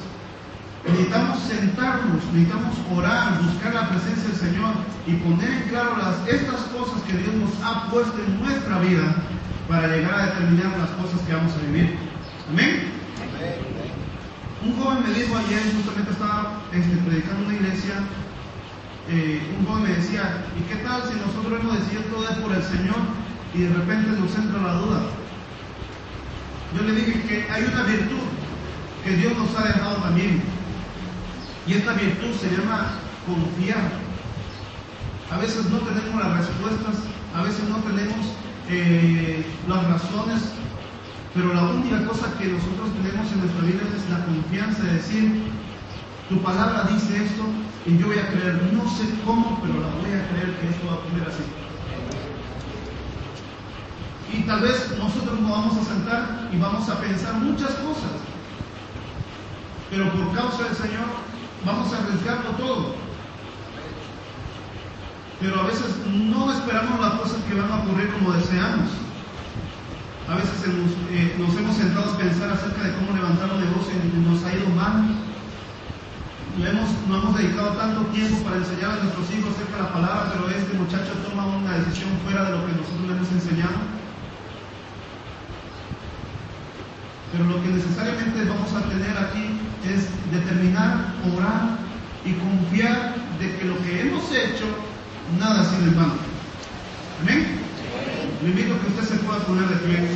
Necesitamos 0.85 1.39
sentarnos, 1.41 2.25
necesitamos 2.33 2.75
orar, 2.97 3.43
buscar 3.43 3.75
la 3.75 3.89
presencia 3.91 4.29
del 4.29 4.37
Señor 4.37 4.75
y 5.07 5.13
poner 5.15 5.51
en 5.51 5.69
claro 5.69 5.97
las, 5.97 6.27
estas 6.27 6.61
cosas 6.73 7.01
que 7.03 7.13
Dios 7.17 7.35
nos 7.35 7.53
ha 7.63 7.91
puesto 7.91 8.19
en 8.19 8.41
nuestra 8.41 8.79
vida 8.79 9.15
para 9.71 9.87
llegar 9.87 10.15
a 10.19 10.27
determinar 10.27 10.77
las 10.79 10.91
cosas 10.99 11.21
que 11.25 11.33
vamos 11.33 11.53
a 11.55 11.67
vivir. 11.71 11.97
Amén. 12.51 12.91
Un 14.67 14.77
joven 14.77 15.05
me 15.07 15.15
dijo 15.15 15.37
ayer, 15.37 15.63
justamente 15.77 16.11
estaba 16.11 16.59
este, 16.73 16.97
predicando 17.07 17.47
una 17.47 17.55
iglesia, 17.55 17.95
eh, 19.09 19.41
un 19.57 19.65
joven 19.65 19.85
me 19.85 19.95
decía, 19.95 20.45
¿y 20.59 20.63
qué 20.67 20.83
tal 20.83 21.03
si 21.07 21.15
nosotros 21.15 21.61
hemos 21.61 21.79
decidido 21.79 22.03
todo 22.11 22.29
es 22.29 22.37
por 22.39 22.53
el 22.53 22.63
Señor 22.65 22.99
y 23.55 23.63
de 23.63 23.73
repente 23.73 24.11
nos 24.11 24.35
entra 24.35 24.61
la 24.61 24.75
duda? 24.75 25.01
Yo 26.77 26.83
le 26.83 26.93
dije 26.93 27.23
que 27.23 27.47
hay 27.49 27.63
una 27.63 27.85
virtud 27.85 28.27
que 29.05 29.17
Dios 29.17 29.39
nos 29.39 29.55
ha 29.57 29.69
dejado 29.69 29.97
también. 30.03 30.43
Y 31.67 31.75
esta 31.75 31.93
virtud 31.93 32.35
se 32.35 32.51
llama 32.51 32.99
confiar. 33.25 33.87
A 35.31 35.39
veces 35.39 35.71
no 35.71 35.79
tenemos 35.79 36.21
las 36.21 36.39
respuestas, 36.39 37.07
a 37.35 37.43
veces 37.43 37.69
no 37.69 37.77
tenemos 37.79 38.40
eh, 38.69 39.45
las 39.69 39.85
razones, 39.89 40.53
pero 41.35 41.55
la 41.55 41.65
única 41.65 42.05
cosa 42.07 42.37
que 42.39 42.47
nosotros 42.47 42.91
tenemos 43.03 43.33
en 43.33 43.41
nuestra 43.41 43.63
vida 43.63 43.81
es 43.97 44.11
la 44.11 44.25
confianza 44.25 44.83
de 44.83 44.95
decir, 44.95 45.43
tu 46.29 46.41
palabra 46.43 46.89
dice 46.93 47.25
esto 47.25 47.45
y 47.87 47.99
yo 47.99 48.07
voy 48.07 48.19
a 48.19 48.29
creer, 48.29 48.61
no 48.73 48.89
sé 48.91 49.05
cómo, 49.25 49.59
pero 49.63 49.81
la 49.81 49.89
voy 49.89 50.13
a 50.13 50.29
creer 50.31 50.57
que 50.61 50.69
esto 50.69 50.87
va 50.87 50.93
a 50.93 50.97
ocurrir 50.97 51.25
así. 51.27 51.43
Y 54.33 54.43
tal 54.43 54.61
vez 54.61 54.97
nosotros 54.97 55.41
nos 55.41 55.51
vamos 55.51 55.77
a 55.77 55.85
sentar 55.85 56.49
y 56.53 56.57
vamos 56.59 56.89
a 56.89 57.01
pensar 57.01 57.35
muchas 57.35 57.71
cosas, 57.71 58.13
pero 59.91 60.13
por 60.13 60.33
causa 60.35 60.65
del 60.65 60.77
Señor 60.77 61.07
vamos 61.65 61.93
a 61.93 61.99
arriesgarlo 61.99 62.51
todo. 62.53 63.10
Pero 65.41 65.61
a 65.61 65.65
veces 65.65 65.97
no 66.07 66.53
esperamos 66.53 67.01
las 67.01 67.15
cosas 67.15 67.39
que 67.49 67.55
van 67.55 67.73
a 67.73 67.77
ocurrir 67.81 68.13
como 68.13 68.33
deseamos. 68.33 68.91
A 70.29 70.37
veces 70.37 70.69
nos, 70.69 70.93
eh, 71.11 71.35
nos 71.39 71.57
hemos 71.57 71.77
sentado 71.77 72.13
a 72.13 72.19
pensar 72.19 72.51
acerca 72.53 72.83
de 72.85 72.95
cómo 72.95 73.17
levantar 73.17 73.51
un 73.51 73.65
negocio 73.65 73.93
y 73.97 74.21
nos 74.21 74.45
ha 74.45 74.53
ido 74.53 74.69
mal. 74.77 75.17
No 76.59 76.67
hemos, 76.67 76.91
no 77.09 77.17
hemos 77.17 77.37
dedicado 77.39 77.71
tanto 77.73 78.05
tiempo 78.13 78.37
para 78.45 78.57
enseñar 78.57 78.91
a 78.91 79.03
nuestros 79.03 79.31
hijos 79.33 79.55
acerca 79.57 79.77
de 79.77 79.83
la 79.83 79.93
palabra, 79.93 80.33
pero 80.35 80.51
este 80.51 80.77
muchacho 80.77 81.13
toma 81.25 81.47
una 81.47 81.73
decisión 81.79 82.11
fuera 82.23 82.45
de 82.45 82.51
lo 82.53 82.67
que 82.67 82.73
nosotros 82.73 83.01
le 83.09 83.17
hemos 83.17 83.33
enseñado. 83.33 83.81
Pero 87.33 87.45
lo 87.45 87.63
que 87.63 87.69
necesariamente 87.69 88.45
vamos 88.45 88.73
a 88.75 88.83
tener 88.91 89.17
aquí 89.17 89.57
es 89.89 90.11
determinar, 90.31 91.15
orar 91.33 91.79
y 92.27 92.35
confiar 92.35 93.15
de 93.39 93.57
que 93.57 93.65
lo 93.65 93.79
que 93.83 94.03
hemos 94.03 94.31
hecho, 94.33 94.67
nada 95.39 95.65
sido 95.65 95.85
en 95.85 95.97
vano. 95.97 96.15
Amén. 97.21 97.61
Le 98.43 98.49
invito 98.49 98.75
a 98.75 98.81
que 98.81 98.87
usted 98.89 99.17
se 99.17 99.23
pueda 99.25 99.39
poner 99.41 99.69
de 99.69 99.77
pie. 99.77 100.09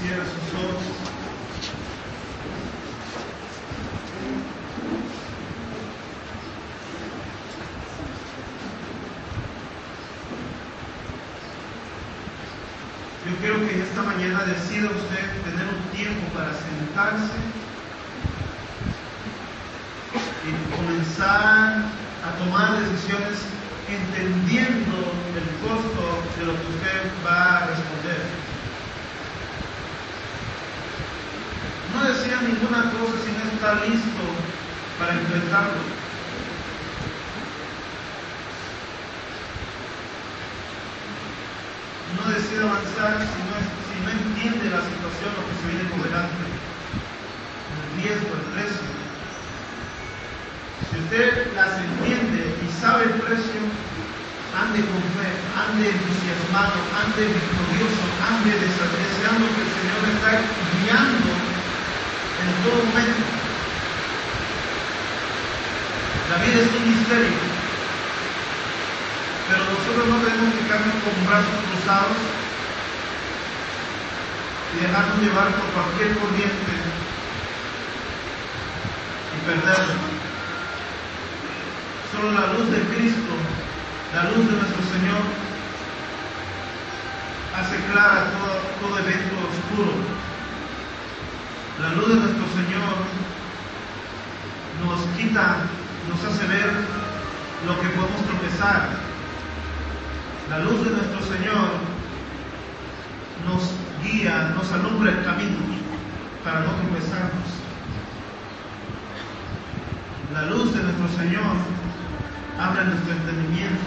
Cierra 0.00 0.24
sus 0.24 0.54
ojos. 0.58 1.10
Yo 13.28 13.36
quiero 13.36 13.60
que 13.68 13.82
esta 13.82 14.02
mañana 14.02 14.44
decida 14.44 14.88
usted 14.88 15.24
tener 15.44 15.66
un 15.68 15.82
tiempo 15.96 16.26
para 16.34 16.52
sentarse 16.54 17.36
y 20.42 20.74
comenzar 20.74 21.84
a 22.24 22.30
tomar 22.38 22.80
decisiones 22.80 23.38
entendiendo 23.86 25.12
el 25.36 25.46
costo 25.62 26.24
de 26.38 26.44
lo 26.46 26.52
que 26.58 26.66
usted 26.74 27.12
va 27.24 27.58
a 27.58 27.66
responder. 27.66 28.20
No 31.94 32.04
decía 32.08 32.40
ninguna 32.40 32.90
cosa 32.90 33.14
si 33.22 33.30
no 33.36 33.44
está 33.52 33.84
listo 33.84 34.24
No 42.16 42.30
decide 42.32 42.62
avanzar 42.64 43.20
si 43.20 43.40
no, 43.44 44.10
entiende 44.10 44.70
la 44.70 44.80
situación, 44.80 45.30
lo 45.36 45.44
que 45.44 45.54
se 45.60 45.68
viene 45.68 45.84
por 45.92 46.00
delante. 46.02 46.48
El 47.76 48.00
riesgo, 48.00 48.32
el 48.32 48.46
precio. 48.56 48.88
Si 50.88 50.96
usted 50.96 51.52
las 51.54 51.76
entiende 51.76 52.56
y 52.56 52.66
sabe 52.80 53.04
el 53.04 53.20
precio, 53.20 53.60
ande 54.56 54.80
con 54.80 55.04
fe, 55.20 55.28
ande 55.52 55.92
entusiasmado, 55.92 56.80
ande 57.04 57.36
victorioso, 57.36 58.04
ande 58.24 58.50
deseando 58.56 59.44
que 59.44 59.60
el 59.60 59.70
Señor 59.76 60.02
está 60.08 60.40
guiando 60.40 61.32
en 62.40 62.50
todo 62.64 62.80
momento. 62.80 63.49
La 66.30 66.36
vida 66.36 66.62
es 66.62 66.70
un 66.70 66.86
misterio, 66.86 67.34
pero 69.50 69.64
nosotros 69.66 70.06
no 70.06 70.22
tenemos 70.22 70.54
que 70.54 70.62
quedarnos 70.62 71.02
con 71.02 71.26
brazos 71.26 71.58
cruzados 71.66 72.16
y 74.70 74.76
dejarnos 74.78 75.18
llevar 75.18 75.48
por 75.58 75.66
cualquier 75.74 76.14
corriente 76.22 76.72
y 79.34 79.38
perdernos. 79.42 80.06
Solo 82.14 82.30
la 82.30 82.46
luz 82.54 82.70
de 82.70 82.78
Cristo, 82.94 83.34
la 84.14 84.30
luz 84.30 84.46
de 84.46 84.54
nuestro 84.54 84.82
Señor, 84.86 85.22
hace 87.58 87.74
clara 87.90 88.30
todo, 88.38 88.54
todo 88.78 89.02
evento 89.02 89.34
oscuro. 89.50 89.98
La 91.82 91.90
luz 91.90 92.06
de 92.06 92.14
nuestro 92.22 92.46
Señor 92.54 93.02
nos 94.78 95.00
quita, 95.18 95.66
nos 96.08 96.24
hace 96.24 96.46
ver 96.46 96.70
lo 97.66 97.80
que 97.80 97.88
podemos 97.88 98.22
tropezar. 98.26 98.88
La 100.48 100.58
luz 100.60 100.84
de 100.84 100.90
nuestro 100.90 101.20
Señor 101.22 101.68
nos 103.46 103.72
guía, 104.02 104.52
nos 104.56 104.70
alumbra 104.72 105.10
el 105.12 105.24
camino 105.24 105.58
para 106.44 106.60
no 106.60 106.72
tropezarnos. 106.72 107.50
La 110.32 110.42
luz 110.46 110.74
de 110.74 110.82
nuestro 110.82 111.08
Señor 111.08 111.56
abre 112.58 112.84
nuestro 112.84 113.12
entendimiento, 113.12 113.84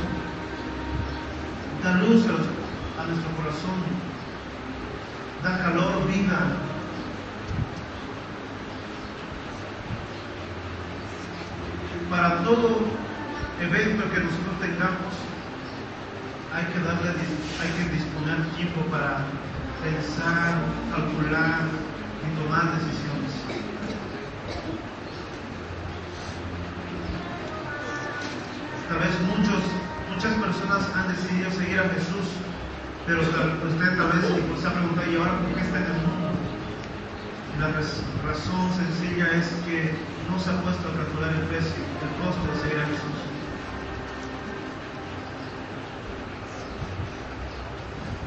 da 1.84 1.96
luz 1.98 2.26
a, 2.26 3.06
nuestro 3.08 3.32
corazón, 3.38 3.80
da 5.44 5.58
calor, 5.60 6.08
vida. 6.08 6.73
Para 12.14 12.44
todo 12.44 12.78
evento 13.60 14.04
que 14.14 14.20
nosotros 14.20 14.56
tengamos, 14.62 15.14
hay 16.54 16.64
que 16.70 16.80
darle, 16.86 17.10
hay 17.10 17.72
que 17.74 17.90
disponer 17.90 18.38
tiempo 18.56 18.82
para 18.92 19.26
pensar, 19.82 20.62
calcular 20.94 21.66
y 22.22 22.28
tomar 22.38 22.70
decisiones. 22.78 23.34
Tal 28.90 29.00
vez 29.00 29.20
muchos, 29.34 29.64
muchas 30.14 30.34
personas 30.38 30.86
han 30.94 31.08
decidido 31.08 31.50
seguir 31.50 31.80
a 31.80 31.90
Jesús, 31.98 32.30
pero 33.08 33.22
usted 33.22 33.98
tal 33.98 34.12
vez 34.14 34.62
se 34.62 34.68
ha 34.68 34.72
preguntado, 34.72 35.12
¿y 35.12 35.16
ahora 35.18 35.40
por 35.40 35.56
qué 35.56 35.62
está 35.62 35.78
en 35.80 35.86
el 35.86 35.98
mundo? 36.06 36.30
Y 37.50 37.60
la 37.60 37.70
razón 37.74 38.70
sencilla 38.70 39.34
es 39.34 39.50
que 39.66 40.13
no 40.30 40.40
se 40.40 40.50
ha 40.50 40.62
puesto 40.62 40.88
a 40.88 40.94
calcular 40.94 41.34
el 41.34 41.42
precio, 41.48 41.84
el 42.02 42.24
costo 42.24 42.52
de 42.52 42.60
seguir 42.62 42.80
a 42.80 42.86
Jesús. 42.86 43.18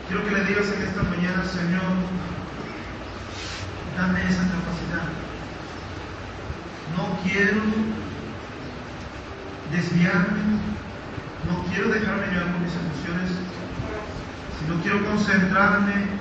Quiero 0.09 0.25
que 0.25 0.31
le 0.31 0.45
digas 0.45 0.67
en 0.73 0.83
esta 0.83 1.03
mañana, 1.03 1.45
Señor, 1.45 1.83
dame 3.97 4.21
esa 4.29 4.45
capacidad. 4.55 5.09
No 6.97 7.19
quiero 7.25 7.63
desviarme, 9.73 10.61
no 11.49 11.65
quiero 11.65 11.89
dejarme 11.91 12.27
llevar 12.29 12.53
por 12.53 12.61
mis 12.61 12.73
emociones, 12.73 13.31
sino 14.61 14.81
quiero 14.83 15.05
concentrarme 15.07 16.16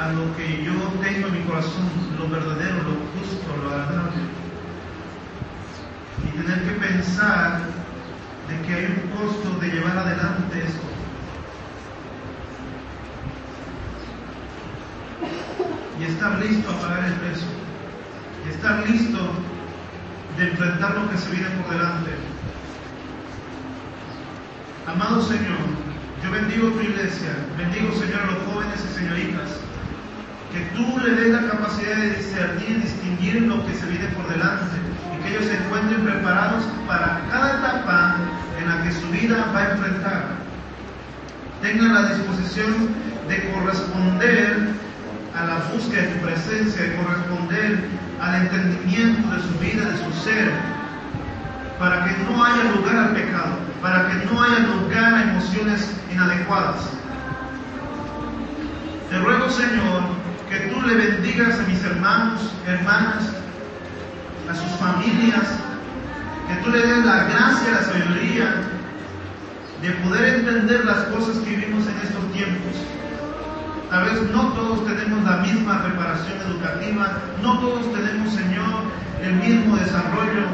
a 0.00 0.12
lo 0.12 0.34
que 0.34 0.64
yo 0.64 0.72
tengo 1.02 1.28
en 1.28 1.34
mi 1.34 1.44
corazón, 1.44 1.90
lo 2.18 2.26
verdadero, 2.28 2.76
lo 2.76 2.96
justo, 3.20 3.54
lo 3.62 3.68
agradable. 3.68 4.22
Y 6.24 6.38
tener 6.38 6.62
que 6.64 6.86
pensar 6.86 7.60
de 8.48 8.66
que 8.66 8.74
hay 8.74 8.84
un 8.86 9.10
costo 9.18 9.58
de 9.60 9.68
llevar 9.68 9.98
adelante 9.98 10.64
esto. 10.66 10.86
Y 16.00 16.04
estar 16.04 16.38
listo 16.38 16.70
a 16.70 16.80
pagar 16.80 17.04
el 17.04 17.14
precio. 17.14 17.48
Y 18.46 18.50
estar 18.54 18.88
listo 18.88 19.18
de 20.38 20.48
enfrentar 20.48 20.94
lo 20.94 21.10
que 21.10 21.18
se 21.18 21.30
viene 21.30 21.50
por 21.50 21.74
delante. 21.74 22.10
Amado 24.86 25.20
Señor, 25.20 25.58
yo 26.24 26.30
bendigo 26.30 26.68
tu 26.68 26.80
iglesia, 26.80 27.36
bendigo 27.58 27.92
Señor 27.92 28.20
a 28.22 28.30
los 28.32 28.42
jóvenes 28.44 28.82
y 28.82 28.94
señoritas, 28.94 29.60
que 30.52 30.60
tú 30.74 30.98
le 30.98 31.14
des 31.14 31.32
la 31.32 31.48
capacidad 31.48 31.96
de 31.96 32.10
discernir 32.16 32.82
distinguir 32.82 33.42
lo 33.42 33.64
que 33.66 33.74
se 33.74 33.86
viene 33.86 34.06
por 34.08 34.28
delante 34.28 34.76
y 35.14 35.22
que 35.22 35.30
ellos 35.30 35.44
se 35.44 35.56
encuentren 35.56 36.02
preparados 36.02 36.64
para 36.86 37.20
cada 37.30 37.58
etapa 37.58 38.16
en 38.60 38.68
la 38.68 38.82
que 38.82 38.92
su 38.92 39.08
vida 39.10 39.46
va 39.54 39.60
a 39.60 39.70
enfrentar. 39.70 40.22
Tengan 41.62 41.94
la 41.94 42.14
disposición 42.14 42.88
de 43.28 43.52
corresponder 43.52 44.68
a 45.38 45.44
la 45.44 45.56
búsqueda 45.72 46.02
de 46.02 46.08
tu 46.08 46.26
presencia, 46.26 46.82
de 46.82 46.96
corresponder 46.96 47.78
al 48.20 48.34
entendimiento 48.42 49.36
de 49.36 49.42
su 49.42 49.58
vida, 49.60 49.84
de 49.88 49.98
su 49.98 50.12
ser, 50.24 50.50
para 51.78 52.04
que 52.04 52.12
no 52.24 52.44
haya 52.44 52.64
lugar 52.74 52.96
al 52.96 53.10
pecado, 53.14 53.52
para 53.80 54.08
que 54.08 54.26
no 54.26 54.42
haya 54.42 54.58
lugar 54.58 55.14
a 55.14 55.22
emociones 55.22 55.94
inadecuadas. 56.12 56.90
Te 59.10 59.18
ruego, 59.18 59.48
Señor, 59.48 60.19
que 60.50 60.58
tú 60.66 60.82
le 60.82 60.94
bendigas 60.94 61.60
a 61.60 61.62
mis 61.62 61.82
hermanos, 61.84 62.40
hermanas, 62.66 63.22
a 64.50 64.54
sus 64.54 64.70
familias, 64.80 65.46
que 66.48 66.54
tú 66.64 66.70
le 66.70 66.84
des 66.84 67.04
la 67.04 67.24
gracia, 67.24 67.70
la 67.70 67.82
sabiduría 67.84 68.54
de 69.80 69.90
poder 70.02 70.40
entender 70.40 70.84
las 70.84 71.04
cosas 71.04 71.36
que 71.38 71.50
vivimos 71.50 71.86
en 71.86 71.96
estos 72.02 72.32
tiempos. 72.32 72.74
Tal 73.90 74.04
vez 74.06 74.22
no 74.32 74.52
todos 74.52 74.84
tenemos 74.86 75.22
la 75.22 75.36
misma 75.36 75.84
preparación 75.84 76.40
educativa, 76.40 77.18
no 77.42 77.60
todos 77.60 77.92
tenemos, 77.92 78.34
Señor, 78.34 78.90
el 79.22 79.34
mismo 79.34 79.76
desarrollo, 79.76 80.46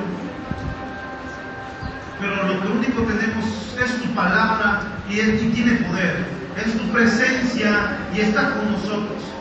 pero 2.21 2.37
lo 2.49 2.61
que 2.61 2.69
único 2.69 3.03
tenemos 3.03 3.47
es 3.83 4.03
tu 4.03 4.15
palabra 4.15 4.83
y, 5.09 5.21
es, 5.21 5.43
y 5.43 5.49
tiene 5.49 5.73
poder, 5.87 6.27
es 6.65 6.77
tu 6.77 6.85
presencia 6.93 7.97
y 8.15 8.21
está 8.21 8.51
con 8.51 8.73
nosotros. 8.73 9.36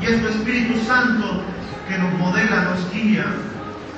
Y 0.00 0.06
es 0.06 0.20
tu 0.20 0.28
Espíritu 0.28 0.78
Santo 0.86 1.42
que 1.88 1.98
nos 1.98 2.12
modela, 2.14 2.68
nos 2.70 2.92
guía. 2.92 3.26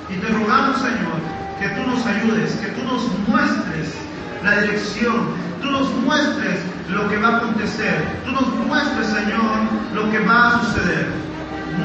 Y 0.09 0.15
te 0.15 0.27
rogamos, 0.27 0.77
Señor, 0.77 1.19
que 1.59 1.69
tú 1.69 1.89
nos 1.89 2.05
ayudes, 2.05 2.53
que 2.55 2.67
tú 2.69 2.83
nos 2.83 3.03
muestres 3.27 3.95
la 4.43 4.61
dirección, 4.61 5.35
tú 5.61 5.69
nos 5.71 5.93
muestres 5.97 6.59
lo 6.89 7.09
que 7.09 7.17
va 7.17 7.27
a 7.27 7.37
acontecer, 7.37 8.03
tú 8.25 8.31
nos 8.31 8.47
muestres, 8.65 9.07
Señor, 9.07 9.67
lo 9.93 10.09
que 10.09 10.19
va 10.19 10.47
a 10.47 10.63
suceder. 10.63 11.07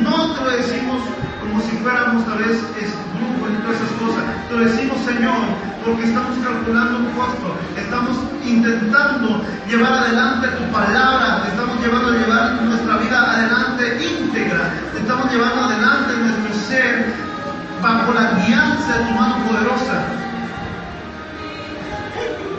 No 0.03 0.33
te 0.35 0.45
lo 0.45 0.51
decimos 0.51 1.03
como 1.41 1.61
si 1.61 1.77
fuéramos 1.79 2.25
tal 2.25 2.39
vez 2.39 2.57
es 2.81 2.91
brujos 3.13 3.51
y 3.53 3.63
todas 3.63 3.77
esas 3.77 3.93
cosas. 4.01 4.25
Te 4.49 4.55
lo 4.57 4.65
decimos, 4.65 4.97
Señor, 5.05 5.43
porque 5.85 6.05
estamos 6.05 6.39
calculando 6.39 6.99
un 6.99 7.11
costo, 7.13 7.55
estamos 7.77 8.17
intentando 8.45 9.45
llevar 9.69 9.93
adelante 9.93 10.49
tu 10.49 10.65
palabra, 10.73 11.45
estamos 11.47 11.77
llevando 11.81 12.09
a 12.09 12.17
llevar 12.17 12.63
nuestra 12.63 12.97
vida 12.97 13.04
bajo 18.05 18.21
la 18.21 18.45
guianza 18.45 18.99
de 18.99 19.05
tu 19.05 19.11
mano 19.13 19.37
poderosa. 19.47 20.05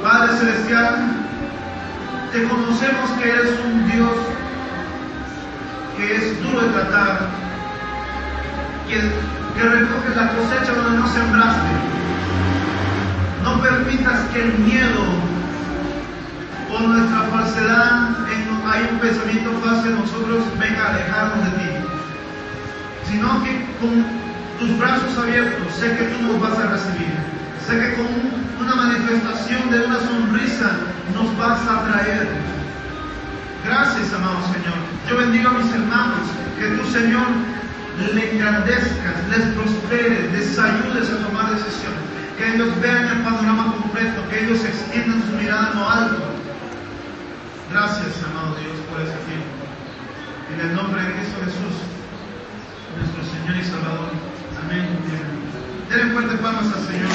Padre 0.02 0.38
Celestial, 0.38 0.96
te 2.32 2.44
conocemos 2.48 3.10
que 3.20 3.30
eres 3.30 3.52
un 3.64 3.92
Dios 3.92 4.12
que 5.98 6.16
es 6.16 6.44
duro 6.44 6.62
de 6.62 6.70
tratar, 6.70 7.20
que, 8.88 8.96
que 8.96 9.70
recoges 9.70 10.16
la 10.16 10.30
cosecha 10.30 10.74
donde 10.74 11.00
no 11.00 11.08
sembraste. 11.08 11.70
No 13.44 13.62
permitas 13.62 14.22
que 14.34 14.42
el 14.42 14.54
miedo 14.60 15.04
o 16.72 16.80
nuestra 16.80 17.22
falsedad, 17.32 18.10
en, 18.32 18.68
hay 18.68 18.90
un 18.92 19.00
pensamiento 19.00 19.52
falso 19.64 19.86
en 19.86 19.96
nosotros, 19.96 20.44
venga 20.60 20.86
a 20.86 20.90
alejarnos 20.90 21.46
de 21.46 21.52
ti. 21.52 21.70
Sino 23.12 23.44
que 23.44 23.66
con 23.80 24.25
tus 24.60 24.78
brazos 24.78 25.18
abiertos, 25.18 25.74
sé 25.76 25.98
que 25.98 26.04
tú 26.06 26.22
nos 26.24 26.40
vas 26.40 26.58
a 26.60 26.72
recibir. 26.72 27.14
Sé 27.68 27.80
que 27.80 27.96
con 27.96 28.08
una 28.62 28.76
manifestación 28.76 29.70
de 29.72 29.86
una 29.86 30.00
sonrisa 30.00 30.72
nos 31.14 31.38
vas 31.38 31.60
a 31.68 31.84
traer. 31.84 32.28
Gracias, 33.66 34.14
amado 34.14 34.38
Señor. 34.54 34.78
Yo 35.10 35.18
bendigo 35.18 35.50
a 35.50 35.54
mis 35.54 35.72
hermanos, 35.74 36.30
que 36.60 36.68
tú, 36.68 36.86
Señor, 36.92 37.28
le 38.14 38.32
engrandezcas, 38.32 39.16
les 39.30 39.42
prosperes, 39.56 40.32
les 40.32 40.60
ayudes 40.60 41.10
a 41.10 41.18
tomar 41.26 41.50
decisiones, 41.50 42.06
que 42.38 42.54
ellos 42.54 42.70
vean 42.82 43.08
el 43.08 43.24
panorama 43.24 43.74
completo, 43.74 44.22
que 44.30 44.46
ellos 44.46 44.64
extiendan 44.64 45.24
su 45.24 45.36
mirada 45.42 45.72
en 45.72 45.80
lo 45.80 45.90
alto. 45.90 46.24
Gracias, 47.72 48.22
amado 48.30 48.56
Dios, 48.62 48.78
por 48.92 49.02
ese 49.02 49.18
tiempo. 49.26 49.50
En 50.54 50.70
el 50.70 50.76
nombre 50.76 51.02
de 51.02 51.14
Cristo 51.14 51.38
Jesús, 51.44 51.76
nuestro 52.98 53.24
Señor 53.26 53.58
y 53.58 53.64
Salvador. 53.64 54.35
Amén. 54.66 54.88
Denle 55.90 56.14
fuerte 56.14 56.38
palmas 56.38 56.66
al 56.66 56.88
Señor. 56.88 57.12